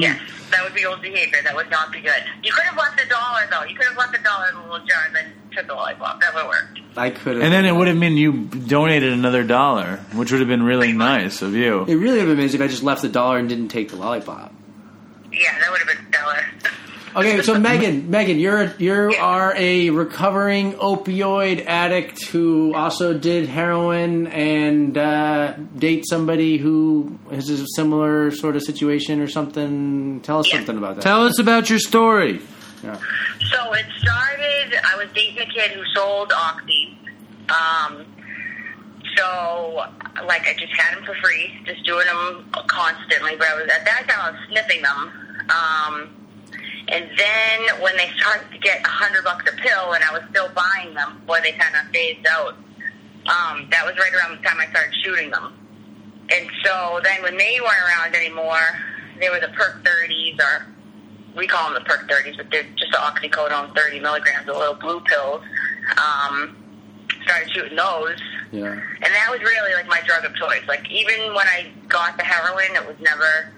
Yes, 0.00 0.20
that 0.50 0.64
would 0.64 0.74
be 0.74 0.84
old 0.84 1.02
behavior. 1.02 1.38
That 1.42 1.54
would 1.54 1.70
not 1.70 1.92
be 1.92 2.00
good. 2.00 2.22
You 2.42 2.52
could 2.52 2.64
have 2.64 2.76
left 2.76 3.00
a 3.00 3.08
dollar 3.08 3.42
though. 3.50 3.64
You 3.64 3.76
could 3.76 3.86
have 3.86 3.96
left 3.96 4.16
a 4.16 4.22
dollar 4.22 4.48
in 4.48 4.54
the 4.54 4.60
little 4.62 4.86
jar 4.86 5.02
and 5.06 5.14
then 5.16 5.32
took 5.52 5.66
the 5.66 5.74
lollipop. 5.74 6.20
That 6.20 6.34
would 6.34 6.42
have 6.42 6.48
worked. 6.48 6.80
I 6.96 7.10
could 7.10 7.36
have. 7.36 7.44
And 7.44 7.52
then 7.52 7.64
it 7.64 7.72
would 7.72 7.88
have 7.88 7.98
been 7.98 8.16
you 8.16 8.44
donated 8.44 9.12
another 9.12 9.44
dollar, 9.44 9.98
which 10.12 10.32
would 10.32 10.40
have 10.40 10.48
been 10.48 10.62
really 10.62 10.92
nice 10.92 11.42
of 11.42 11.54
you. 11.54 11.84
It 11.86 11.94
really 11.94 12.18
would 12.18 12.28
have 12.28 12.28
been 12.28 12.38
amazing 12.38 12.60
if 12.60 12.64
I 12.64 12.68
just 12.68 12.82
left 12.82 13.02
the 13.02 13.08
dollar 13.08 13.38
and 13.38 13.48
didn't 13.48 13.68
take 13.68 13.90
the 13.90 13.96
lollipop. 13.96 14.52
Yeah, 15.32 15.58
that 15.60 15.70
would 15.70 15.80
have 15.80 15.88
been 15.88 16.06
stellar. 16.08 16.44
Okay, 17.16 17.42
so 17.42 17.58
Maegan, 17.58 18.10
Maegan, 18.10 18.38
you're 18.38 18.60
a, 18.62 18.74
you 18.78 19.10
Yeah. 19.12 19.22
are 19.22 19.54
a 19.56 19.90
recovering 19.90 20.74
opioid 20.74 21.66
addict 21.66 22.24
who 22.26 22.72
also 22.74 23.12
did 23.18 23.48
heroin 23.48 24.28
and 24.28 24.96
uh, 24.96 25.54
date 25.76 26.04
somebody 26.08 26.56
who 26.58 27.18
has 27.30 27.48
a 27.50 27.64
similar 27.74 28.30
sort 28.30 28.54
of 28.56 28.62
situation 28.62 29.20
or 29.20 29.26
something. 29.28 30.20
Tell 30.22 30.38
us 30.38 30.48
Yeah. 30.50 30.58
something 30.58 30.78
about 30.78 30.96
that. 30.96 31.02
Tell 31.02 31.26
us 31.26 31.38
about 31.40 31.68
your 31.68 31.78
story. 31.80 32.40
Yeah. 32.84 32.96
So 33.50 33.72
it 33.74 33.86
started. 33.98 34.78
I 34.84 34.96
was 34.96 35.08
dating 35.14 35.38
a 35.38 35.46
kid 35.46 35.72
who 35.72 35.82
sold 35.94 36.32
oxy. 36.32 36.96
Um, 37.48 38.06
so 39.16 39.82
like 40.24 40.46
I 40.46 40.54
just 40.58 40.72
had 40.78 40.96
them 40.96 41.04
for 41.04 41.14
free, 41.22 41.52
just 41.66 41.84
doing 41.84 42.06
them 42.06 42.48
constantly. 42.68 43.36
But 43.36 43.48
I 43.48 43.54
was 43.56 43.68
at 43.68 43.84
that 43.84 44.08
time 44.08 44.20
I 44.20 44.30
was 44.30 44.40
sniffing 44.48 44.82
them. 44.82 45.12
Um, 45.50 46.16
and 46.88 47.04
then 47.16 47.80
when 47.82 47.96
they 47.96 48.10
started 48.18 48.50
to 48.52 48.58
get 48.58 48.84
a 48.84 48.88
hundred 48.88 49.24
bucks 49.24 49.44
a 49.50 49.56
pill, 49.56 49.92
and 49.92 50.02
I 50.04 50.12
was 50.12 50.22
still 50.30 50.48
buying 50.54 50.94
them 50.94 51.20
before 51.20 51.40
they 51.42 51.52
kind 51.52 51.74
of 51.76 51.92
phased 51.92 52.26
out. 52.26 52.54
Um, 53.28 53.68
that 53.70 53.84
was 53.84 53.94
right 53.98 54.12
around 54.14 54.38
the 54.38 54.42
time 54.42 54.58
I 54.58 54.70
started 54.70 54.94
shooting 55.04 55.30
them. 55.30 55.54
And 56.30 56.48
so 56.64 57.00
then 57.04 57.22
when 57.22 57.36
they 57.36 57.58
weren't 57.60 57.84
around 57.86 58.14
anymore, 58.14 58.64
they 59.20 59.28
were 59.28 59.40
the 59.40 59.52
perk 59.54 59.84
30s, 59.84 60.38
or 60.40 60.66
we 61.36 61.46
call 61.46 61.70
them 61.70 61.82
the 61.82 61.88
perk 61.88 62.08
30s, 62.08 62.36
but 62.36 62.50
they're 62.50 62.64
just 62.76 62.90
the 62.90 62.98
oxycodone 62.98 63.74
30 63.76 64.00
milligrams, 64.00 64.46
the 64.46 64.52
little 64.52 64.74
blue 64.74 65.00
pills. 65.00 65.42
Um, 65.96 66.56
started 67.24 67.50
shooting 67.52 67.76
those. 67.76 68.18
Yeah. 68.52 68.72
And 68.72 69.14
that 69.14 69.28
was 69.30 69.40
really 69.40 69.74
like 69.74 69.86
my 69.86 70.00
drug 70.06 70.24
of 70.24 70.34
choice. 70.34 70.62
Like 70.66 70.90
even 70.90 71.34
when 71.34 71.46
I 71.46 71.70
got 71.88 72.16
the 72.16 72.24
heroin, 72.24 72.74
it 72.74 72.86
was 72.86 72.96
never, 73.00 73.52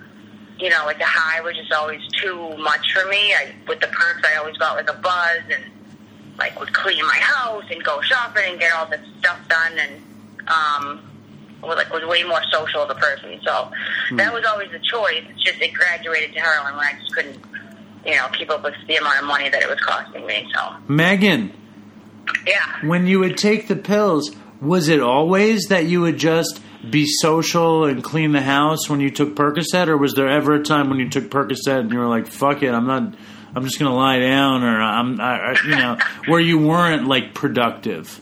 you 0.59 0.69
know, 0.71 0.85
like 0.87 0.99
the 0.99 1.05
high 1.05 1.41
was 1.41 1.57
just 1.57 1.73
always 1.73 2.01
too 2.09 2.57
much 2.59 2.93
for 2.93 3.09
me. 3.09 3.35
I 3.35 3.55
with 3.67 3.81
the 3.81 3.89
perks, 3.89 4.23
I 4.29 4.37
always 4.37 4.57
got 4.57 4.77
like 4.77 4.91
a 4.91 4.99
buzz 4.99 5.43
and 5.51 5.65
like 6.39 6.59
would 6.59 6.73
clean 6.73 7.05
my 7.07 7.19
house 7.19 7.65
and 7.71 7.83
go 7.85 8.01
shopping 8.03 8.53
and 8.53 8.61
get 8.61 8.73
all 8.73 8.87
this 8.87 9.01
stuff 9.19 9.39
done 9.49 9.73
and 9.79 10.03
um, 10.49 11.11
was 11.63 11.77
like 11.77 11.93
was 11.93 12.05
way 12.05 12.25
more 12.25 12.41
social 12.51 12.83
of 12.83 12.91
a 12.91 12.95
person. 12.95 13.41
So 13.45 13.71
that 14.17 14.33
was 14.33 14.45
always 14.45 14.71
the 14.71 14.81
choice. 14.81 15.23
It's 15.29 15.43
just 15.43 15.61
it 15.61 15.73
graduated 15.73 16.35
to 16.35 16.41
heroin 16.41 16.77
when 16.77 16.85
I 16.85 16.93
just 17.01 17.15
couldn't, 17.15 17.39
you 18.05 18.17
know, 18.17 18.29
keep 18.33 18.51
up 18.51 18.65
with 18.65 18.75
the 18.87 18.97
amount 18.97 19.21
of 19.21 19.25
money 19.27 19.49
that 19.49 19.63
it 19.63 19.69
was 19.69 19.81
costing 19.81 20.27
me. 20.27 20.49
So 20.55 20.75
Maegan, 20.89 21.53
yeah. 22.47 22.87
when 22.87 23.07
you 23.07 23.21
would 23.21 23.37
take 23.37 23.69
the 23.69 23.77
pills, 23.77 24.35
was 24.61 24.89
it 24.89 25.01
always 25.01 25.67
that 25.69 25.87
you 25.87 26.01
would 26.01 26.19
just 26.19 26.61
be 26.89 27.07
social 27.07 27.85
and 27.85 28.03
clean 28.03 28.33
the 28.33 28.41
house 28.43 28.89
when 28.89 29.01
you 29.01 29.11
took 29.11 29.35
Percocet, 29.37 29.89
or 29.89 29.97
was 29.97 30.15
there 30.15 30.29
ever 30.29 30.55
a 30.55 30.63
time 30.63 30.91
when 30.91 30.99
you 30.99 31.09
took 31.09 31.31
Percocet 31.31 31.81
and 31.81 31.93
you 31.93 31.99
were 31.99 32.09
like, 32.09 32.27
"Fuck 32.27 32.63
it, 32.63 32.73
I'm 32.75 32.87
not, 32.87 33.15
I'm 33.55 33.65
just 33.65 33.79
gonna 33.79 33.95
lie 33.95 34.19
down," 34.19 34.63
or 34.63 34.81
I'm, 34.81 35.21
I, 35.21 35.53
I- 35.53 35.63
you 35.65 35.71
know, 35.77 35.99
where 36.27 36.41
you 36.41 36.59
weren't 36.59 37.07
like 37.07 37.35
productive? 37.35 38.21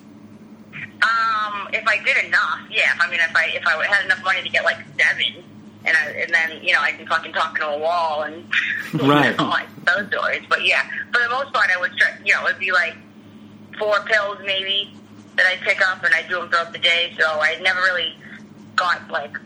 Um, 1.02 1.68
if 1.72 1.86
I 1.86 2.02
did 2.04 2.24
enough, 2.26 2.60
yeah. 2.70 2.92
I 3.00 3.10
mean, 3.10 3.20
if 3.20 3.34
I 3.34 3.46
if 3.54 3.66
I 3.66 3.86
had 3.86 4.04
enough 4.04 4.22
money 4.22 4.42
to 4.42 4.48
get 4.48 4.64
like 4.64 4.76
seven, 5.00 5.42
and 5.84 5.96
I, 5.96 6.10
and 6.10 6.34
then 6.34 6.62
you 6.62 6.72
know 6.74 6.80
I 6.80 6.92
can 6.92 7.06
fucking 7.06 7.32
talk 7.32 7.56
to 7.58 7.66
a 7.66 7.78
wall 7.78 8.22
and 8.22 8.44
Right. 8.94 9.36
know, 9.38 9.48
like 9.48 9.68
those 9.84 10.08
stories. 10.08 10.42
But 10.48 10.64
yeah, 10.66 10.82
for 11.12 11.22
the 11.22 11.28
most 11.30 11.52
part, 11.54 11.70
I 11.74 11.80
would 11.80 11.92
try, 11.96 12.10
you 12.24 12.34
know 12.34 12.46
it'd 12.46 12.58
be 12.58 12.72
like 12.72 12.96
four 13.78 14.00
pills 14.04 14.38
maybe 14.44 14.92
that 15.36 15.46
I'd 15.46 15.60
pick 15.60 15.80
up, 15.88 16.04
and 16.04 16.14
I'd 16.14 16.28
do 16.28 16.36
them 16.40 16.50
throughout 16.50 16.72
the 16.72 16.78
day. 16.78 17.14
So 17.18 17.24
I 17.26 17.58
never 17.62 17.80
really 17.80 18.14
got 18.80 19.08
like 19.10 19.36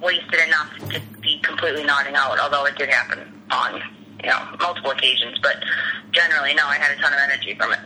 wasted 0.00 0.40
enough 0.46 0.72
to 0.90 1.00
be 1.20 1.40
completely 1.42 1.84
nodding 1.84 2.14
out. 2.14 2.38
Although 2.38 2.64
it 2.66 2.76
did 2.76 2.88
happen 2.88 3.42
on 3.50 3.82
you 4.22 4.30
know 4.30 4.56
multiple 4.60 4.92
occasions, 4.92 5.36
but 5.42 5.56
generally 6.12 6.54
no, 6.54 6.64
I 6.64 6.76
had 6.76 6.96
a 6.96 7.00
ton 7.00 7.12
of 7.12 7.18
energy 7.18 7.54
from 7.56 7.72
it. 7.72 7.80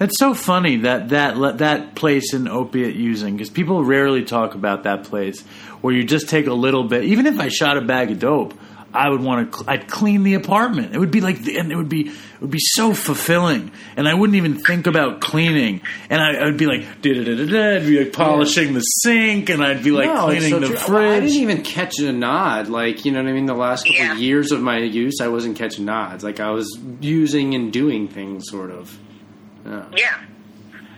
It's 0.00 0.18
so 0.18 0.34
funny 0.34 0.78
that 0.78 1.10
that 1.10 1.58
that 1.58 1.94
place 1.94 2.32
in 2.32 2.48
opiate 2.48 2.96
using 2.96 3.36
because 3.36 3.50
people 3.50 3.84
rarely 3.84 4.24
talk 4.24 4.54
about 4.54 4.84
that 4.84 5.04
place 5.04 5.42
where 5.82 5.94
you 5.94 6.04
just 6.04 6.28
take 6.28 6.46
a 6.46 6.54
little 6.54 6.84
bit. 6.84 7.04
Even 7.04 7.26
if 7.26 7.38
I 7.38 7.48
shot 7.48 7.76
a 7.76 7.82
bag 7.82 8.10
of 8.10 8.18
dope, 8.18 8.54
I 8.98 9.08
would 9.08 9.20
want 9.20 9.52
to. 9.52 9.64
I'd 9.68 9.86
clean 9.88 10.22
the 10.24 10.34
apartment. 10.34 10.94
It 10.94 10.98
would 10.98 11.10
be 11.10 11.20
like, 11.20 11.38
and 11.46 11.70
it 11.70 11.76
would 11.76 11.88
be 11.88 12.08
it 12.08 12.40
would 12.40 12.50
be 12.50 12.58
so 12.60 12.92
fulfilling. 12.94 13.70
And 13.96 14.08
I 14.08 14.14
wouldn't 14.14 14.36
even 14.36 14.58
think 14.58 14.86
about 14.86 15.20
cleaning. 15.20 15.80
And 16.10 16.20
I, 16.20 16.34
I 16.34 16.44
would 16.46 16.56
be 16.56 16.66
like, 16.66 17.00
da 17.00 17.14
da 17.14 17.24
da 17.24 17.36
da 17.36 17.46
da. 17.46 17.76
I'd 17.76 17.86
be 17.86 17.98
like 18.02 18.12
polishing 18.12 18.74
the 18.74 18.80
sink, 18.80 19.50
and 19.50 19.62
I'd 19.62 19.82
be 19.84 19.90
like 19.92 20.06
No, 20.06 20.28
it's 20.30 20.40
cleaning 20.46 20.50
so 20.50 20.72
the 20.72 20.78
true. 20.78 20.94
Well, 20.96 21.12
I 21.12 21.20
didn't 21.20 21.36
even 21.36 21.62
catch 21.62 21.98
a 22.00 22.12
nod. 22.12 22.68
Like 22.68 23.04
you 23.04 23.12
know 23.12 23.22
what 23.22 23.28
I 23.30 23.32
mean. 23.32 23.46
The 23.46 23.54
last 23.54 23.84
couple 23.86 24.00
Yeah. 24.00 24.12
of 24.12 24.18
years 24.18 24.50
of 24.52 24.60
my 24.60 24.78
use, 24.78 25.20
I 25.20 25.28
wasn't 25.28 25.56
catching 25.56 25.84
nods. 25.84 26.24
Like 26.24 26.40
I 26.40 26.50
was 26.50 26.78
using 27.00 27.54
and 27.54 27.72
doing 27.72 28.08
things, 28.08 28.50
sort 28.50 28.70
of. 28.70 28.98
Yeah. 29.64 29.84
Yeah. 29.96 30.20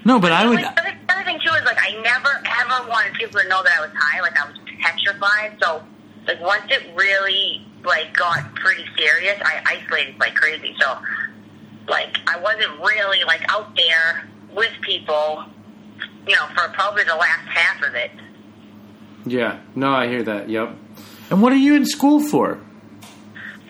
no, 0.05 0.19
but 0.19 0.33
I 0.33 0.47
would. 0.47 0.57
Like, 0.57 0.67
other- 0.67 0.97
the 1.07 1.15
other 1.15 1.25
thing 1.25 1.39
too 1.45 1.53
is 1.55 1.65
like 1.65 1.79
I 1.81 2.01
never 2.03 2.31
ever 2.45 2.89
wanted 2.89 3.13
people 3.15 3.41
to 3.41 3.49
know 3.49 3.63
that 3.63 3.73
I 3.77 3.81
was 3.83 3.91
high. 3.95 4.21
Like 4.21 4.39
I 4.41 4.47
was 4.49 4.57
petrified. 4.81 5.59
So 5.63 5.83
like 6.27 6.41
once 6.41 6.65
it 6.71 6.95
really 6.95 7.67
like 7.85 8.17
got 8.17 8.55
pretty 8.57 8.85
serious, 8.97 9.41
I 9.43 9.63
isolated 9.67 10.19
like 10.19 10.35
crazy. 10.35 10.75
So 10.81 10.99
like 11.89 12.17
I 12.27 12.39
wasn't 12.39 12.79
really 12.81 13.25
like 13.25 13.43
out 13.49 13.75
there 13.77 14.29
with 14.55 14.73
people, 14.83 15.45
you 16.27 16.35
know, 16.35 16.47
for 16.55 16.69
probably 16.73 17.05
the 17.05 17.17
last 17.17 17.49
half 17.49 17.83
of 17.83 17.95
it. 17.95 18.11
Yeah. 19.27 19.61
No, 19.75 19.93
I 19.93 20.09
hear 20.09 20.23
that. 20.23 20.49
Yep. 20.49 20.77
And 21.31 21.43
what 21.43 21.53
are 21.53 21.57
you 21.57 21.75
in 21.75 21.87
school 21.87 22.21
for? 22.21 22.59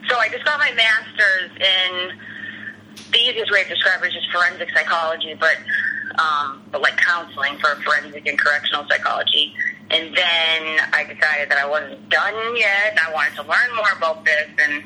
So 0.08 0.16
I 0.16 0.28
just 0.28 0.44
got 0.44 0.58
my 0.58 0.72
master's 0.72 1.50
in 1.56 2.18
the 3.12 3.18
easiest 3.18 3.50
way 3.50 3.62
to 3.64 3.68
describe 3.68 4.02
it 4.02 4.08
is 4.08 4.14
just 4.14 4.30
forensic 4.32 4.70
psychology, 4.74 5.34
but 5.38 5.56
um, 6.18 6.62
but 6.70 6.80
like 6.80 6.96
counseling 6.96 7.58
for 7.58 7.76
forensic 7.82 8.26
and 8.26 8.38
correctional 8.38 8.86
psychology. 8.88 9.54
And 9.90 10.16
then 10.16 10.80
I 10.92 11.02
decided 11.02 11.50
that 11.50 11.58
I 11.58 11.68
wasn't 11.68 12.08
done 12.08 12.56
yet, 12.56 12.90
and 12.90 13.00
I 13.00 13.12
wanted 13.12 13.34
to 13.36 13.42
learn 13.42 13.74
more 13.74 13.90
about 13.96 14.24
this 14.24 14.48
and 14.58 14.84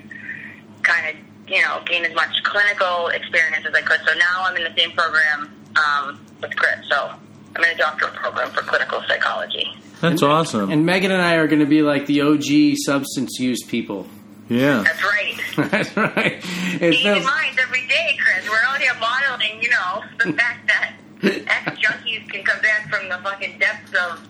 kind 0.83 1.09
of 1.17 1.49
you 1.49 1.61
know 1.61 1.83
gain 1.87 2.05
as 2.05 2.15
much 2.15 2.43
clinical 2.43 3.09
experience 3.09 3.67
as 3.67 3.75
I 3.75 3.83
could. 3.83 4.01
So 4.07 4.15
now 4.19 4.45
I'm 4.45 4.57
in 4.57 4.65
the 4.65 4.75
same 4.81 4.93
program 4.93 5.53
um, 5.77 6.21
with 6.41 6.57
Chris. 6.57 6.79
So 6.89 7.11
I'm 7.57 7.65
in 7.65 7.71
a 7.71 7.77
doctorate 7.77 8.15
program 8.15 8.51
for 8.51 8.63
clinical 8.63 9.03
psychology. 9.07 9.67
That's 10.01 10.23
awesome. 10.23 10.71
And 10.71 10.85
Maegan 10.85 11.11
and 11.11 11.23
I 11.23 11.35
are 11.37 11.47
going 11.47 11.61
to 11.61 11.67
be 11.67 11.83
like 11.83 12.07
the 12.07 12.23
OG 12.23 12.77
substance 12.85 13.39
use 13.39 13.63
people. 13.65 14.07
yeah. 14.49 14.83
That's 14.83 15.03
right. 15.03 15.35
That's 15.71 15.97
right. 15.97 16.45
It 16.81 16.93
Keep 16.97 17.07
in 17.07 17.25
mind 17.25 17.59
every 17.59 17.87
day, 17.87 18.19
Chris. 18.23 18.49
We're 18.49 18.57
out 18.67 18.81
here 18.81 18.93
modeling, 19.01 19.63
you 19.63 19.71
know, 19.71 20.03
the 20.25 20.33
fact 20.33 20.67
that 20.67 20.95
ex 21.23 21.79
junkies 21.79 22.29
can 22.29 22.45
come 22.45 22.61
back 22.61 22.91
from 22.91 23.09
the 23.09 23.17
fucking 23.19 23.59
depths 23.59 23.95
of 23.95 24.29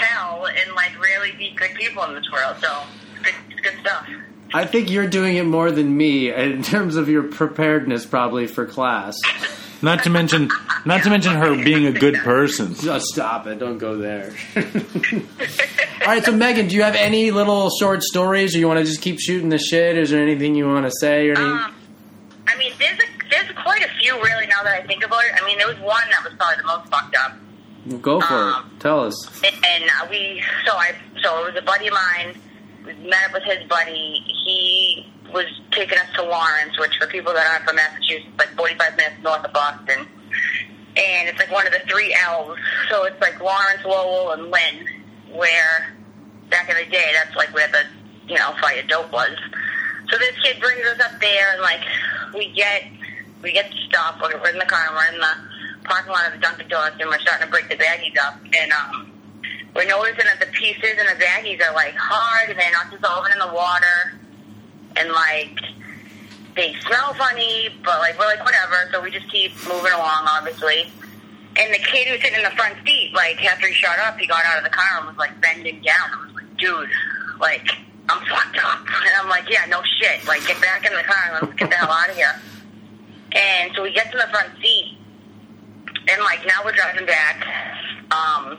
hell 0.00 0.46
and 0.46 0.74
like 0.74 1.00
really 1.00 1.32
be 1.32 1.52
good 1.54 1.74
people 1.74 2.02
in 2.04 2.14
this 2.14 2.30
world. 2.32 2.56
So 2.60 2.82
it's 3.16 3.22
good, 3.22 3.34
it's 3.50 3.60
good 3.60 3.80
stuff. 3.80 4.08
I 4.52 4.66
think 4.66 4.90
you're 4.90 5.06
doing 5.06 5.36
it 5.36 5.44
more 5.44 5.70
than 5.70 5.96
me 5.96 6.32
in 6.32 6.62
terms 6.62 6.96
of 6.96 7.08
your 7.08 7.22
preparedness, 7.22 8.04
probably 8.04 8.46
for 8.48 8.66
class. 8.66 9.16
Not 9.82 10.02
to 10.02 10.10
mention, 10.10 10.50
not 10.84 11.04
to 11.04 11.10
mention 11.10 11.34
her 11.36 11.54
being 11.54 11.86
a 11.86 11.92
good 11.92 12.16
person. 12.16 12.74
Just 12.74 13.06
stop 13.06 13.46
it. 13.46 13.58
Don't 13.58 13.78
go 13.78 13.96
there. 13.96 14.34
All 14.56 16.06
right, 16.06 16.24
so 16.24 16.32
Maegan, 16.32 16.68
do 16.68 16.76
you 16.76 16.82
have 16.82 16.94
any 16.96 17.30
little 17.30 17.70
short 17.78 18.02
stories, 18.02 18.54
or 18.54 18.58
you 18.58 18.68
want 18.68 18.78
to 18.78 18.84
just 18.84 19.00
keep 19.00 19.20
shooting 19.20 19.48
the 19.48 19.58
shit? 19.58 19.96
Is 19.96 20.10
there 20.10 20.22
anything 20.22 20.54
you 20.54 20.66
want 20.66 20.84
to 20.84 20.92
say, 21.00 21.28
or 21.28 21.38
any? 21.38 21.44
Um, 21.44 21.74
I 22.46 22.56
mean, 22.58 22.72
there's 22.78 22.98
a, 22.98 23.28
there's 23.30 23.56
quite 23.62 23.82
a 23.82 23.88
few 24.00 24.14
really 24.16 24.46
now 24.46 24.62
that 24.64 24.82
I 24.82 24.86
think 24.86 25.04
about 25.04 25.24
it. 25.24 25.32
I 25.40 25.46
mean, 25.46 25.58
there 25.58 25.68
was 25.68 25.78
one 25.78 26.02
that 26.10 26.24
was 26.24 26.34
probably 26.38 26.56
the 26.56 26.66
most 26.66 26.88
fucked 26.88 27.16
up. 27.16 27.36
Go 28.00 28.20
for 28.20 28.34
um, 28.34 28.70
it. 28.74 28.80
Tell 28.80 29.04
us. 29.04 29.42
and 29.42 29.84
we 30.10 30.42
so 30.66 30.72
I 30.72 30.92
so 31.22 31.46
it 31.46 31.54
was 31.54 31.62
a 31.62 31.64
buddy 31.64 31.88
of 31.88 31.94
mine. 31.94 32.36
We 32.84 32.94
met 33.08 33.26
up 33.26 33.32
with 33.32 33.44
his 33.44 33.66
buddy. 33.68 34.22
He 34.44 35.10
was 35.32 35.46
taking 35.70 35.96
us 35.98 36.06
to 36.16 36.22
Lawrence, 36.22 36.78
which 36.78 36.92
for 36.98 37.06
people 37.06 37.32
that 37.32 37.46
aren't 37.50 37.64
from 37.64 37.76
Massachusetts, 37.76 38.28
like 38.38 38.48
45 38.56 38.96
minutes 38.96 39.22
north 39.22 39.44
of 39.44 39.52
Boston, 39.52 40.06
and 40.96 41.28
it's 41.28 41.38
like 41.38 41.50
one 41.50 41.66
of 41.66 41.72
the 41.72 41.80
three 41.88 42.14
L's. 42.26 42.58
So 42.90 43.04
it's 43.04 43.20
like 43.20 43.40
Lawrence, 43.40 43.84
Lowell, 43.84 44.32
and 44.32 44.50
Lynn, 44.50 44.86
where 45.32 45.96
back 46.50 46.68
in 46.68 46.76
the 46.76 46.90
day, 46.90 47.10
that's 47.14 47.34
like 47.36 47.54
where 47.54 47.68
the 47.68 47.84
you 48.26 48.38
know 48.38 48.52
fight 48.60 48.82
of 48.82 48.88
dope 48.88 49.12
was. 49.12 49.36
So 50.10 50.18
this 50.18 50.36
kid 50.42 50.60
brings 50.60 50.84
us 50.86 51.00
up 51.00 51.18
there, 51.20 51.52
and 51.52 51.62
like 51.62 51.80
we 52.34 52.52
get 52.52 52.84
we 53.42 53.52
get 53.52 53.72
stuff. 53.88 54.18
We're, 54.20 54.38
we're 54.38 54.50
in 54.50 54.58
the 54.58 54.66
car, 54.66 54.86
and 54.88 54.96
we're 54.96 55.14
in 55.14 55.20
the 55.20 55.49
parking 55.84 56.12
lot 56.12 56.26
of 56.26 56.32
the 56.32 56.38
Dunkin' 56.38 56.68
Donuts, 56.68 56.96
and 57.00 57.08
we're 57.08 57.20
starting 57.20 57.46
to 57.46 57.50
break 57.50 57.68
the 57.68 57.76
baggies 57.76 58.16
up, 58.20 58.38
and 58.42 58.72
um, 58.72 59.12
we're 59.74 59.86
noticing 59.86 60.24
that 60.26 60.40
the 60.40 60.50
pieces 60.52 60.98
in 60.98 61.06
the 61.06 61.18
baggies 61.22 61.60
are 61.62 61.74
like 61.74 61.94
hard, 61.94 62.50
and 62.50 62.58
they're 62.58 62.72
not 62.72 62.90
dissolving 62.90 63.32
in 63.32 63.38
the 63.38 63.52
water, 63.52 64.18
and 64.96 65.10
like 65.10 65.58
they 66.56 66.74
smell 66.86 67.14
funny, 67.14 67.68
but 67.84 67.98
like 68.00 68.18
we're 68.18 68.26
like 68.26 68.44
whatever. 68.44 68.76
So 68.92 69.00
we 69.00 69.10
just 69.10 69.30
keep 69.30 69.52
moving 69.66 69.92
along, 69.92 70.26
obviously. 70.28 70.90
And 71.56 71.74
the 71.74 71.78
kid 71.78 72.06
who's 72.08 72.20
sitting 72.22 72.38
in 72.38 72.44
the 72.44 72.56
front 72.56 72.76
seat, 72.86 73.12
like 73.14 73.44
after 73.44 73.66
he 73.66 73.74
shot 73.74 73.98
up, 73.98 74.18
he 74.18 74.26
got 74.26 74.44
out 74.44 74.58
of 74.58 74.64
the 74.64 74.70
car 74.70 74.98
and 74.98 75.06
was 75.06 75.16
like 75.16 75.40
bending 75.40 75.82
down. 75.82 76.10
I 76.12 76.26
was 76.26 76.34
like, 76.34 76.56
dude, 76.56 76.90
like 77.40 77.68
I'm 78.08 78.24
fucked 78.26 78.58
up. 78.58 78.86
And 79.00 79.12
I'm 79.18 79.28
like, 79.28 79.48
yeah, 79.48 79.64
no 79.68 79.82
shit. 79.98 80.24
Like 80.26 80.46
get 80.46 80.60
back 80.60 80.84
in 80.84 80.92
the 80.92 81.02
car 81.02 81.32
and 81.32 81.48
let's 81.48 81.58
get 81.58 81.70
the 81.70 81.76
hell 81.76 81.90
out 81.90 82.10
of 82.10 82.16
here. 82.16 82.34
And 83.32 83.72
so 83.74 83.82
we 83.82 83.92
get 83.92 84.10
to 84.12 84.18
the 84.18 84.28
front 84.30 84.50
seat, 84.60 84.98
and 86.08 86.22
like 86.22 86.46
now 86.46 86.60
we're 86.64 86.72
driving 86.72 87.06
back. 87.06 87.44
Um, 88.10 88.58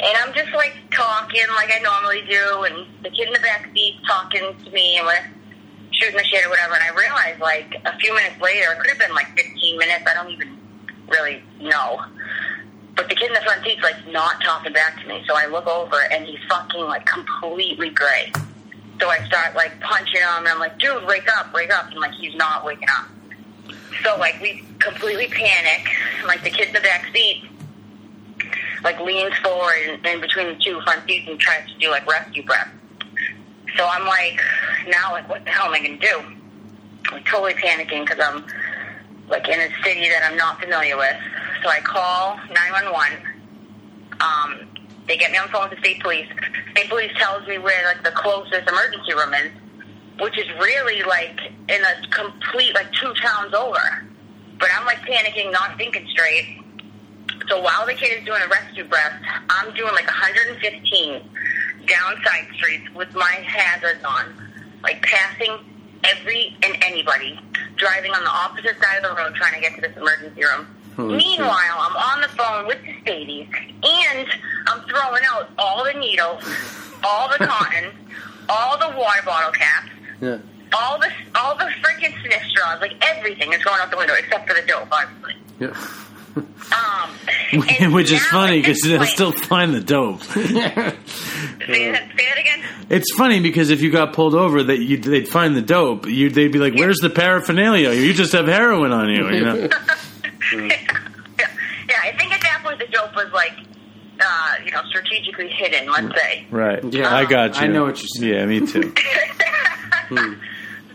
and 0.00 0.16
I'm 0.22 0.34
just 0.34 0.52
like 0.54 0.74
talking 0.90 1.44
like 1.54 1.70
I 1.74 1.80
normally 1.80 2.22
do, 2.28 2.64
and 2.64 2.86
the 3.02 3.10
kid 3.10 3.28
in 3.28 3.32
the 3.32 3.40
back 3.40 3.70
seat 3.72 3.96
talking 4.06 4.54
to 4.64 4.70
me, 4.70 4.98
and 4.98 5.06
we're 5.06 5.30
shooting 5.92 6.16
the 6.16 6.24
shit 6.24 6.44
or 6.44 6.50
whatever. 6.50 6.74
And 6.74 6.82
I 6.82 6.94
realized 6.94 7.40
like 7.40 7.80
a 7.84 7.96
few 7.98 8.14
minutes 8.14 8.40
later, 8.40 8.72
it 8.72 8.78
could 8.80 8.90
have 8.90 8.98
been 8.98 9.14
like 9.14 9.28
15 9.36 9.78
minutes. 9.78 10.04
I 10.06 10.14
don't 10.14 10.30
even 10.30 10.58
really 11.08 11.42
know. 11.60 12.00
But 12.96 13.08
the 13.08 13.14
kid 13.14 13.28
in 13.28 13.34
the 13.34 13.40
front 13.40 13.64
seat's 13.64 13.82
like 13.82 14.06
not 14.08 14.40
talking 14.42 14.72
back 14.72 15.00
to 15.02 15.08
me. 15.08 15.24
So 15.26 15.34
I 15.36 15.46
look 15.46 15.66
over 15.66 16.00
and 16.12 16.24
he's 16.24 16.38
fucking 16.48 16.80
like 16.80 17.06
completely 17.06 17.90
gray. 17.90 18.32
So 19.00 19.08
I 19.08 19.18
start 19.26 19.56
like 19.56 19.78
punching 19.80 20.20
him 20.20 20.38
and 20.38 20.48
I'm 20.48 20.60
like, 20.60 20.78
dude, 20.78 21.04
wake 21.06 21.28
up, 21.36 21.52
wake 21.52 21.72
up. 21.72 21.90
And 21.90 21.98
like 21.98 22.12
he's 22.12 22.34
not 22.36 22.64
waking 22.64 22.88
up. 22.96 23.08
So 24.02 24.16
like 24.18 24.40
we 24.40 24.64
completely 24.78 25.26
panic. 25.28 25.88
Like 26.26 26.42
the 26.42 26.50
kid 26.50 26.68
in 26.68 26.74
the 26.74 26.80
back 26.80 27.06
seat 27.12 27.44
like 28.84 29.00
leans 29.00 29.34
forward 29.38 29.76
in, 29.88 30.06
in 30.06 30.20
between 30.20 30.48
the 30.48 30.56
two 30.62 30.80
front 30.82 31.08
seats 31.08 31.26
and 31.28 31.40
tries 31.40 31.66
to 31.66 31.78
do 31.78 31.90
like 31.90 32.06
rescue 32.06 32.44
breath. 32.44 32.68
So 33.76 33.88
I'm 33.90 34.06
like, 34.06 34.40
now 34.88 35.12
like 35.12 35.28
what 35.28 35.44
the 35.44 35.50
hell 35.50 35.66
am 35.66 35.72
I 35.72 35.80
gonna 35.80 35.98
do? 35.98 36.22
I'm 37.10 37.24
totally 37.24 37.54
panicking 37.54 38.06
because 38.06 38.20
I'm 38.22 38.44
like 39.28 39.48
in 39.48 39.58
a 39.58 39.68
city 39.82 40.08
that 40.08 40.28
I'm 40.30 40.36
not 40.36 40.60
familiar 40.60 40.96
with. 40.96 41.16
So 41.62 41.70
I 41.70 41.80
call 41.80 42.36
911. 42.48 43.18
Um, 44.20 44.68
they 45.08 45.16
get 45.16 45.32
me 45.32 45.38
on 45.38 45.46
the 45.46 45.52
phone 45.52 45.70
with 45.70 45.78
the 45.78 45.84
state 45.84 46.00
police. 46.02 46.28
State 46.72 46.88
police 46.88 47.10
tells 47.16 47.46
me 47.48 47.58
where 47.58 47.86
like 47.86 48.04
the 48.04 48.10
closest 48.10 48.68
emergency 48.68 49.14
room 49.14 49.34
is, 49.34 49.50
which 50.20 50.38
is 50.38 50.46
really 50.60 51.02
like 51.02 51.38
in 51.68 51.82
a 51.82 52.08
complete 52.10 52.74
like 52.74 52.92
two 52.92 53.12
towns 53.14 53.54
over. 53.54 54.04
But 54.58 54.68
I'm 54.76 54.86
like 54.86 54.98
panicking, 54.98 55.52
not 55.52 55.76
thinking 55.76 56.06
straight. 56.08 56.60
So 57.48 57.60
while 57.60 57.86
the 57.86 57.94
kid 57.94 58.20
is 58.20 58.24
doing 58.24 58.40
a 58.42 58.48
rescue 58.48 58.84
breath, 58.84 59.20
I'm 59.50 59.74
doing 59.74 59.92
like 59.92 60.06
115 60.06 61.30
down 61.86 62.14
side 62.24 62.48
streets 62.54 62.88
with 62.94 63.14
my 63.14 63.32
hazards 63.46 64.02
on, 64.04 64.34
like 64.82 65.02
passing 65.02 65.58
every 66.04 66.56
and 66.62 66.76
anybody, 66.82 67.38
driving 67.76 68.12
on 68.12 68.22
the 68.22 68.30
opposite 68.30 68.80
side 68.82 69.02
of 69.02 69.02
the 69.02 69.16
road 69.16 69.34
trying 69.34 69.54
to 69.54 69.60
get 69.60 69.74
to 69.74 69.80
this 69.80 69.96
emergency 69.96 70.42
room. 70.42 70.66
Holy 70.96 71.16
Meanwhile, 71.16 71.76
I'm 71.78 71.96
on 71.96 72.20
the 72.20 72.28
phone 72.28 72.66
with 72.66 72.78
the 72.82 72.92
staties, 73.02 73.48
and 73.82 74.28
I'm 74.68 74.86
throwing 74.88 75.22
out 75.28 75.50
all 75.58 75.84
the 75.84 75.98
needles, 75.98 76.44
all 77.02 77.28
the 77.28 77.44
cotton, 77.44 77.90
all 78.48 78.78
the 78.78 78.96
water 78.96 79.22
bottle 79.24 79.50
caps, 79.50 79.90
Yeah. 80.24 80.38
all 80.72 80.98
the 80.98 81.10
all 81.34 81.56
the 81.56 81.64
freaking 81.82 82.14
sniff 82.22 82.42
straws, 82.48 82.80
like 82.80 82.92
everything 83.04 83.52
is 83.52 83.62
going 83.62 83.80
out 83.80 83.90
the 83.90 83.96
window 83.96 84.14
except 84.18 84.48
for 84.48 84.54
the 84.54 84.66
dope, 84.66 84.88
obviously. 84.90 85.34
Yeah. 85.60 85.74
Um, 86.72 87.92
Which 87.92 88.10
is 88.10 88.24
funny 88.26 88.60
because 88.60 88.80
they'll 88.82 88.98
point- 88.98 89.10
still 89.10 89.32
find 89.32 89.74
the 89.74 89.80
dope. 89.80 90.22
Say 91.66 91.90
that, 91.92 92.08
say 92.18 92.26
that 92.26 92.38
again. 92.38 92.62
It's 92.90 93.14
funny 93.14 93.40
because 93.40 93.70
if 93.70 93.80
you 93.80 93.90
got 93.90 94.12
pulled 94.12 94.34
over, 94.34 94.62
that 94.64 94.78
you 94.80 94.98
they'd 94.98 95.26
find 95.28 95.56
the 95.56 95.62
dope. 95.62 96.06
You 96.06 96.28
they'd 96.28 96.52
be 96.52 96.58
like, 96.58 96.74
"Where's 96.74 96.98
the 96.98 97.08
paraphernalia? 97.08 97.92
You 97.92 98.12
just 98.12 98.32
have 98.32 98.46
heroin 98.46 98.92
on 98.92 99.08
you." 99.08 99.26
You 99.30 99.40
know. 99.40 99.54
yeah, 99.56 99.68
yeah, 101.38 102.00
I 102.02 102.12
think 102.18 102.32
at 102.32 102.42
that 102.42 102.60
point 102.62 102.78
the 102.80 102.86
dope 102.88 103.14
was 103.16 103.32
like, 103.32 103.52
uh, 104.20 104.54
you 104.64 104.72
know, 104.72 104.82
strategically 104.90 105.48
hidden. 105.48 105.90
Let's 105.90 106.14
say. 106.20 106.46
Right. 106.50 106.84
Yeah. 106.92 107.14
I 107.14 107.24
got 107.24 107.54
you. 107.56 107.62
I 107.62 107.66
know 107.68 107.84
what 107.84 107.98
you're 107.98 108.08
saying. 108.08 108.34
Yeah, 108.34 108.44
me 108.46 108.66
too. 108.66 108.92
Hmm. 110.08 110.34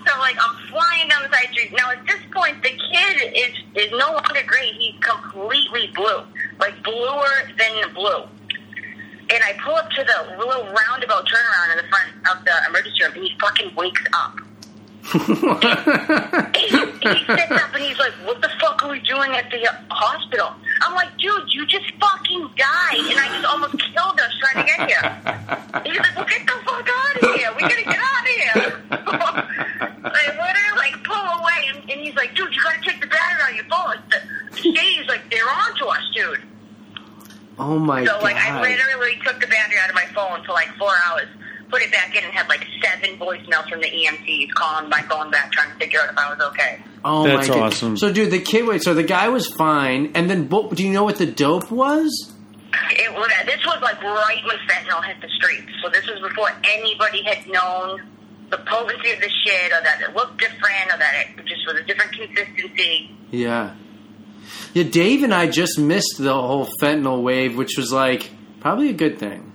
So 0.05 0.19
like 0.19 0.37
I'm 0.39 0.55
flying 0.69 1.09
down 1.09 1.23
the 1.23 1.29
side 1.29 1.49
street. 1.51 1.73
Now 1.75 1.91
at 1.91 2.05
this 2.05 2.21
point 2.31 2.61
the 2.63 2.69
kid 2.69 3.33
is 3.35 3.53
is 3.75 3.91
no 3.91 4.13
longer 4.13 4.43
gray. 4.45 4.71
He's 4.77 4.95
completely 5.01 5.91
blue, 5.95 6.23
like 6.59 6.81
bluer 6.83 7.51
than 7.57 7.93
blue. 7.93 8.23
And 9.31 9.43
I 9.43 9.53
pull 9.63 9.75
up 9.75 9.89
to 9.91 10.03
the 10.03 10.37
little 10.37 10.65
roundabout 10.73 11.27
turnaround 11.27 11.71
in 11.71 11.85
the 11.85 11.89
front 11.89 12.37
of 12.37 12.45
the 12.45 12.53
emergency 12.67 13.03
room, 13.03 13.13
and 13.13 13.23
he 13.23 13.37
fucking 13.39 13.75
wakes 13.75 14.01
up. 14.13 14.39
He, 15.03 16.67
he 16.67 17.15
sits 17.25 17.51
up 17.51 17.73
and 17.73 17.83
he's 17.83 17.97
like, 17.97 18.13
"What 18.25 18.41
the 18.41 18.49
fuck 18.59 18.83
are 18.83 18.91
we 18.91 18.99
doing 18.99 19.31
at 19.31 19.49
the 19.49 19.65
uh, 19.67 19.73
hospital?" 19.89 20.51
I'm 20.81 20.93
like, 20.95 21.17
"Dude, 21.17 21.51
you 21.53 21.65
just 21.65 21.85
fucking 21.99 22.49
died, 22.57 22.99
and 23.09 23.19
I 23.19 23.27
just 23.33 23.45
almost 23.45 23.73
killed 23.79 24.19
us 24.19 24.33
trying 24.39 24.65
to 24.65 24.71
get 24.71 24.89
here." 24.89 25.03
He's 25.85 25.97
like, 25.99 26.15
"Well, 26.15 26.25
get 26.25 26.45
the 26.45 26.57
fuck 26.65 26.87
out 26.87 27.23
of 27.23 27.35
here. 27.35 27.51
We 27.55 27.61
gotta 27.61 27.83
get 27.83 27.99
out 27.99 28.21
of 28.21 28.27
here." 28.27 28.81
I 30.11 30.25
literally 30.35 30.77
like 30.77 31.03
pull 31.03 31.15
away, 31.15 31.69
and, 31.73 31.89
and 31.89 32.01
he's 32.01 32.15
like, 32.15 32.35
"Dude, 32.35 32.53
you 32.53 32.61
gotta 32.63 32.81
take 32.83 33.01
the 33.01 33.07
battery 33.07 33.41
out 33.43 33.49
of 33.51 33.55
your 33.55 33.65
phone." 33.65 33.97
The, 34.09 34.19
the 34.51 34.57
state's 34.77 35.07
like, 35.09 35.29
"They're 35.31 35.49
on 35.49 35.75
to 35.77 35.85
us, 35.87 36.03
dude." 36.13 36.41
oh 37.61 37.77
my 37.77 38.05
So 38.05 38.11
god. 38.13 38.23
like, 38.23 38.35
I 38.37 38.61
literally 38.61 39.19
took 39.25 39.39
the 39.41 39.47
battery 39.47 39.77
out 39.83 39.89
of 39.89 39.95
my 39.95 40.05
phone 40.15 40.43
for 40.45 40.53
like 40.53 40.69
four 40.77 40.91
hours, 41.07 41.27
put 41.69 41.81
it 41.81 41.91
back 41.91 42.15
in, 42.15 42.23
and 42.23 42.33
had 42.33 42.47
like 42.49 42.65
seven 42.83 43.17
voicemails 43.17 43.69
from 43.69 43.81
the 43.81 43.87
EMTs 43.87 44.51
calling 44.53 44.89
my 44.89 45.01
phone 45.03 45.31
back, 45.31 45.51
trying 45.51 45.71
to 45.71 45.77
figure 45.77 45.99
out 46.01 46.11
if 46.11 46.17
I 46.17 46.33
was 46.33 46.39
okay. 46.51 46.79
Oh 47.03 47.23
That's 47.25 47.47
my 47.47 47.55
god. 47.55 47.73
awesome. 47.73 47.97
So, 47.97 48.11
dude, 48.11 48.31
the 48.31 48.39
kid. 48.39 48.67
Wait. 48.67 48.83
So 48.83 48.93
the 48.93 49.03
guy 49.03 49.29
was 49.29 49.47
fine, 49.47 50.11
and 50.15 50.29
then 50.29 50.49
what, 50.49 50.75
do 50.75 50.83
you 50.83 50.91
know 50.91 51.03
what 51.03 51.17
the 51.17 51.25
dope 51.25 51.71
was? 51.71 52.33
It 52.91 53.13
was 53.13 53.29
this 53.45 53.65
was 53.65 53.81
like 53.81 54.01
right 54.03 54.41
when 54.45 54.57
fentanyl 54.67 55.03
hit 55.05 55.21
the 55.21 55.29
streets. 55.37 55.71
So 55.83 55.89
this 55.89 56.05
was 56.07 56.19
before 56.27 56.49
anybody 56.63 57.23
had 57.23 57.47
known 57.47 58.01
the 58.49 58.57
potency 58.57 59.11
of 59.11 59.19
the 59.21 59.29
shit, 59.43 59.71
or 59.71 59.81
that 59.83 60.01
it 60.01 60.15
looked 60.15 60.39
different, 60.39 60.93
or 60.93 60.97
that 60.97 61.25
it 61.37 61.45
just 61.45 61.65
was 61.67 61.75
a 61.79 61.83
different 61.83 62.11
consistency. 62.11 63.11
Yeah. 63.31 63.75
Yeah, 64.73 64.83
Dave 64.83 65.23
and 65.23 65.33
I 65.33 65.47
just 65.47 65.77
missed 65.79 66.15
the 66.17 66.33
whole 66.33 66.67
fentanyl 66.81 67.21
wave, 67.23 67.55
which 67.57 67.77
was 67.77 67.91
like 67.91 68.29
probably 68.59 68.89
a 68.89 68.93
good 68.93 69.19
thing. 69.19 69.48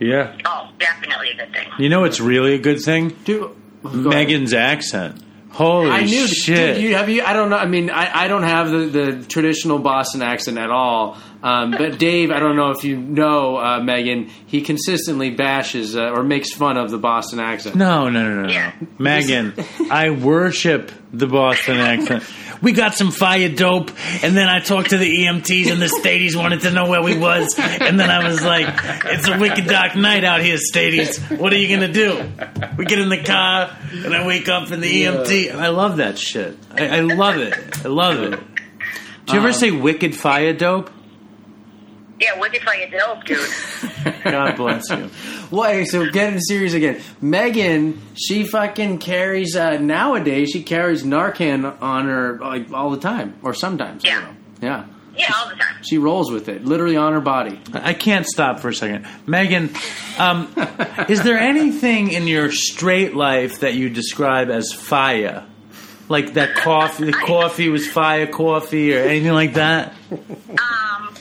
Yeah. 0.00 0.36
Oh, 0.44 0.68
definitely 0.78 1.30
a 1.30 1.36
good 1.36 1.52
thing. 1.52 1.68
You 1.78 1.88
know 1.88 2.00
what's 2.00 2.20
really 2.20 2.54
a 2.54 2.58
good 2.58 2.80
thing? 2.80 3.10
Dude, 3.24 3.40
go 3.82 3.88
ahead. 3.88 4.04
Maegan's 4.04 4.52
accent. 4.52 5.22
Holy 5.50 5.88
I 5.88 6.00
knew. 6.00 6.26
shit! 6.26 6.74
Dude, 6.74 6.82
you 6.84 6.96
have 6.96 7.08
you. 7.08 7.22
I 7.22 7.32
don't 7.32 7.48
know. 7.48 7.56
I 7.56 7.66
mean, 7.66 7.88
I, 7.88 8.24
I 8.24 8.28
don't 8.28 8.42
have 8.42 8.70
the, 8.70 8.78
the 8.86 9.24
traditional 9.28 9.78
Boston 9.78 10.20
accent 10.20 10.58
at 10.58 10.68
all. 10.70 11.16
Um, 11.44 11.72
but 11.72 11.98
Dave, 11.98 12.30
I 12.30 12.38
don't 12.40 12.56
know 12.56 12.70
if 12.70 12.84
you 12.84 12.96
know 12.96 13.58
uh, 13.58 13.78
Maegan. 13.80 14.30
He 14.46 14.62
consistently 14.62 15.28
bashes 15.28 15.94
uh, 15.94 16.08
or 16.10 16.22
makes 16.22 16.54
fun 16.54 16.78
of 16.78 16.90
the 16.90 16.96
Boston 16.96 17.38
accent. 17.38 17.76
no, 17.76 18.08
no, 18.08 18.22
no, 18.22 18.34
no, 18.34 18.42
no. 18.44 18.48
Yeah. 18.48 18.72
Maegan, 18.98 19.52
I 19.90 20.08
worship 20.08 20.90
the 21.12 21.26
Boston 21.26 21.76
accent. 21.76 22.24
We 22.62 22.72
got 22.72 22.94
some 22.94 23.10
fire 23.10 23.50
dope, 23.50 23.90
and 24.22 24.34
then 24.34 24.48
I 24.48 24.60
talked 24.60 24.90
to 24.90 24.96
the 24.96 25.18
EMTs, 25.18 25.70
and 25.70 25.82
the 25.82 25.86
Staties 25.86 26.34
wanted 26.34 26.62
to 26.62 26.70
know 26.70 26.88
where 26.88 27.02
we 27.02 27.18
was, 27.18 27.54
and 27.58 28.00
then 28.00 28.08
I 28.08 28.26
was 28.26 28.42
like, 28.42 28.66
"It's 29.04 29.28
a 29.28 29.38
wicked 29.38 29.66
dark 29.66 29.96
night 29.96 30.24
out 30.24 30.40
here, 30.40 30.56
Staties. 30.56 31.18
What 31.38 31.52
are 31.52 31.58
you 31.58 31.68
gonna 31.68 31.92
do?" 31.92 32.26
We 32.78 32.86
get 32.86 32.98
in 33.00 33.10
the 33.10 33.22
car, 33.22 33.76
and 33.92 34.14
I 34.14 34.26
wake 34.26 34.48
up 34.48 34.70
in 34.72 34.80
the 34.80 35.04
EMT. 35.04 35.54
I 35.54 35.68
love 35.68 35.98
that 35.98 36.18
shit. 36.18 36.56
I, 36.70 36.98
I 36.98 37.00
love 37.00 37.36
it. 37.36 37.84
I 37.84 37.88
love 37.88 38.18
it. 38.32 38.40
Do 39.26 39.34
you 39.34 39.40
ever 39.40 39.52
say 39.52 39.70
wicked 39.70 40.16
fire 40.16 40.54
dope? 40.54 40.90
Yeah, 42.24 42.40
wicked 42.40 42.62
fire 42.62 42.88
dope, 42.90 43.24
dude. 43.24 43.50
God 44.24 44.56
bless 44.56 44.88
you. 44.90 45.10
Wait, 45.50 45.86
so 45.86 46.08
getting 46.10 46.40
serious 46.40 46.72
again. 46.74 47.00
Maegan, 47.20 48.00
she 48.14 48.44
fucking 48.46 48.98
carries 48.98 49.56
uh, 49.56 49.78
nowadays. 49.78 50.50
She 50.50 50.62
carries 50.62 51.02
Narcan 51.04 51.80
on 51.82 52.06
her 52.06 52.38
like 52.38 52.72
all 52.72 52.90
the 52.90 52.98
time, 53.00 53.34
or 53.42 53.52
sometimes. 53.54 54.04
I 54.04 54.08
Yeah. 54.08 54.14
don't 54.20 54.24
know. 54.30 54.36
Yeah. 54.62 54.84
Yeah, 55.16 55.32
all 55.36 55.48
the 55.48 55.54
time. 55.54 55.76
She 55.88 55.96
rolls 55.98 56.32
with 56.32 56.48
it, 56.48 56.64
literally 56.64 56.96
on 56.96 57.12
her 57.12 57.20
body. 57.20 57.60
I 57.72 57.92
can't 57.94 58.26
stop 58.26 58.58
for 58.58 58.70
a 58.70 58.74
second. 58.74 59.06
Maegan, 59.26 59.70
um, 60.18 60.52
is 61.08 61.22
there 61.22 61.38
anything 61.38 62.10
in 62.10 62.26
your 62.26 62.50
straight 62.50 63.14
life 63.14 63.60
that 63.60 63.74
you 63.74 63.88
describe 63.90 64.50
as 64.50 64.72
fire? 64.72 65.46
Like 66.08 66.34
that 66.34 66.56
coffee, 66.56 67.04
the 67.04 67.12
coffee 67.26 67.68
was 67.68 67.86
fire 67.86 68.26
coffee 68.26 68.94
or 68.96 69.00
anything 69.02 69.32
like 69.32 69.54
that? 69.54 69.92
Um, 70.10 71.14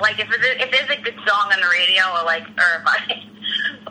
like 0.00 0.18
if 0.18 0.28
there's, 0.28 0.44
if 0.60 0.70
there's 0.70 0.90
a 0.98 1.02
good 1.02 1.14
song 1.26 1.50
on 1.52 1.60
the 1.60 1.68
radio, 1.68 2.02
or 2.18 2.24
like, 2.24 2.42
or 2.42 2.80
if 2.80 2.86
I, 2.86 3.22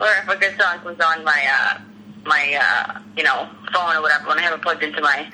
or 0.00 0.08
if 0.22 0.28
a 0.28 0.36
good 0.40 0.60
song 0.60 0.78
comes 0.80 1.00
on 1.00 1.24
my, 1.24 1.44
uh, 1.50 1.80
my, 2.24 2.54
uh, 2.60 3.00
you 3.16 3.22
know, 3.24 3.48
phone 3.72 3.96
or 3.96 4.02
whatever 4.02 4.28
when 4.28 4.38
I 4.38 4.42
have 4.42 4.54
it 4.54 4.62
plugged 4.62 4.82
into 4.82 5.00
my 5.00 5.30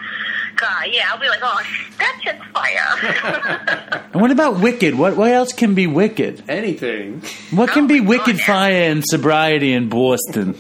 car, 0.57 0.87
yeah, 0.87 1.09
I'll 1.11 1.19
be 1.21 1.29
like, 1.29 1.41
oh, 1.43 1.61
that 1.99 2.21
just 2.25 2.43
fire. 2.53 4.01
And 4.15 4.23
what 4.23 4.31
about 4.31 4.61
wicked? 4.61 4.95
What 4.95 5.17
what 5.17 5.33
else 5.33 5.53
can 5.53 5.75
be 5.75 5.89
wicked? 5.89 6.45
Anything. 6.49 7.21
What 7.51 7.71
can 7.71 7.85
Oh 7.85 7.89
be 7.89 8.01
wicked 8.01 8.37
God, 8.39 8.45
fire 8.47 8.91
and 8.93 9.03
sobriety 9.05 9.73
in 9.73 9.89
Boston? 9.89 10.55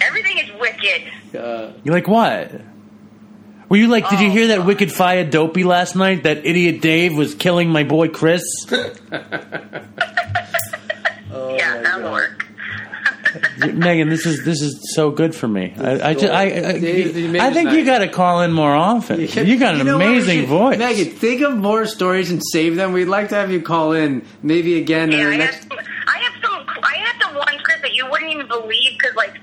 Everything 0.00 0.38
is 0.38 0.50
wicked. 0.58 1.02
Uh, 1.38 1.72
You 1.84 1.92
like 1.92 2.08
what? 2.08 2.50
Were 3.72 3.78
you 3.78 3.88
like? 3.88 4.06
Did 4.10 4.20
you 4.20 4.28
Oh, 4.28 4.32
hear 4.32 4.46
that 4.48 4.58
God. 4.58 4.66
wicked 4.66 4.92
fire 4.92 5.24
dopey 5.24 5.64
last 5.64 5.96
night? 5.96 6.24
That 6.24 6.44
idiot 6.44 6.82
Dave 6.82 7.16
was 7.16 7.34
killing 7.34 7.70
my 7.70 7.84
boy 7.84 8.08
Chris. 8.08 8.42
yeah, 8.70 8.82
that'll 11.30 12.12
work. 12.12 12.46
Maegan, 13.72 14.10
this 14.10 14.26
is 14.26 14.44
this 14.44 14.60
is 14.60 14.92
so 14.94 15.10
good 15.10 15.34
for 15.34 15.48
me. 15.48 15.72
I, 15.78 16.10
I, 16.10 16.12
just, 16.12 16.30
I, 16.30 16.42
I, 16.42 16.48
Dave, 16.78 17.16
you 17.16 17.30
made 17.30 17.40
I 17.40 17.46
his 17.46 17.54
think 17.54 17.70
you 17.70 17.78
night. 17.78 17.86
got 17.86 17.98
to 18.00 18.08
call 18.08 18.42
in 18.42 18.52
more 18.52 18.74
often. 18.74 19.20
You 19.46 19.58
got 19.58 19.72
an 19.72 19.78
You 19.78 19.84
know 19.84 19.96
what 19.96 20.06
we 20.06 20.12
amazing 20.16 20.40
should- 20.40 20.48
voice. 20.50 20.78
Maegan, 20.78 21.06
think 21.14 21.40
of 21.40 21.56
more 21.56 21.86
stories 21.86 22.30
and 22.30 22.42
save 22.52 22.76
them. 22.76 22.92
We'd 22.92 23.06
like 23.06 23.30
to 23.30 23.36
have 23.36 23.50
you 23.50 23.62
call 23.62 23.92
in 23.92 24.22
maybe 24.42 24.78
again. 24.78 25.10
in 25.14 25.18
Yeah, 25.18 25.24
the 25.28 25.32
I 25.32 25.36
next. 25.38 25.54
have, 25.54 25.62
some, 25.64 25.78
I 25.78 26.18
have 26.18 26.34
some, 26.44 26.66
I 26.82 26.94
have 27.06 27.22
some 27.22 27.34
ones, 27.36 27.62
Chris, 27.62 27.80
that 27.80 27.94
you 27.94 28.04
wouldn't 28.10 28.32
even 28.32 28.48
believe 28.48 28.98
because, 28.98 29.16
like, 29.16 29.40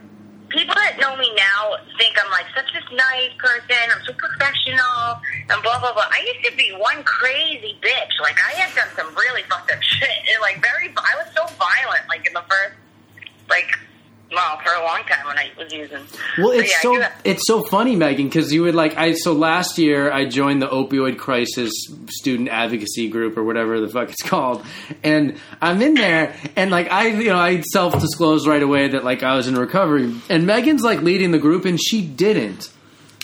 people 0.50 0.76
that 0.76 0.98
know 1.00 1.16
me 1.16 1.32
now 1.36 1.78
think 1.98 2.18
I'm 2.18 2.30
like 2.32 2.46
such 2.56 2.74
this 2.74 2.86
nice 2.92 3.34
person. 3.38 3.78
I'm 3.90 4.04
so 4.06 4.14
professional 4.14 5.22
and 5.50 5.62
blah 5.62 5.80
blah 5.80 5.94
blah. 5.94 6.10
I 6.10 6.26
used 6.26 6.46
to 6.50 6.56
be 6.58 6.74
one 6.78 7.04
crazy 7.04 7.78
bitch. 7.82 8.14
Like, 8.22 8.38
I 8.42 8.54
had 8.58 8.76
done 8.76 8.90
some 8.96 9.14
really 9.16 9.44
fucked 9.44 9.72
up 9.72 9.82
shit. 9.84 10.10
And, 10.10 10.42
like, 10.42 10.62
very, 10.62 10.90
I 10.90 11.14
was 11.18 11.30
so 11.34 11.46
violent. 11.56 12.08
Like 12.10 12.26
in 12.26 12.34
the 12.34 12.44
first, 12.50 12.76
like, 13.50 13.70
well, 14.32 14.60
for 14.60 14.74
a 14.74 14.84
long 14.84 15.02
time 15.04 15.26
when 15.26 15.38
I 15.38 15.50
was 15.58 15.74
using. 15.74 16.04
Well, 16.38 16.52
it's 16.52 16.72
yeah, 16.84 17.10
so 17.10 17.10
it's 17.24 17.48
so 17.48 17.64
funny, 17.64 17.96
Maegan, 17.96 18.28
because 18.28 18.54
you 18.54 18.64
would 18.64 18.76
like 18.76 18.96
I. 18.98 19.14
So 19.14 19.34
last 19.34 19.78
year, 19.78 20.12
I 20.12 20.26
joined 20.26 20.62
the 20.62 20.68
opioid 20.68 21.18
crisis 21.18 21.72
student 22.10 22.50
advocacy 22.50 23.10
group 23.10 23.38
or 23.38 23.44
whatever 23.44 23.80
the 23.80 23.88
fuck 23.88 24.10
it's 24.10 24.22
called, 24.30 24.64
and 25.04 25.38
I'm 25.62 25.82
in 25.82 25.96
there, 25.96 26.36
and 26.56 26.70
like 26.70 26.92
I, 26.92 27.08
you 27.08 27.30
know, 27.30 27.40
I 27.40 27.62
self 27.62 28.00
disclosed 28.00 28.48
right 28.48 28.62
away 28.62 28.90
that 28.90 29.04
like 29.04 29.24
I 29.24 29.36
was 29.36 29.48
in 29.48 29.56
recovery, 29.56 30.14
and 30.30 30.46
Maegan's 30.46 30.84
like 30.84 31.02
leading 31.02 31.32
the 31.32 31.40
group, 31.40 31.66
and 31.66 31.80
she 31.82 32.06
didn't. 32.06 32.72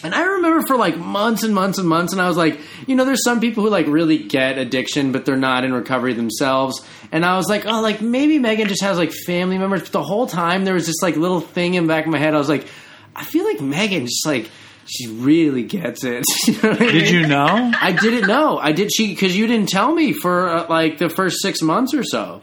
And 0.04 0.14
I 0.14 0.24
remember 0.24 0.66
for 0.68 0.76
like 0.76 0.98
months 0.98 1.44
and 1.44 1.56
months 1.56 1.80
and 1.80 1.88
months, 1.88 2.14
and 2.14 2.22
I 2.22 2.28
was 2.28 2.38
like, 2.38 2.60
you 2.86 2.96
know, 2.96 3.06
there's 3.06 3.24
some 3.24 3.40
people 3.40 3.64
who 3.64 3.70
like 3.70 3.88
really 3.88 4.18
get 4.20 4.58
addiction, 4.58 5.12
but 5.12 5.26
they're 5.26 5.38
not 5.38 5.64
in 5.64 5.74
recovery 5.74 6.14
themselves. 6.14 6.86
And 7.12 7.26
I 7.26 7.38
was 7.38 7.48
like, 7.48 7.66
oh, 7.66 7.82
like 7.82 8.02
maybe 8.02 8.38
Maegan 8.38 8.68
just 8.68 8.84
has 8.84 8.98
like 8.98 9.12
family 9.26 9.58
members. 9.58 9.82
But 9.84 9.92
the 9.94 10.04
whole 10.04 10.28
time 10.28 10.66
there 10.66 10.74
was 10.74 10.86
this 10.86 11.02
like 11.02 11.16
little 11.16 11.40
thing 11.42 11.74
in 11.76 11.86
the 11.86 11.88
back 11.88 12.06
of 12.06 12.12
my 12.12 12.20
head. 12.20 12.36
I 12.36 12.38
was 12.38 12.50
like, 12.50 12.68
I 13.16 13.24
feel 13.24 13.46
like 13.46 13.62
Maegan 13.62 14.06
just 14.06 14.26
like 14.26 14.50
she 14.86 15.08
really 15.08 15.64
gets 15.64 16.04
it. 16.04 16.24
You 16.48 16.54
know 16.62 16.70
what 16.72 16.82
I 16.82 16.92
Did 16.92 17.10
you 17.10 17.26
know? 17.28 17.72
I 17.82 17.92
didn't 17.94 18.28
know. 18.28 18.60
I 18.60 18.72
did 18.74 18.94
she 18.94 19.08
because 19.08 19.36
you 19.36 19.48
didn't 19.48 19.70
tell 19.70 19.92
me 19.92 20.14
for 20.14 20.48
uh, 20.50 20.68
like 20.70 21.00
the 21.00 21.10
first 21.10 21.42
six 21.42 21.62
months 21.64 21.94
or 21.96 22.04
so. 22.04 22.42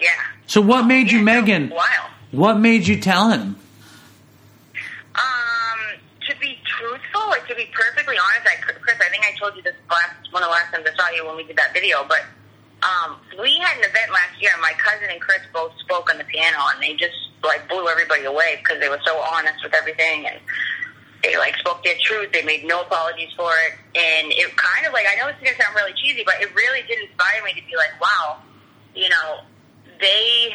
yeah. 0.00 0.08
So 0.46 0.60
what 0.62 0.86
made 0.86 1.10
you, 1.12 1.18
Yeah, 1.18 1.24
no, 1.24 1.40
Maegan? 1.42 1.70
Wow. 1.70 2.06
What 2.30 2.58
made 2.58 2.86
you 2.86 2.98
tell 3.00 3.28
him? 3.30 3.56
Um, 5.14 5.98
to 6.28 6.36
be 6.40 6.56
like 7.30 7.46
to 7.48 7.54
be 7.54 7.70
perfectly 7.72 8.18
honest, 8.18 8.44
I, 8.44 8.60
Chris, 8.60 8.98
I 8.98 9.08
think 9.08 9.24
I 9.24 9.32
told 9.38 9.56
you 9.56 9.62
this 9.62 9.78
last 9.88 10.18
one 10.30 10.42
of 10.42 10.48
the 10.48 10.52
last 10.52 10.74
times 10.74 10.86
I 10.86 10.94
saw 10.98 11.08
you 11.14 11.26
when 11.26 11.36
we 11.36 11.44
did 11.44 11.56
that 11.56 11.72
video, 11.72 12.04
but 12.06 12.26
um, 12.82 13.16
we 13.40 13.56
had 13.58 13.78
an 13.78 13.84
event 13.86 14.10
last 14.10 14.34
year. 14.40 14.50
and 14.52 14.60
My 14.60 14.74
cousin 14.76 15.08
and 15.10 15.20
Chris 15.20 15.40
both 15.52 15.72
spoke 15.80 16.10
on 16.10 16.18
the 16.18 16.24
piano, 16.24 16.58
and 16.74 16.82
they 16.82 16.94
just 16.94 17.16
like 17.42 17.68
blew 17.68 17.88
everybody 17.88 18.24
away 18.24 18.58
because 18.58 18.80
they 18.80 18.88
were 18.88 19.00
so 19.06 19.16
honest 19.18 19.62
with 19.62 19.74
everything 19.74 20.26
and. 20.26 20.38
They 21.22 21.36
like 21.36 21.54
spoke 21.56 21.84
their 21.84 21.96
truth. 22.02 22.32
They 22.32 22.40
made 22.40 22.64
no 22.64 22.80
apologies 22.80 23.28
for 23.36 23.52
it, 23.68 23.76
and 23.94 24.32
it 24.32 24.56
kind 24.56 24.86
of 24.86 24.94
like 24.94 25.04
I 25.04 25.20
know 25.20 25.28
it's 25.28 25.36
gonna 25.36 25.52
sound 25.60 25.76
really 25.76 25.92
cheesy, 25.92 26.22
but 26.24 26.40
it 26.40 26.48
really 26.54 26.80
did 26.88 26.96
inspire 26.98 27.44
me 27.44 27.52
to 27.52 27.60
be 27.68 27.76
like, 27.76 27.92
wow, 28.00 28.38
you 28.94 29.06
know, 29.10 29.44
they 30.00 30.48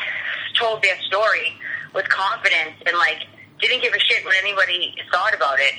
told 0.57 0.81
their 0.81 0.99
story 1.03 1.53
with 1.93 2.09
confidence 2.09 2.81
and 2.85 2.97
like 2.97 3.21
didn't 3.59 3.81
give 3.81 3.93
a 3.93 3.99
shit 3.99 4.25
what 4.25 4.35
anybody 4.41 4.95
thought 5.11 5.33
about 5.33 5.59
it. 5.59 5.73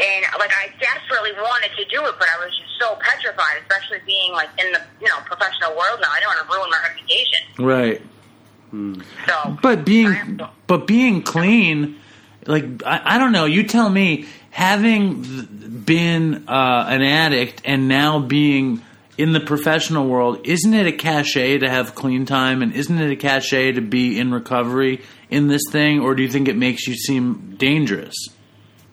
And 0.00 0.24
like 0.38 0.50
I 0.56 0.72
desperately 0.80 1.32
wanted 1.32 1.70
to 1.76 1.84
do 1.84 2.04
it, 2.06 2.14
but 2.18 2.28
I 2.28 2.44
was 2.44 2.56
just 2.56 2.78
so 2.80 2.96
petrified, 3.00 3.62
especially 3.62 3.98
being 4.06 4.32
like 4.32 4.48
in 4.58 4.72
the 4.72 4.80
you 5.00 5.08
know 5.08 5.18
professional 5.26 5.70
world 5.76 6.00
now. 6.00 6.08
I 6.10 6.20
don't 6.20 6.34
want 6.34 6.48
to 6.48 6.54
ruin 6.56 6.70
my 6.70 6.80
reputation. 6.88 7.40
Right. 7.58 8.02
So, 9.26 9.58
But 9.62 9.84
being 9.84 10.12
have 10.12 10.50
but 10.66 10.86
being 10.86 11.22
clean, 11.22 11.96
like 12.46 12.64
I, 12.86 13.16
I 13.16 13.18
don't 13.18 13.32
know. 13.32 13.44
You 13.44 13.62
tell 13.64 13.88
me. 13.90 14.26
Having 14.50 15.82
been 15.86 16.46
uh, 16.46 16.84
an 16.86 17.00
addict 17.00 17.62
and 17.64 17.88
now 17.88 18.18
being 18.18 18.82
in 19.16 19.32
the 19.32 19.40
professional 19.40 20.06
world, 20.06 20.40
isn't 20.44 20.74
it 20.74 20.86
a 20.86 20.92
cachet 20.92 21.60
to 21.60 21.70
have 21.70 21.94
clean 21.94 22.26
time, 22.26 22.60
and 22.60 22.74
isn't 22.74 22.98
it 22.98 23.10
a 23.10 23.16
cachet 23.16 23.72
to 23.72 23.80
be 23.80 24.18
in 24.18 24.30
recovery 24.30 25.00
in 25.30 25.48
this 25.48 25.62
thing, 25.70 26.00
or 26.00 26.14
do 26.14 26.22
you 26.22 26.28
think 26.28 26.48
it 26.48 26.56
makes 26.56 26.86
you 26.86 26.94
seem 26.94 27.54
dangerous, 27.56 28.14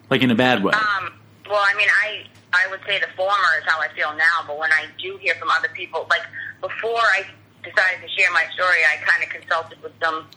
like 0.09 0.21
in 0.21 0.31
a 0.31 0.35
bad 0.35 0.63
way? 0.63 0.73
Um, 0.73 1.13
well, 1.47 1.61
I 1.61 1.73
mean, 1.77 1.87
I 2.03 2.25
I 2.53 2.69
would 2.69 2.81
say 2.87 2.99
the 2.99 3.09
former 3.15 3.51
is 3.61 3.65
how 3.65 3.79
I 3.79 3.89
feel 3.95 4.13
now, 4.17 4.45
but 4.47 4.57
when 4.57 4.71
I 4.71 4.85
do 4.97 5.17
hear 5.17 5.35
from 5.35 5.49
other 5.49 5.69
people, 5.73 6.07
like 6.09 6.23
before 6.61 6.99
I 6.99 7.25
decided 7.63 8.01
to 8.01 8.09
share 8.09 8.31
my 8.33 8.45
story, 8.53 8.81
I 8.89 9.03
kind 9.05 9.23
of 9.23 9.29
consulted 9.29 9.81
with 9.83 9.93
some 10.01 10.27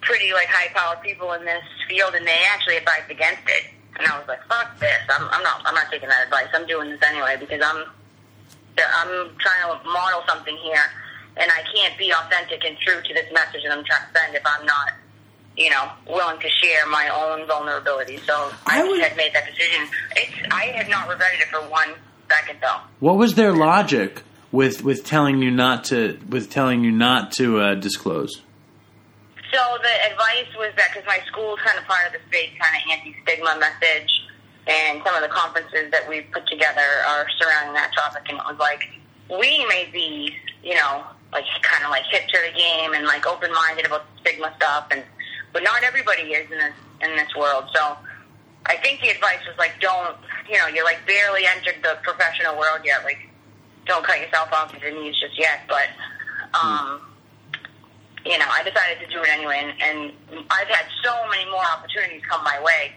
pretty 0.00 0.32
like 0.32 0.48
high 0.48 0.72
powered 0.74 1.02
people 1.02 1.32
in 1.32 1.44
this 1.44 1.62
field, 1.88 2.14
and 2.14 2.26
they 2.26 2.38
actually 2.50 2.76
advised 2.76 3.10
against 3.10 3.42
it. 3.46 3.70
And 3.98 4.06
I 4.06 4.18
was 4.18 4.28
like, 4.28 4.44
"Fuck 4.46 4.78
this! 4.78 5.02
I'm, 5.08 5.28
I'm 5.30 5.42
not 5.42 5.62
I'm 5.64 5.74
not 5.74 5.90
taking 5.90 6.08
that 6.08 6.24
advice. 6.24 6.48
I'm 6.54 6.66
doing 6.66 6.90
this 6.90 7.02
anyway 7.02 7.36
because 7.38 7.62
I'm 7.62 7.84
I'm 8.78 9.36
trying 9.38 9.62
to 9.66 9.88
model 9.88 10.22
something 10.28 10.56
here, 10.58 10.84
and 11.36 11.50
I 11.50 11.62
can't 11.74 11.96
be 11.98 12.12
authentic 12.12 12.64
and 12.64 12.76
true 12.78 13.00
to 13.02 13.14
this 13.14 13.32
message 13.32 13.62
that 13.62 13.72
I'm 13.72 13.84
trying 13.84 14.06
to 14.06 14.18
send 14.18 14.34
if 14.34 14.42
I'm 14.44 14.66
not." 14.66 14.92
You 15.56 15.70
know, 15.70 15.88
willing 16.06 16.38
to 16.40 16.48
share 16.50 16.86
my 16.90 17.08
own 17.08 17.46
vulnerability. 17.46 18.18
So 18.18 18.34
I, 18.66 18.82
I 18.82 18.84
would- 18.84 19.00
had 19.00 19.16
made 19.16 19.32
that 19.34 19.46
decision. 19.46 19.88
It's 20.16 20.32
I 20.52 20.64
have 20.76 20.88
not 20.88 21.08
regretted 21.08 21.40
it 21.40 21.48
for 21.48 21.60
one 21.70 21.94
second, 22.28 22.58
though. 22.60 22.80
What 23.00 23.16
was 23.16 23.34
their 23.34 23.52
logic 23.54 24.22
with 24.52 24.84
with 24.84 25.04
telling 25.04 25.40
you 25.40 25.50
not 25.50 25.84
to 25.84 26.18
with 26.28 26.50
telling 26.50 26.84
you 26.84 26.90
not 26.92 27.32
to 27.32 27.60
uh, 27.60 27.74
disclose? 27.74 28.42
So 29.52 29.60
the 29.80 30.12
advice 30.12 30.52
was 30.58 30.72
that 30.76 30.88
because 30.92 31.06
my 31.06 31.20
school's 31.26 31.58
kind 31.64 31.78
of 31.78 31.84
part 31.86 32.06
of 32.06 32.12
this 32.12 32.22
big 32.30 32.50
kind 32.58 32.76
of 32.76 32.82
anti-stigma 32.92 33.56
message, 33.58 34.10
and 34.66 35.00
some 35.06 35.14
of 35.14 35.22
the 35.22 35.28
conferences 35.28 35.90
that 35.92 36.06
we've 36.08 36.26
put 36.32 36.46
together 36.48 36.84
are 37.08 37.26
surrounding 37.38 37.72
that 37.74 37.92
topic, 37.96 38.24
and 38.28 38.38
it 38.38 38.44
was 38.44 38.58
like 38.58 38.82
we 39.30 39.64
may 39.66 39.88
be, 39.90 40.34
you 40.62 40.74
know, 40.74 41.04
like 41.32 41.44
kind 41.62 41.82
of 41.84 41.90
like 41.90 42.02
hip 42.10 42.26
to 42.28 42.38
the 42.46 42.52
game 42.58 42.92
and 42.92 43.06
like 43.06 43.26
open-minded 43.26 43.86
about 43.86 44.04
stigma 44.20 44.52
stuff, 44.56 44.88
and 44.90 45.02
but 45.56 45.62
not 45.62 45.82
everybody 45.82 46.22
is 46.36 46.44
in 46.52 46.58
this 46.58 46.74
in 47.00 47.16
this 47.16 47.32
world. 47.34 47.64
So 47.74 47.96
I 48.66 48.76
think 48.76 49.00
the 49.00 49.08
advice 49.08 49.40
was 49.48 49.56
like, 49.56 49.72
don't, 49.80 50.16
you 50.50 50.58
know, 50.58 50.66
you're 50.66 50.84
like 50.84 51.00
barely 51.06 51.46
entered 51.46 51.76
the 51.82 51.96
professional 52.02 52.58
world 52.58 52.80
yet, 52.84 53.04
like 53.04 53.18
don't 53.86 54.04
cut 54.04 54.20
yourself 54.20 54.52
off 54.52 54.74
at 54.74 54.82
the 54.82 54.90
knees 54.90 55.14
just 55.18 55.38
yet, 55.38 55.60
but. 55.66 55.88
um 56.60 57.00
you 58.24 58.36
know, 58.38 58.44
I 58.50 58.64
decided 58.64 58.98
to 59.06 59.14
do 59.14 59.22
it 59.22 59.28
anyway, 59.28 59.62
and, 59.62 59.80
and 59.80 60.44
I've 60.50 60.66
had 60.66 60.86
so 61.04 61.14
many 61.30 61.48
more 61.48 61.62
opportunities 61.64 62.22
come 62.28 62.42
my 62.42 62.60
way 62.60 62.90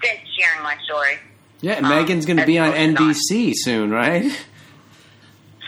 since 0.00 0.20
sharing 0.38 0.62
my 0.62 0.76
story. 0.84 1.18
Yeah, 1.62 1.78
Um, 1.78 1.88
Maegan's 1.88 2.24
going 2.26 2.36
to 2.36 2.46
be 2.46 2.58
on 2.60 2.70
NBC 2.70 3.54
soon, 3.56 3.90
right? 3.90 4.22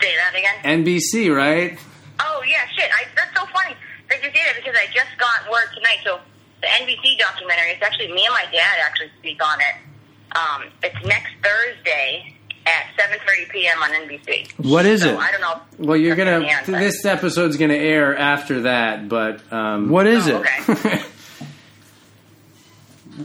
Say 0.01 0.15
that 0.15 0.33
again. 0.33 0.85
NBC, 0.85 1.27
right? 1.35 1.77
Oh 2.21 2.41
yeah, 2.47 2.65
shit! 2.73 2.89
I, 2.95 3.03
that's 3.13 3.37
so 3.37 3.45
funny 3.47 3.75
that 4.09 4.23
you 4.23 4.29
say 4.31 4.39
that 4.45 4.55
because 4.55 4.77
I 4.81 4.85
just 4.93 5.11
got 5.19 5.51
word 5.51 5.67
tonight. 5.75 5.97
So 6.05 6.21
the 6.61 6.67
NBC 6.67 7.17
documentary. 7.19 7.71
It's 7.71 7.83
actually 7.83 8.11
me 8.13 8.25
and 8.25 8.33
my 8.33 8.45
dad 8.51 8.77
actually 8.85 9.09
speak 9.19 9.43
on 9.43 9.59
it. 9.59 10.37
Um, 10.37 10.63
it's 10.83 11.05
next 11.05 11.31
Thursday 11.43 12.35
at 12.65 12.85
7:30 12.97 13.49
p.m. 13.51 13.81
on 13.81 13.89
NBC. 13.91 14.51
What 14.65 14.85
is 14.85 15.01
so 15.01 15.09
it? 15.13 15.17
I 15.17 15.31
don't 15.31 15.41
know. 15.41 15.61
if 15.73 15.79
Well, 15.79 15.97
you're 15.97 16.15
gonna. 16.15 16.39
the 16.39 16.45
answer. 16.47 16.71
This 16.73 17.03
episode's 17.05 17.57
gonna 17.57 17.73
air 17.73 18.15
after 18.17 18.61
that, 18.61 19.09
but 19.09 19.41
um, 19.51 19.89
What 19.89 20.07
is 20.07 20.27
Oh, 20.29 20.41
it? 20.41 20.69
okay. 20.69 21.01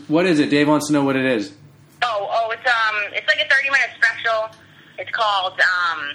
what 0.08 0.26
is 0.26 0.40
it? 0.40 0.50
Dave 0.50 0.68
wants 0.68 0.88
to 0.88 0.92
know 0.92 1.04
what 1.04 1.16
it 1.16 1.24
is. 1.26 1.52
Oh, 2.02 2.28
oh, 2.30 2.50
it's 2.50 2.66
um, 2.66 2.96
it's 3.12 3.26
like 3.28 3.38
a 3.38 3.48
thirty 3.48 3.70
minute 3.70 3.90
special. 3.96 4.50
It's 4.98 5.10
called 5.10 5.52
um, 5.60 6.08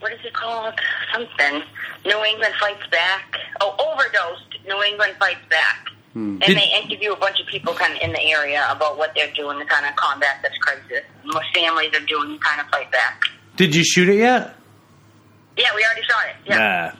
what 0.00 0.12
is 0.12 0.20
it 0.24 0.32
called? 0.32 0.74
Something. 1.12 1.62
New 2.04 2.24
England 2.24 2.54
Fights 2.60 2.86
Back. 2.90 3.36
Oh, 3.60 3.74
overdosed. 3.78 4.53
New 4.66 4.82
England 4.82 5.14
Fights 5.18 5.40
Back. 5.50 5.88
And 6.14 6.40
Did- 6.40 6.56
they 6.56 6.70
interview 6.82 7.12
a 7.12 7.16
bunch 7.16 7.40
of 7.40 7.46
people 7.48 7.74
kind 7.74 7.92
of 7.96 8.00
in 8.00 8.12
the 8.12 8.20
area 8.30 8.64
about 8.70 8.96
what 8.98 9.12
they're 9.16 9.32
doing 9.32 9.58
to 9.58 9.64
kind 9.64 9.84
of 9.84 9.96
combat 9.96 10.36
this 10.42 10.56
crisis. 10.60 11.04
and 11.24 11.32
What 11.34 11.42
families 11.52 11.90
are 11.94 12.06
doing 12.06 12.38
to 12.38 12.44
kind 12.44 12.60
of 12.60 12.68
fight 12.68 12.90
back. 12.92 13.20
Did 13.56 13.74
you 13.74 13.84
shoot 13.84 14.08
it 14.08 14.18
yet? 14.18 14.54
Yeah, 15.56 15.70
we 15.74 15.84
already 15.84 16.02
shot 16.02 16.24
it. 16.28 16.36
Yeah. 16.46 16.92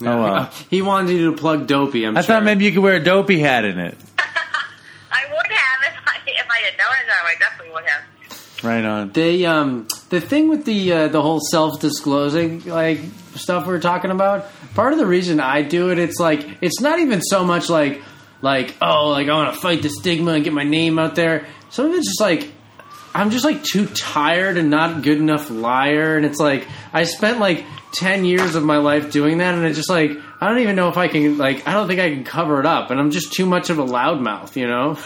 Nah. 0.00 0.10
Oh 0.18 0.22
well. 0.22 0.50
He 0.70 0.82
wanted 0.82 1.12
you 1.16 1.30
to 1.32 1.36
plug 1.36 1.66
Dopey. 1.66 2.04
I'm 2.04 2.16
I 2.16 2.20
sure. 2.22 2.34
thought 2.36 2.44
maybe 2.44 2.64
you 2.64 2.72
could 2.72 2.82
wear 2.82 2.94
a 2.94 3.02
dopey 3.02 3.38
hat 3.40 3.64
in 3.64 3.78
it. 3.78 3.96
I 4.18 5.24
would 5.28 5.46
have 5.46 5.94
if 5.94 6.00
I 6.06 6.16
if 6.26 6.46
I 6.50 6.58
had 6.64 6.78
known 6.78 6.94
it. 7.00 7.08
I 7.10 7.34
definitely 7.38 7.72
would 7.74 7.84
have. 7.84 8.64
Right 8.64 8.84
on. 8.84 9.10
They 9.12 9.44
um 9.44 9.86
the 10.10 10.20
thing 10.20 10.48
with 10.48 10.64
the 10.64 10.92
uh, 10.92 11.08
the 11.08 11.20
whole 11.22 11.40
self 11.40 11.80
disclosing 11.80 12.64
like 12.64 13.00
stuff 13.34 13.66
we 13.66 13.74
are 13.74 13.80
talking 13.80 14.10
about. 14.10 14.46
Part 14.74 14.92
of 14.92 14.98
the 14.98 15.06
reason 15.06 15.40
I 15.40 15.62
do 15.62 15.90
it, 15.90 15.98
it's 15.98 16.18
like 16.18 16.46
it's 16.60 16.80
not 16.80 16.98
even 16.98 17.20
so 17.20 17.44
much 17.44 17.68
like 17.68 18.02
like 18.40 18.74
oh 18.80 19.08
like 19.10 19.28
I 19.28 19.34
want 19.34 19.54
to 19.54 19.60
fight 19.60 19.82
the 19.82 19.88
stigma 19.88 20.32
and 20.32 20.44
get 20.44 20.52
my 20.52 20.64
name 20.64 20.98
out 20.98 21.14
there. 21.14 21.46
Some 21.70 21.86
of 21.86 21.92
it's 21.94 22.08
just 22.08 22.20
like 22.20 22.50
I'm 23.14 23.30
just 23.30 23.44
like 23.44 23.62
too 23.62 23.86
tired 23.86 24.56
and 24.56 24.70
not 24.70 25.02
good 25.02 25.18
enough 25.18 25.50
liar, 25.50 26.16
and 26.16 26.24
it's 26.24 26.38
like 26.38 26.66
I 26.92 27.04
spent 27.04 27.40
like 27.40 27.64
ten 27.92 28.24
years 28.24 28.54
of 28.54 28.64
my 28.64 28.78
life 28.78 29.10
doing 29.12 29.38
that, 29.38 29.54
and 29.54 29.64
it's 29.64 29.76
just 29.76 29.90
like 29.90 30.12
I 30.40 30.48
don't 30.48 30.60
even 30.60 30.76
know 30.76 30.88
if 30.88 30.96
I 30.96 31.08
can 31.08 31.38
like 31.38 31.66
I 31.68 31.72
don't 31.72 31.88
think 31.88 32.00
I 32.00 32.10
can 32.10 32.24
cover 32.24 32.60
it 32.60 32.66
up, 32.66 32.90
and 32.90 32.98
I'm 32.98 33.10
just 33.10 33.32
too 33.32 33.46
much 33.46 33.70
of 33.70 33.78
a 33.78 33.84
loudmouth, 33.84 34.56
you 34.56 34.66
know. 34.66 34.98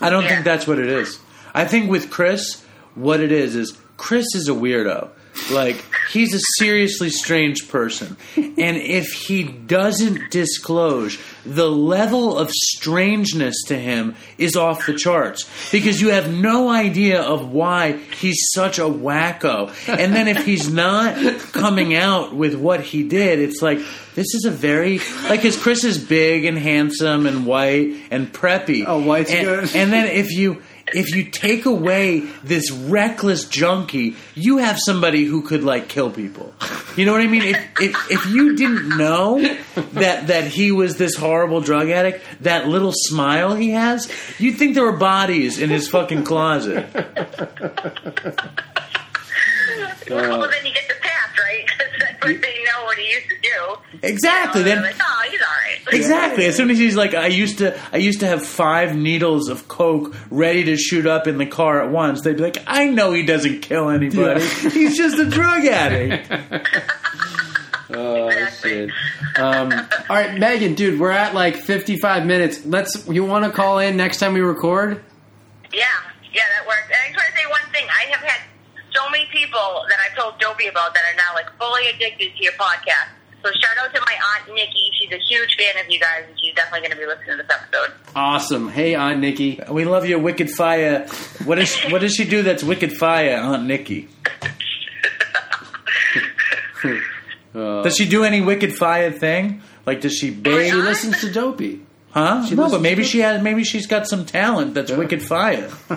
I 0.00 0.10
don't 0.10 0.24
think 0.24 0.44
that's 0.44 0.66
what 0.66 0.78
it 0.78 0.86
is. 0.86 1.18
I 1.52 1.64
think 1.64 1.90
with 1.90 2.10
Chris, 2.10 2.64
what 2.94 3.18
it 3.20 3.32
is 3.32 3.56
is 3.56 3.76
Chris 3.96 4.26
is 4.34 4.48
a 4.48 4.52
weirdo. 4.52 5.10
Like 5.50 5.84
he's 6.10 6.34
a 6.34 6.40
seriously 6.56 7.10
strange 7.10 7.68
person, 7.68 8.16
and 8.36 8.76
if 8.76 9.12
he 9.12 9.44
doesn't 9.44 10.30
disclose, 10.30 11.18
the 11.44 11.70
level 11.70 12.36
of 12.36 12.50
strangeness 12.50 13.62
to 13.68 13.78
him 13.78 14.14
is 14.36 14.56
off 14.56 14.86
the 14.86 14.94
charts 14.94 15.48
because 15.72 16.00
you 16.00 16.10
have 16.10 16.32
no 16.32 16.68
idea 16.68 17.22
of 17.22 17.50
why 17.50 17.92
he's 17.92 18.48
such 18.52 18.78
a 18.78 18.82
wacko. 18.82 19.72
And 19.88 20.14
then 20.14 20.28
if 20.28 20.44
he's 20.44 20.70
not 20.70 21.16
coming 21.52 21.94
out 21.94 22.34
with 22.34 22.54
what 22.54 22.80
he 22.80 23.02
did, 23.02 23.38
it's 23.38 23.62
like 23.62 23.78
this 24.14 24.34
is 24.34 24.44
a 24.44 24.50
very 24.50 24.98
like 25.28 25.40
because 25.40 25.56
Chris 25.56 25.84
is 25.84 25.98
big 25.98 26.44
and 26.44 26.58
handsome 26.58 27.26
and 27.26 27.46
white 27.46 27.96
and 28.10 28.32
preppy. 28.32 28.84
Oh, 28.86 29.00
white's 29.00 29.30
and, 29.30 29.46
good. 29.46 29.76
And 29.76 29.92
then 29.92 30.08
if 30.08 30.32
you 30.32 30.62
if 30.94 31.14
you 31.14 31.24
take 31.24 31.64
away 31.66 32.20
this 32.42 32.70
reckless 32.70 33.44
junkie, 33.44 34.16
you 34.34 34.58
have 34.58 34.78
somebody 34.78 35.24
who 35.24 35.42
could 35.42 35.64
like 35.64 35.88
kill 35.88 36.10
people. 36.10 36.54
You 36.96 37.06
know 37.06 37.12
what 37.12 37.20
I 37.20 37.26
mean? 37.26 37.42
If 37.42 37.56
if, 37.80 38.10
if 38.10 38.26
you 38.26 38.56
didn't 38.56 38.96
know 38.96 39.40
that 39.92 40.28
that 40.28 40.48
he 40.48 40.72
was 40.72 40.96
this 40.96 41.14
horrible 41.16 41.60
drug 41.60 41.90
addict, 41.90 42.24
that 42.40 42.68
little 42.68 42.92
smile 42.94 43.54
he 43.54 43.70
has, 43.70 44.10
you'd 44.38 44.56
think 44.56 44.74
there 44.74 44.84
were 44.84 44.96
bodies 44.96 45.58
in 45.58 45.70
his 45.70 45.88
fucking 45.88 46.24
closet. 46.24 46.86
well, 50.10 50.48
then 50.48 50.66
you 50.66 50.72
get 50.72 50.88
the? 50.88 50.97
Because 52.20 52.40
they 52.40 52.64
know 52.64 52.84
what 52.84 52.98
he 52.98 53.10
used 53.10 53.28
to 53.28 53.36
do. 53.42 53.98
Exactly. 54.06 54.60
You 54.62 54.66
know, 54.66 54.74
Then 54.74 54.82
they're 54.82 54.92
like, 54.92 55.00
oh, 55.02 55.28
he's 55.30 55.40
all 55.40 55.46
right. 55.48 55.64
Exactly. 55.92 56.44
As 56.46 56.54
soon 56.56 56.70
as 56.70 56.78
he's 56.78 56.96
like, 56.96 57.14
I 57.14 57.28
used 57.28 57.58
to, 57.58 57.78
I 57.92 57.96
used 57.96 58.20
to 58.20 58.26
have 58.26 58.44
five 58.44 58.94
needles 58.94 59.48
of 59.48 59.68
coke 59.68 60.14
ready 60.30 60.64
to 60.64 60.76
shoot 60.76 61.06
up 61.06 61.26
in 61.26 61.38
the 61.38 61.46
car 61.46 61.82
at 61.82 61.90
once. 61.90 62.20
They'd 62.22 62.36
be 62.36 62.42
like, 62.42 62.58
I 62.66 62.86
know 62.88 63.12
he 63.12 63.22
doesn't 63.24 63.60
kill 63.60 63.88
anybody. 63.88 64.40
He's 64.70 64.96
just 64.96 65.18
a 65.18 65.24
drug 65.28 65.64
addict. 65.64 66.30
Oh 67.90 68.28
Exactly. 68.28 68.70
shit. 68.70 68.90
Um, 69.38 69.72
all 69.72 70.16
right, 70.16 70.38
Maegan, 70.38 70.74
dude, 70.74 71.00
we're 71.00 71.10
at 71.10 71.32
like 71.34 71.56
55 71.56 72.26
minutes. 72.26 72.66
Let's. 72.66 73.08
You 73.08 73.24
want 73.24 73.46
to 73.46 73.50
call 73.50 73.78
in 73.78 73.96
next 73.96 74.18
time 74.18 74.34
we 74.34 74.40
record? 74.40 75.02
Yeah, 75.72 75.84
yeah, 76.30 76.42
that 76.58 76.66
works. 76.66 76.82
And 76.84 76.94
I 77.02 77.06
just 77.06 77.16
want 77.16 77.34
to 77.34 77.40
say 77.40 77.48
one 77.48 77.72
thing. 77.72 77.86
I 77.88 78.10
have 78.10 78.20
had 78.28 78.40
so 78.98 79.08
many 79.10 79.26
people 79.32 79.84
that 79.88 79.98
I've 80.04 80.16
told 80.18 80.38
Dopey 80.40 80.66
about 80.66 80.94
that 80.94 81.02
are 81.06 81.16
now 81.16 81.34
like 81.34 81.46
fully 81.58 81.88
addicted 81.88 82.34
to 82.36 82.42
your 82.42 82.52
podcast. 82.54 83.14
So 83.44 83.50
shout 83.52 83.78
out 83.80 83.94
to 83.94 84.00
my 84.00 84.16
aunt 84.34 84.52
Nikki. 84.54 84.90
She's 84.98 85.12
a 85.12 85.18
huge 85.28 85.54
fan 85.56 85.84
of 85.84 85.88
you 85.88 86.00
guys, 86.00 86.24
and 86.28 86.36
she's 86.40 86.52
definitely 86.56 86.88
going 86.88 86.90
to 86.90 86.96
be 86.96 87.06
listening 87.06 87.36
to 87.38 87.42
this 87.44 87.56
episode. 87.56 87.92
Awesome. 88.16 88.68
Hey, 88.68 88.96
Aunt 88.96 89.20
Nikki. 89.20 89.60
We 89.70 89.84
love 89.84 90.06
your 90.06 90.18
wicked 90.18 90.50
fire. 90.50 91.06
What 91.44 91.58
is 91.60 91.76
what 91.90 92.00
does 92.00 92.14
she 92.14 92.24
do 92.24 92.42
that's 92.42 92.64
wicked 92.64 92.92
fire, 92.96 93.36
Aunt 93.36 93.64
Nikki? 93.66 94.08
Uh, 97.54 97.82
Does 97.82 97.96
she 97.96 98.08
do 98.08 98.24
any 98.24 98.40
wicked 98.40 98.74
fire 98.76 99.10
thing? 99.12 99.62
Like, 99.86 100.00
does 100.00 100.14
she 100.16 100.28
She 100.34 100.72
listens 100.72 101.20
to 101.20 101.30
Dopey. 101.32 101.80
Huh? 102.10 102.44
She 102.46 102.54
no, 102.54 102.70
but 102.70 102.80
maybe 102.80 103.04
she 103.04 103.20
had. 103.20 103.42
Maybe 103.42 103.64
she's 103.64 103.86
got 103.86 104.06
some 104.08 104.24
talent 104.24 104.74
that's 104.74 104.90
wicked 104.90 105.22
fire. 105.22 105.70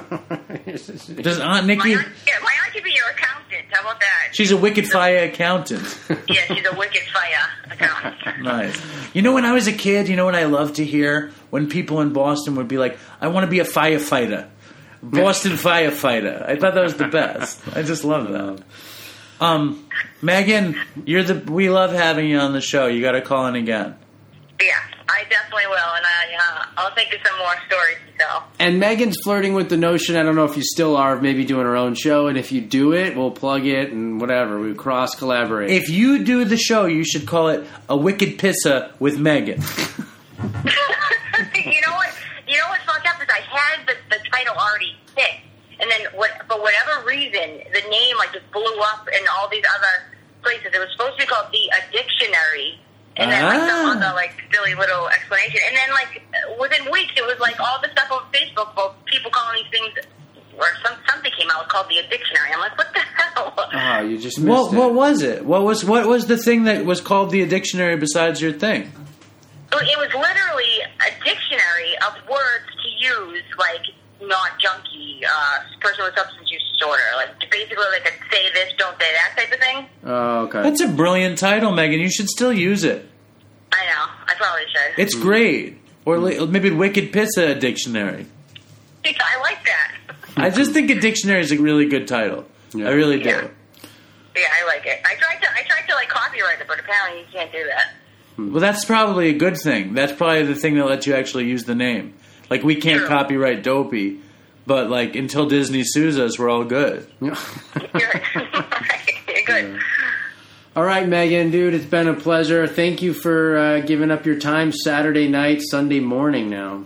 Does 0.65 0.99
Aunt 1.39 1.41
My 1.41 1.61
Nikki? 1.61 1.93
aunt, 1.93 2.07
yeah, 2.27 2.33
my 2.43 2.51
aunt 2.63 2.73
could 2.73 2.83
be 2.83 2.91
your 2.91 3.09
accountant. 3.09 3.65
How 3.71 3.81
about 3.81 3.99
that? 4.01 4.20
She's 4.31 4.51
a 4.51 4.57
wicked 4.57 4.87
fire 4.87 5.23
accountant. 5.25 5.99
yeah, 6.27 6.45
she's 6.47 6.65
a 6.65 6.75
wicked 6.75 7.01
fire 7.13 7.49
accountant. 7.69 8.41
Nice. 8.43 8.81
You 9.13 9.21
know, 9.21 9.33
when 9.33 9.45
I 9.45 9.51
was 9.53 9.67
a 9.67 9.73
kid, 9.73 10.07
you 10.07 10.15
know 10.15 10.25
what 10.25 10.35
I 10.35 10.45
loved 10.45 10.75
to 10.77 10.85
hear 10.85 11.31
when 11.49 11.67
people 11.69 12.01
in 12.01 12.13
Boston 12.13 12.55
would 12.55 12.67
be 12.67 12.77
like, 12.77 12.97
"I 13.19 13.27
want 13.27 13.43
to 13.45 13.49
be 13.49 13.59
a 13.59 13.65
firefighter." 13.65 14.47
Boston 15.03 15.53
firefighter. 15.53 16.47
I 16.47 16.55
thought 16.55 16.75
that 16.75 16.83
was 16.83 16.95
the 16.95 17.07
best. 17.07 17.59
I 17.75 17.81
just 17.81 18.03
love 18.03 18.29
that. 18.29 18.63
Um, 19.39 19.87
Maegan, 20.21 20.75
you're 21.05 21.23
the. 21.23 21.35
We 21.51 21.69
love 21.69 21.91
having 21.91 22.29
you 22.29 22.37
on 22.37 22.53
the 22.53 22.61
show. 22.61 22.85
You 22.87 23.01
got 23.01 23.13
to 23.13 23.21
call 23.21 23.47
in 23.47 23.55
again. 23.55 23.95
Yeah, 24.61 24.77
I 25.09 25.23
definitely 25.29 25.65
will, 25.67 25.73
and 25.75 26.05
I, 26.05 26.35
uh, 26.37 26.65
I'll 26.77 26.93
think 26.93 27.11
of 27.13 27.19
some 27.25 27.37
more 27.39 27.55
stories 27.67 27.97
to 28.21 28.27
tell. 28.27 28.43
And 28.59 28.79
Maegan's 28.79 29.17
flirting 29.23 29.53
with 29.53 29.69
the 29.69 29.77
notion. 29.77 30.15
I 30.15 30.23
don't 30.23 30.35
know 30.35 30.45
if 30.45 30.55
you 30.55 30.63
still 30.63 30.95
are 30.95 31.15
of 31.15 31.21
maybe 31.21 31.45
doing 31.45 31.65
her 31.65 31.75
own 31.75 31.95
show. 31.95 32.27
And 32.27 32.37
if 32.37 32.51
you 32.51 32.61
do 32.61 32.93
it, 32.93 33.15
we'll 33.15 33.31
plug 33.31 33.65
it 33.65 33.91
and 33.91 34.19
whatever. 34.19 34.59
We 34.59 34.73
cross 34.73 35.15
collaborate. 35.15 35.71
If 35.71 35.89
you 35.89 36.23
do 36.23 36.45
the 36.45 36.57
show, 36.57 36.85
you 36.85 37.03
should 37.03 37.27
call 37.27 37.49
it 37.49 37.67
a 37.89 37.97
wicked 37.97 38.37
pissa 38.37 38.91
with 38.99 39.17
Maegan. 39.17 39.61
you 40.41 41.81
know 41.81 41.93
what? 41.93 42.13
You 42.47 42.57
know 42.57 42.67
what's 42.69 42.83
fucked 42.83 43.07
up 43.07 43.21
is 43.21 43.27
I 43.29 43.41
had 43.41 43.87
the, 43.87 43.95
the 44.09 44.17
title 44.29 44.55
already 44.55 44.95
picked, 45.15 45.45
and 45.79 45.89
then 45.89 46.01
what, 46.15 46.31
for 46.47 46.59
whatever 46.61 47.05
reason, 47.05 47.61
the 47.71 47.89
name 47.89 48.17
like 48.17 48.33
just 48.33 48.49
blew 48.51 48.79
up 48.81 49.07
in 49.07 49.25
all 49.35 49.49
these 49.49 49.63
other 49.75 50.17
places. 50.43 50.67
It 50.73 50.79
was 50.79 50.91
supposed 50.91 51.19
to 51.19 51.25
be 51.25 51.27
called 51.27 51.51
the 51.51 51.71
Addictionary, 51.79 52.77
and 53.21 53.31
then 53.31 53.43
like 53.45 53.69
some 53.69 53.85
Ah. 53.85 53.95
other 53.97 54.15
like 54.15 54.33
silly 54.51 54.73
little 54.75 55.07
explanation, 55.09 55.61
and 55.67 55.77
then 55.77 55.89
like 55.91 56.21
within 56.59 56.89
weeks 56.91 57.13
it 57.15 57.23
was 57.25 57.39
like 57.39 57.59
all 57.59 57.79
the 57.81 57.89
stuff 57.91 58.11
on 58.11 58.23
Facebook 58.33 58.73
for 58.75 58.93
people 59.05 59.31
calling 59.31 59.63
these 59.63 59.71
things. 59.71 59.93
Or 60.57 60.65
some 60.83 60.95
something 61.09 61.31
came 61.39 61.49
out 61.49 61.67
called 61.69 61.87
the 61.87 61.95
Addictionary. 61.95 62.53
I'm 62.53 62.59
like, 62.59 62.77
what 62.77 62.93
the 62.93 62.99
hell? 62.99 63.53
oh, 63.57 64.01
you 64.05 64.17
just 64.17 64.37
missed 64.39 64.47
What 64.47 64.73
it. 64.73 64.77
What 64.77 64.93
was 64.93 65.21
it? 65.23 65.45
What 65.45 65.63
was 65.63 65.85
what 65.85 66.05
was 66.07 66.27
the 66.27 66.37
thing 66.37 66.65
that 66.65 66.85
was 66.85 66.99
called 67.01 67.31
the 67.31 67.45
dictionary 67.47 67.95
besides 67.95 68.41
your 68.41 68.51
thing? 68.51 68.91
It 69.73 69.97
was 69.97 70.13
literally 70.13 70.73
a 71.07 71.23
dictionary 71.23 71.95
of 72.05 72.13
words 72.29 72.67
to 72.83 72.89
use, 72.99 73.43
like 73.57 73.81
not 74.21 74.59
junkie, 74.59 75.21
uh, 75.25 75.59
person 75.79 76.03
with 76.03 76.15
substance 76.15 76.51
use 76.51 76.61
disorder, 76.77 77.01
like 77.15 77.49
basically 77.49 77.85
like 77.91 78.05
a 78.05 78.11
say 78.29 78.51
this, 78.53 78.73
don't 78.77 78.99
say 79.01 79.07
that 79.13 79.33
type 79.37 79.51
of 79.53 79.59
thing. 79.59 79.85
Oh, 80.03 80.39
okay. 80.45 80.61
That's 80.63 80.81
a 80.81 80.89
brilliant 80.89 81.37
title, 81.39 81.71
Maegan. 81.71 81.99
You 82.01 82.09
should 82.11 82.27
still 82.27 82.53
use 82.53 82.83
it. 82.83 83.07
I 83.73 83.85
know, 83.85 84.05
I 84.27 84.33
probably 84.37 84.63
should. 84.67 84.99
It's 84.99 85.15
great. 85.15 85.77
Or 86.05 86.17
li- 86.17 86.45
maybe 86.45 86.71
Wicked 86.71 87.13
Pizza 87.13 87.55
Dictionary. 87.55 88.25
I 89.05 89.39
like 89.41 89.59
that. 89.65 89.91
I 90.37 90.49
just 90.49 90.71
think 90.71 90.89
a 90.89 90.99
dictionary 90.99 91.41
is 91.41 91.51
a 91.51 91.57
really 91.59 91.85
good 91.87 92.07
title. 92.07 92.45
Yeah. 92.73 92.87
I 92.87 92.91
really 92.91 93.19
do. 93.21 93.29
Yeah. 93.29 93.47
Yeah, 94.35 94.41
I 94.61 94.65
like 94.65 94.85
it. 94.85 95.01
I 95.05 95.15
tried 95.15 95.41
to, 95.41 95.51
I 95.53 95.63
tried 95.67 95.87
to 95.89 95.95
like 95.95 96.07
copyright 96.07 96.61
it, 96.61 96.67
but 96.67 96.79
apparently 96.79 97.21
you 97.21 97.27
can't 97.31 97.51
do 97.51 97.63
that. 97.65 97.93
Hmm. 98.37 98.51
Well, 98.53 98.61
that's 98.61 98.85
probably 98.85 99.29
a 99.29 99.33
good 99.33 99.57
thing. 99.57 99.93
That's 99.93 100.13
probably 100.13 100.43
the 100.43 100.55
thing 100.55 100.75
that 100.75 100.85
lets 100.85 101.05
you 101.05 101.13
actually 101.15 101.47
use 101.47 101.65
the 101.65 101.75
name. 101.75 102.13
Like 102.49 102.63
we 102.63 102.75
can't 102.75 102.99
True. 102.99 103.07
copyright 103.07 103.61
Dopey, 103.63 104.19
but 104.65 104.89
like 104.89 105.15
until 105.15 105.47
Disney 105.47 105.83
sues 105.83 106.17
us, 106.17 106.39
we're 106.39 106.49
all 106.49 106.63
good. 106.63 107.07
You're, 107.21 107.35
You're 107.95 109.43
good. 109.45 109.79
All 110.75 110.83
right, 110.83 111.05
Maegan, 111.07 111.51
dude, 111.51 111.73
it's 111.73 111.85
been 111.85 112.07
a 112.07 112.13
pleasure. 112.13 112.65
Thank 112.65 113.01
you 113.01 113.13
for 113.13 113.57
uh, 113.57 113.79
giving 113.81 114.09
up 114.09 114.25
your 114.25 114.39
time 114.39 114.71
Saturday 114.71 115.27
night, 115.27 115.61
Sunday 115.61 115.99
morning 115.99 116.49
now. 116.49 116.85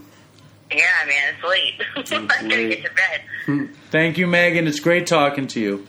Yeah, 0.72 0.82
man, 1.08 1.36
it's 1.36 1.44
late. 1.44 2.12
I'm 2.18 2.28
gonna 2.28 2.70
get 2.70 2.84
to 2.84 2.90
bed. 2.94 3.70
Thank 3.92 4.18
you, 4.18 4.26
Maegan. 4.26 4.68
It's 4.68 4.80
great 4.80 5.06
talking 5.06 5.46
to 5.48 5.60
you. 5.60 5.86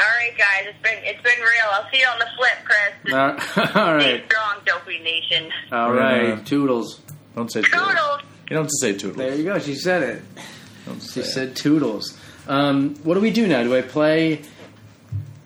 All 0.00 0.06
right, 0.18 0.36
guys, 0.36 0.66
it's 0.74 0.82
been 0.82 0.98
it's 1.04 1.22
been 1.22 1.38
real. 1.38 1.70
I'll 1.70 1.88
see 1.92 2.00
you 2.00 2.06
on 2.06 2.18
the 2.18 2.26
flip, 2.36 2.64
Chris. 2.64 3.14
Uh, 3.14 3.78
all 3.78 4.00
Stay 4.00 4.24
strong, 4.26 4.56
Dopey 4.66 4.98
Nation. 4.98 5.52
All 5.70 5.92
right. 5.92 6.44
Toodles. 6.44 7.00
Don't 7.36 7.52
say 7.52 7.62
toodles. 7.62 7.86
Toodles. 7.90 8.20
You 8.48 8.56
don't 8.56 8.64
have 8.64 8.66
to 8.70 8.76
say 8.80 8.92
toodles. 8.94 9.16
There 9.18 9.34
you 9.36 9.44
go. 9.44 9.58
She 9.60 9.76
said 9.76 10.02
it. 10.02 10.22
Don't 10.84 11.00
She 11.00 11.08
say 11.08 11.20
it. 11.20 11.24
said 11.26 11.56
toodles. 11.56 12.18
Um, 12.48 12.96
what 13.04 13.14
do 13.14 13.20
we 13.20 13.30
do 13.30 13.46
now? 13.46 13.62
Do 13.62 13.76
I 13.76 13.82
play? 13.82 14.42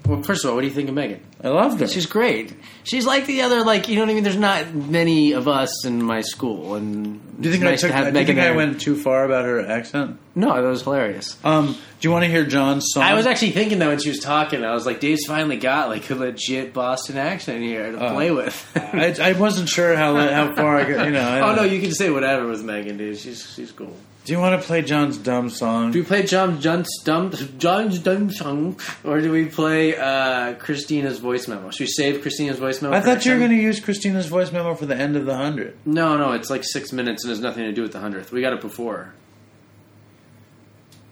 Well, 0.07 0.23
first 0.23 0.45
of 0.45 0.51
all, 0.51 0.57
what 0.57 0.61
do 0.63 0.67
you 0.67 0.73
think 0.75 0.91
of 0.91 0.95
Maegan? 0.95 1.21
I 1.43 1.49
loved 1.49 1.81
her. 1.81 1.87
She's 1.89 2.05
great. 2.05 2.53
She's 2.83 3.07
like 3.07 3.25
the 3.25 3.41
other, 3.41 3.65
like 3.65 3.89
you 3.89 3.97
know 3.97 4.03
what 4.03 4.11
I 4.11 4.15
mean. 4.15 4.23
There's 4.25 4.37
not 4.37 4.75
many 4.75 5.33
of 5.33 5.49
us 5.49 5.87
in 5.87 6.03
my 6.03 6.21
school, 6.21 6.75
and 6.75 7.41
do 7.41 7.49
you 7.49 7.55
think 7.55 7.65
it's 7.65 7.69
I 7.69 7.71
nice 7.71 7.81
took? 7.81 7.91
to 7.91 7.97
have 7.97 8.13
do 8.13 8.21
you 8.21 8.27
think 8.27 8.39
I 8.39 8.51
went 8.53 8.81
too 8.83 8.97
far 8.97 9.25
about 9.25 9.47
her 9.47 9.61
accent? 9.67 10.19
No, 10.35 10.55
that 10.61 10.69
was 10.69 10.83
hilarious. 10.83 11.39
Um, 11.43 11.69
do 11.69 12.09
you 12.09 12.11
want 12.11 12.25
to 12.25 12.31
hear 12.31 12.45
Jon's 12.45 12.85
song? 12.93 13.03
I 13.03 13.15
was 13.15 13.25
actually 13.27 13.53
thinking 13.53 13.79
that 13.79 13.89
when 13.89 13.99
she 13.99 14.11
was 14.11 14.19
talking, 14.19 14.63
I 14.63 14.75
was 14.75 14.85
like, 14.85 15.01
Dave's 15.01 15.25
finally 15.27 15.57
got 15.57 15.89
like 15.89 16.09
a 16.11 16.15
legit 16.15 16.75
Boston 16.75 17.17
accent 17.17 17.63
here 17.63 17.91
to 17.93 17.99
Uh, 17.99 18.13
play 18.13 18.31
with. 18.31 18.71
I, 18.77 19.17
I 19.23 19.33
wasn't 19.33 19.71
sure 19.71 19.97
how 19.97 20.17
how 20.17 20.55
far 20.55 20.77
I 20.81 20.85
could. 20.85 21.05
You 21.07 21.13
know. 21.13 21.27
I 21.27 21.39
oh 21.41 21.47
don't 21.47 21.57
no, 21.57 21.63
know. 21.63 21.69
you 21.73 21.81
can 21.81 21.93
say 21.93 22.11
whatever 22.11 22.47
with 22.47 22.63
Maegan, 22.63 22.99
dude. 22.99 23.17
She's 23.17 23.51
she's 23.55 23.73
cool. 23.73 23.97
Do 24.25 24.33
you 24.33 24.39
want 24.39 24.59
to 24.59 24.67
play 24.67 24.81
Jon's 24.81 25.19
dumb 25.19 25.51
song? 25.51 25.91
Do 25.93 25.99
we 26.01 26.05
play 26.07 26.23
Jon 26.23 26.59
Jon's 26.59 26.89
dumb 27.05 27.31
Jon's 27.59 27.99
dumb 27.99 28.31
song, 28.31 28.81
or 29.05 29.21
do 29.21 29.31
we 29.31 29.45
play 29.45 29.95
uh, 29.97 30.55
Christina's 30.55 31.19
voice 31.19 31.47
memo? 31.47 31.71
Should 31.71 31.81
we 31.81 31.87
save 31.89 32.23
Christina's 32.23 32.59
voice 32.59 32.81
memo? 32.81 32.97
I 32.97 33.01
thought 33.01 33.27
you 33.27 33.33
were 33.33 33.39
going 33.39 33.51
to 33.51 33.57
use 33.57 33.81
Christina's 33.81 34.27
voice 34.27 34.51
memo 34.51 34.75
for 34.75 34.87
the 34.87 34.97
end 34.97 35.17
of 35.17 35.27
the 35.27 35.37
hundred. 35.37 35.77
No, 35.85 36.17
no, 36.17 36.33
it's 36.33 36.49
like 36.49 36.65
six 36.65 36.91
minutes 36.91 37.23
and 37.25 37.31
has 37.31 37.41
nothing 37.41 37.65
to 37.65 37.73
do 37.73 37.83
with 37.83 37.93
the 37.93 38.01
hundredth. 38.01 38.33
We 38.33 38.41
got 38.41 38.55
it 38.55 38.63
before. 38.63 39.13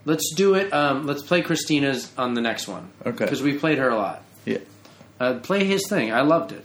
Let's 0.07 0.33
do 0.35 0.55
it. 0.55 0.73
Um, 0.73 1.07
let's 1.07 1.23
play 1.23 1.43
Christina's 1.43 2.11
on 2.17 2.33
the 2.33 2.41
next 2.41 2.67
one. 2.67 2.91
Okay. 3.05 3.25
Because 3.25 3.43
we 3.43 3.59
played 3.59 3.77
her 3.77 3.91
a 3.91 3.97
lot. 3.97 4.25
Yeah. 4.47 4.59
Uh, 5.21 5.35
play 5.35 5.65
his 5.65 5.87
thing. 5.87 6.13
I 6.13 6.23
loved 6.23 6.53
it. 6.53 6.65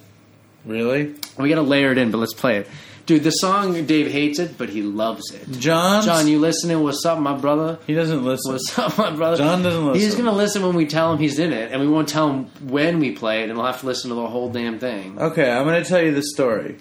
Really, 0.65 1.15
We 1.37 1.47
got 1.49 1.55
to 1.55 1.61
layer 1.61 1.91
it 1.91 1.97
in, 1.97 2.11
but 2.11 2.17
let's 2.17 2.33
play 2.33 2.57
it. 2.57 2.67
Dude, 3.07 3.23
the 3.23 3.31
song 3.31 3.85
Dave 3.85 4.11
hates 4.11 4.37
it, 4.37 4.57
but 4.57 4.67
he 4.67 4.81
loves 4.81 5.31
it. 5.33 5.49
Jon? 5.51 6.03
Jon, 6.03 6.27
you 6.27 6.39
listening? 6.39 6.83
What's 6.83 7.05
up, 7.05 7.17
my 7.19 7.37
brother? 7.37 7.79
He 7.87 7.93
doesn't 7.93 8.25
listen. 8.25 8.51
What's 8.51 8.77
up, 8.77 8.97
my 8.97 9.15
brother? 9.15 9.37
Jon 9.37 9.63
doesn't 9.63 9.85
listen. 9.85 10.01
He's 10.01 10.13
gonna 10.15 10.33
listen 10.33 10.61
when 10.61 10.75
we 10.75 10.85
tell 10.85 11.13
him 11.13 11.17
he's 11.17 11.39
in 11.39 11.53
it, 11.53 11.71
and 11.71 11.79
we 11.79 11.87
won't 11.87 12.09
tell 12.09 12.29
him 12.29 12.45
when 12.69 12.99
we 12.99 13.13
play 13.13 13.39
it, 13.39 13.43
and 13.49 13.53
he'll 13.53 13.65
have 13.65 13.79
to 13.79 13.85
listen 13.85 14.09
to 14.09 14.15
the 14.15 14.27
whole 14.27 14.51
damn 14.51 14.77
thing. 14.77 15.17
Okay, 15.17 15.49
I'm 15.49 15.63
going 15.63 15.81
to 15.81 15.87
tell 15.87 16.01
you 16.01 16.13
the 16.13 16.21
story. 16.21 16.79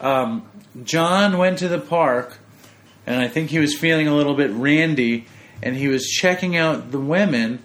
Um, 0.00 0.48
Jon 0.84 1.36
went 1.36 1.58
to 1.58 1.68
the 1.68 1.78
park, 1.78 2.38
and 3.06 3.20
I 3.20 3.28
think 3.28 3.50
he 3.50 3.58
was 3.58 3.76
feeling 3.76 4.08
a 4.08 4.16
little 4.16 4.34
bit 4.34 4.50
randy, 4.52 5.26
and 5.62 5.76
he 5.76 5.88
was 5.88 6.06
checking 6.06 6.56
out 6.56 6.92
the 6.92 7.00
women, 7.00 7.62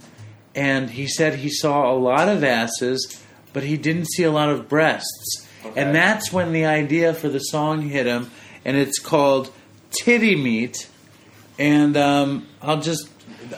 and 0.53 0.89
he 0.89 1.07
said 1.07 1.35
he 1.35 1.49
saw 1.49 1.89
a 1.89 1.95
lot 1.95 2.27
of 2.27 2.43
asses, 2.43 3.23
but 3.53 3.63
he 3.63 3.77
didn't 3.77 4.07
see 4.11 4.23
a 4.23 4.31
lot 4.31 4.49
of 4.49 4.67
breasts. 4.67 5.42
And 5.75 5.95
that's 5.95 6.31
when 6.31 6.51
the 6.53 6.65
idea 6.65 7.13
for 7.13 7.29
the 7.29 7.39
song 7.39 7.81
hit 7.81 8.05
him, 8.05 8.31
and 8.65 8.77
it's 8.77 8.99
called 8.99 9.51
Titty 9.91 10.35
Meat. 10.35 10.89
And 11.59 11.95
um, 11.97 12.47
I'll 12.61 12.81
just, 12.81 13.09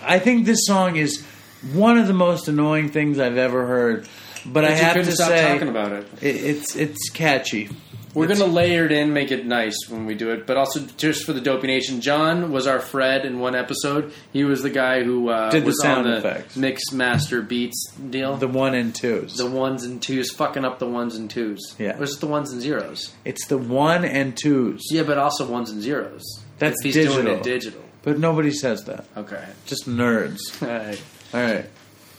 I 0.01 0.19
think 0.19 0.45
this 0.45 0.65
song 0.65 0.95
is 0.95 1.25
one 1.73 1.97
of 1.97 2.07
the 2.07 2.13
most 2.13 2.47
annoying 2.47 2.89
things 2.89 3.19
I've 3.19 3.37
ever 3.37 3.65
heard. 3.65 4.07
But, 4.45 4.65
I 4.65 4.69
But 4.69 4.77
you 4.77 4.83
have 4.83 4.95
to 4.95 5.11
stop 5.11 5.27
say, 5.29 5.53
talking 5.53 5.69
about 5.69 5.91
it. 5.91 6.07
it, 6.21 6.35
it's 6.35 6.75
it's 6.75 7.09
catchy. 7.09 7.69
We're 8.15 8.27
gonna 8.27 8.45
layer 8.45 8.85
it 8.85 8.91
in, 8.91 9.13
make 9.13 9.31
it 9.31 9.45
nice 9.45 9.75
when 9.89 10.05
we 10.05 10.15
do 10.15 10.31
it. 10.31 10.47
But 10.47 10.57
also, 10.57 10.79
just 10.97 11.25
for 11.25 11.33
the 11.33 11.41
Dopey 11.41 11.67
Nation, 11.67 12.01
Jon 12.01 12.51
was 12.51 12.65
our 12.65 12.79
Fred 12.79 13.25
in 13.25 13.39
one 13.39 13.55
episode. 13.55 14.11
He 14.33 14.43
was 14.43 14.63
the 14.63 14.69
guy 14.69 15.03
who 15.03 15.29
uh, 15.29 15.49
Did 15.51 15.63
the 15.63 15.67
was 15.67 15.81
sound 15.81 16.07
on 16.07 16.11
the 16.13 16.17
effects. 16.19 16.55
mix 16.55 16.91
master 16.91 17.41
beats 17.41 17.91
deal. 18.09 18.37
the 18.37 18.47
one 18.47 18.73
and 18.73 18.95
twos. 18.95 19.35
The 19.37 19.49
ones 19.49 19.83
and 19.83 20.01
twos, 20.01 20.31
fucking 20.31 20.63
up 20.65 20.79
the 20.79 20.87
ones 20.87 21.15
and 21.15 21.29
twos. 21.29 21.75
Yeah. 21.77 21.97
or 21.99 22.03
is 22.03 22.15
it 22.15 22.19
the 22.21 22.27
ones 22.27 22.51
and 22.51 22.61
zeros? 22.61 23.13
it's 23.25 23.45
the 23.47 23.57
one 23.57 24.05
and 24.05 24.35
twos. 24.37 24.81
Yeah, 24.89 25.03
but 25.03 25.17
also 25.17 25.45
ones 25.47 25.69
and 25.69 25.81
zeros. 25.81 26.23
That's 26.57 26.77
if 26.85 26.93
he's 26.93 26.93
doing 26.95 27.09
digital. 27.25 27.33
it 27.35 27.43
digital. 27.43 27.81
But 28.03 28.19
nobody 28.19 28.51
says 28.51 28.83
that. 28.85 29.05
Okay. 29.17 29.43
Just 29.65 29.89
nerds. 29.89 30.39
All 30.61 30.67
right. 30.69 31.01
All 31.33 31.41
right. 31.41 31.65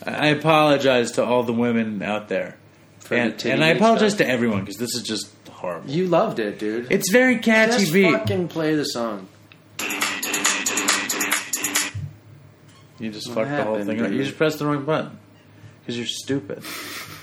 I 0.05 0.27
apologize 0.29 1.13
to 1.13 1.25
all 1.25 1.43
the 1.43 1.55
women 1.55 2.03
out 2.03 2.29
there, 2.29 2.57
and, 3.13 3.45
and 3.47 3.65
I 3.65 3.69
apologize 3.69 4.13
stuff. 4.15 4.27
to 4.27 4.33
everyone 4.33 4.61
because 4.61 4.77
this 4.77 4.95
is 4.95 5.03
just 5.03 5.31
horrible. 5.51 5.91
You 5.91 6.07
loved 6.07 6.39
it, 6.39 6.59
dude. 6.59 6.89
It's 6.91 7.11
very 7.11 7.39
catchy 7.39 7.79
Just 7.81 7.93
beat. 7.93 8.13
fucking 8.13 8.49
play 8.49 8.75
the 8.75 8.85
song. 8.85 9.29
You 12.99 13.11
just 13.11 13.29
What 13.29 13.35
fucked 13.47 13.51
the 13.51 13.63
whole 13.65 13.75
happened, 13.77 13.87
thing 13.99 14.01
up. 14.07 14.11
You 14.13 14.25
just 14.25 14.37
pressed 14.39 14.59
the 14.59 14.67
wrong 14.67 14.85
button 14.87 15.19
because 15.81 15.99
you're 15.99 16.07
stupid. 16.07 16.59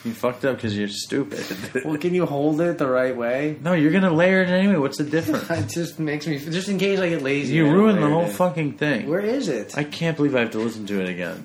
you 0.06 0.14
fucked 0.14 0.46
up 0.46 0.58
because 0.58 0.78
you're 0.78 0.88
stupid. 0.88 1.44
Well, 1.86 1.98
can 1.98 2.14
you 2.14 2.26
hold 2.28 2.62
it 2.62 2.78
the 2.78 2.88
right 2.88 3.16
way? 3.18 3.58
no, 3.62 3.74
you're 3.74 3.92
gonna 3.92 4.14
layer 4.14 4.44
it 4.44 4.50
anyway. 4.50 4.76
What's 4.78 5.00
the 5.00 5.04
difference? 5.18 5.50
It 5.50 5.68
just 5.70 6.00
makes 6.00 6.28
me 6.28 6.38
just 6.38 6.70
in 6.70 6.78
case 6.78 7.00
I 7.00 7.10
get 7.10 7.24
lazy. 7.24 7.56
you 7.56 7.68
I 7.68 7.72
ruined 7.72 8.04
the 8.04 8.08
whole 8.08 8.26
it. 8.26 8.34
fucking 8.34 8.74
thing. 8.78 9.10
Where 9.10 9.20
is 9.20 9.48
it? 9.48 9.76
I 9.78 9.84
can't 9.84 10.16
believe 10.16 10.36
I 10.36 10.42
have 10.42 10.52
to 10.52 10.60
listen 10.60 10.86
to 10.86 11.02
it 11.02 11.10
again. 11.10 11.44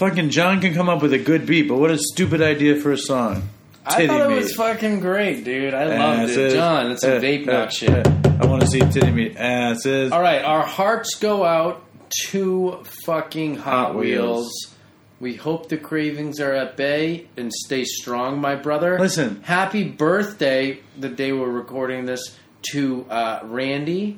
Fucking 0.00 0.30
Jon 0.30 0.62
can 0.62 0.72
come 0.72 0.88
up 0.88 1.02
with 1.02 1.12
a 1.12 1.18
good 1.18 1.44
beat, 1.44 1.68
but 1.68 1.76
what 1.76 1.90
a 1.90 1.98
stupid 1.98 2.40
idea 2.40 2.74
for 2.76 2.90
a 2.90 2.96
song. 2.96 3.46
I 3.84 3.96
Titty 3.96 4.06
thought 4.08 4.22
it 4.22 4.28
meat. 4.30 4.36
was 4.36 4.54
fucking 4.54 5.00
great, 5.00 5.44
dude. 5.44 5.74
I 5.74 5.84
loved 5.84 6.30
it. 6.32 6.54
Jon, 6.54 6.88
that's 6.88 7.02
some 7.02 7.12
Uh, 7.18 7.20
vape 7.20 7.46
uh, 7.46 7.52
nut 7.52 7.70
shit. 7.70 8.06
uh, 8.06 8.12
I 8.40 8.46
want 8.46 8.62
to 8.62 8.66
see 8.68 8.80
titty 8.80 9.10
meat 9.10 9.36
asses. 9.36 10.10
All 10.10 10.22
right, 10.22 10.42
our 10.42 10.62
hearts 10.64 11.16
go 11.16 11.44
out 11.44 11.84
to 12.28 12.78
fucking 13.04 13.56
Hot, 13.56 13.88
Hot 13.88 13.94
Wheels. 13.94 14.26
Wheels. 14.46 14.74
We 15.20 15.34
hope 15.34 15.68
the 15.68 15.76
cravings 15.76 16.40
are 16.40 16.54
at 16.54 16.78
bay 16.78 17.26
and 17.36 17.52
stay 17.52 17.84
strong, 17.84 18.40
my 18.40 18.54
brother. 18.56 18.98
Listen. 18.98 19.42
happy 19.42 19.84
birthday 19.84 20.80
the 20.98 21.10
day 21.10 21.32
we're 21.32 21.50
recording 21.50 22.06
this 22.06 22.38
to 22.72 23.04
uh, 23.10 23.40
Randy, 23.44 24.16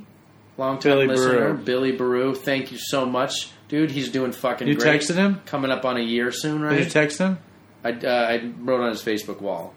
longtime 0.59 0.93
Billy 0.93 1.07
listener, 1.09 1.55
Baru. 1.55 1.65
Billy 1.65 1.91
Baru. 1.93 2.35
Thank 2.37 2.71
you 2.71 2.79
so 2.79 3.05
much, 3.05 3.51
dude. 3.73 3.91
He's 3.91 4.11
doing 4.11 4.31
fucking. 4.31 4.69
You 4.69 4.77
great. 4.77 5.01
texted 5.01 5.17
him? 5.17 5.41
Coming 5.47 5.73
up 5.73 5.85
on 5.85 5.97
a 5.97 6.03
year 6.03 6.31
soon, 6.31 6.61
Did 6.61 6.67
right? 6.67 6.79
you 6.85 6.89
text 6.89 7.19
him? 7.19 7.39
I, 7.83 7.91
uh, 7.91 8.09
I 8.09 8.53
wrote 8.61 8.81
on 8.83 8.91
his 8.91 9.03
Facebook 9.03 9.41
wall. 9.41 9.75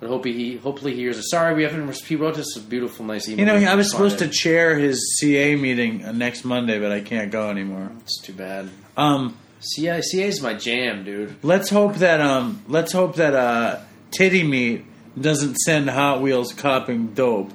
But 0.00 0.08
hope 0.08 0.24
he 0.24 0.56
hopefully 0.56 0.92
he 0.94 1.00
hears 1.00 1.18
it. 1.18 1.24
Sorry, 1.24 1.54
we 1.54 1.62
haven't. 1.64 1.94
He 2.06 2.16
wrote 2.16 2.38
us 2.38 2.56
a 2.56 2.60
beautiful, 2.60 3.04
nice 3.04 3.28
email. 3.28 3.46
You 3.58 3.60
know, 3.60 3.70
I 3.70 3.74
was 3.74 3.90
supposed 3.90 4.18
to 4.20 4.28
chair 4.28 4.78
his 4.78 5.18
CA 5.18 5.56
meeting 5.56 6.04
uh, 6.04 6.12
next 6.12 6.44
Monday, 6.44 6.78
but 6.78 6.92
I 6.92 7.00
can't 7.00 7.30
go 7.30 7.50
anymore. 7.50 7.90
It's 8.00 8.20
too 8.20 8.32
bad. 8.32 8.70
Um, 8.96 9.36
CA 9.60 9.98
is 9.98 10.42
my 10.42 10.54
jam, 10.54 11.04
dude. 11.04 11.36
let's 11.42 11.70
hope 11.70 11.96
that 11.96 12.20
um, 12.20 12.62
let's 12.68 12.92
hope 12.92 13.16
that 13.16 13.34
uh, 13.34 13.80
titty 14.10 14.42
meat 14.42 14.84
doesn't 15.18 15.54
send 15.56 15.88
Hot 15.88 16.20
Wheels 16.20 16.52
copping 16.52 17.14
dope. 17.14 17.50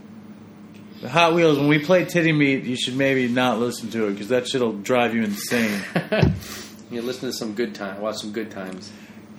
Hot 1.07 1.33
Wheels, 1.33 1.57
when 1.57 1.67
we 1.67 1.79
play 1.79 2.05
titty 2.05 2.31
meat, 2.33 2.63
you 2.65 2.75
should 2.75 2.95
maybe 2.97 3.27
not 3.27 3.59
listen 3.59 3.89
to 3.91 4.07
it 4.07 4.11
because 4.13 4.27
that 4.29 4.47
shit'll 4.47 4.73
drive 4.73 5.13
you 5.15 5.23
insane. 5.23 5.81
You 6.91 7.03
listen 7.03 7.29
to 7.29 7.33
some 7.37 7.53
good 7.53 7.75
time. 7.75 8.01
Watch 8.01 8.17
some 8.17 8.31
good 8.31 8.49
times. 8.49 8.91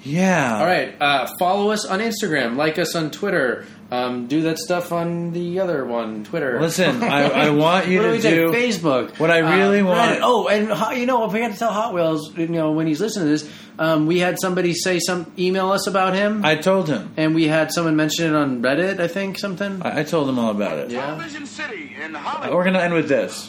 yeah. 0.05 0.59
All 0.61 0.65
right. 0.67 0.95
Uh, 1.01 1.27
follow 1.37 1.73
us 1.73 1.85
on 1.85 1.99
Instagram. 1.99 2.55
Like 2.55 2.79
us 2.79 2.95
on 2.95 3.11
Twitter. 3.11 3.67
Um, 3.91 4.29
do 4.29 4.43
that 4.43 4.57
stuff 4.59 4.93
on 4.93 5.33
the 5.33 5.59
other 5.59 5.85
one, 5.85 6.23
Twitter. 6.23 6.61
Listen, 6.61 7.03
I, 7.03 7.23
I 7.47 7.51
want 7.51 7.89
you 7.89 7.99
do 8.03 8.05
to 8.05 8.11
we 8.13 8.19
do. 8.21 8.53
Facebook. 8.53 9.19
what 9.19 9.33
I 9.33 9.39
really 9.39 9.81
Uh, 9.81 9.87
want- 9.87 10.13
Reddit. 10.13 10.21
Oh, 10.23 10.47
and 10.47 11.01
you 11.01 11.07
know, 11.07 11.25
if 11.25 11.33
we 11.33 11.41
had 11.41 11.53
to 11.55 11.59
tell 11.59 11.73
Hot 11.73 11.93
Wheels, 11.93 12.37
you 12.39 12.47
know, 12.47 12.71
when 12.71 12.87
he's 12.87 13.01
listening 13.01 13.25
to 13.27 13.31
this, 13.33 13.53
um, 13.81 14.07
we 14.07 14.21
had 14.21 14.37
somebody 14.41 14.73
say 14.75 15.01
some 15.01 15.27
email 15.39 15.73
us 15.73 15.87
about 15.89 16.15
him, 16.15 16.45
I 16.45 16.55
told 16.57 16.89
him. 16.89 17.13
and 17.17 17.35
we 17.35 17.49
had 17.49 17.73
someone 17.73 17.97
mention 17.97 18.27
it 18.27 18.37
on 18.37 18.63
Reddit. 18.63 19.01
I 19.01 19.09
think 19.09 19.39
something. 19.39 19.81
I, 19.83 20.01
I 20.01 20.03
told 20.05 20.29
him 20.29 20.39
all 20.39 20.51
about 20.51 20.79
it. 20.79 20.91
yeah. 20.91 21.07
Television 21.07 21.47
City 21.47 21.97
in 22.01 22.15
Hollywood. 22.15 22.55
We're 22.55 22.65
gonna 22.65 22.79
end 22.81 22.95
with 22.95 23.09
this. 23.09 23.49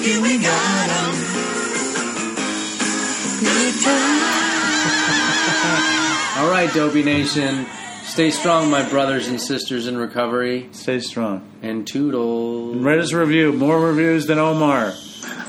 Lucky 0.00 0.18
we 0.22 0.38
got 0.38 0.88
'em? 0.88 1.14
Good 3.40 3.74
times. 3.84 4.26
All 6.38 6.50
right, 6.50 6.72
Dopey 6.72 7.02
Nation. 7.02 7.66
Stay 8.04 8.30
strong, 8.30 8.70
my 8.70 8.88
brothers 8.88 9.28
and 9.28 9.40
sisters 9.40 9.86
in 9.86 9.96
recovery. 9.96 10.68
Stay 10.72 11.00
strong. 11.00 11.42
And 11.62 11.86
toodle. 11.86 12.74
Write 12.76 12.98
us 12.98 13.12
a 13.12 13.18
review. 13.18 13.52
More 13.52 13.78
reviews 13.78 14.26
than 14.26 14.38
Omar. 14.38 14.94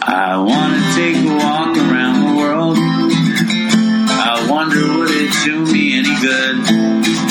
I 0.03 0.37
wanna 0.37 0.93
take 0.95 1.15
a 1.15 1.35
walk 1.35 1.77
around 1.77 2.27
the 2.27 2.35
world. 2.37 2.77
I 2.77 4.47
wonder 4.49 4.97
would 4.97 5.11
it 5.11 5.31
do 5.43 5.65
me 5.71 5.97
any 5.97 6.15
good? 6.21 7.30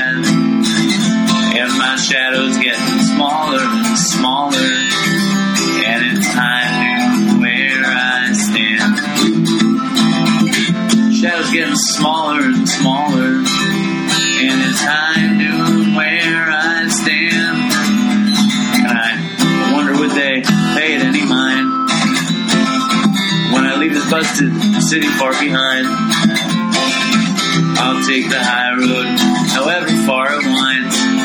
Shadow's 2.01 2.57
getting 2.57 2.99
smaller 3.13 3.61
and 3.61 3.97
smaller. 3.97 4.57
And 5.85 6.17
it's 6.17 6.27
time 6.33 7.29
to 7.29 7.39
where 7.39 7.83
I 7.85 8.33
stand. 8.33 8.97
Shadow's 11.13 11.51
getting 11.51 11.75
smaller 11.75 12.39
and 12.41 12.67
smaller. 12.67 13.37
And 13.37 14.61
it's 14.65 14.81
time 14.81 15.39
to 15.39 15.95
where 15.95 16.49
I 16.49 16.87
stand. 16.89 17.71
And 18.81 18.97
I 18.97 19.71
wonder 19.73 19.93
would 19.99 20.11
they 20.11 20.41
pay 20.73 20.95
it 20.95 21.01
any 21.03 21.23
mind 21.23 21.69
when 23.53 23.65
I 23.65 23.75
leave 23.77 23.93
this 23.93 24.09
busted 24.09 24.51
city 24.81 25.07
far 25.07 25.31
behind. 25.39 25.85
I'll 27.77 28.01
take 28.05 28.29
the 28.29 28.41
high 28.41 28.73
road, 28.73 29.05
however 29.53 29.87
far 30.05 30.33
it 30.33 30.45
winds, 30.45 31.00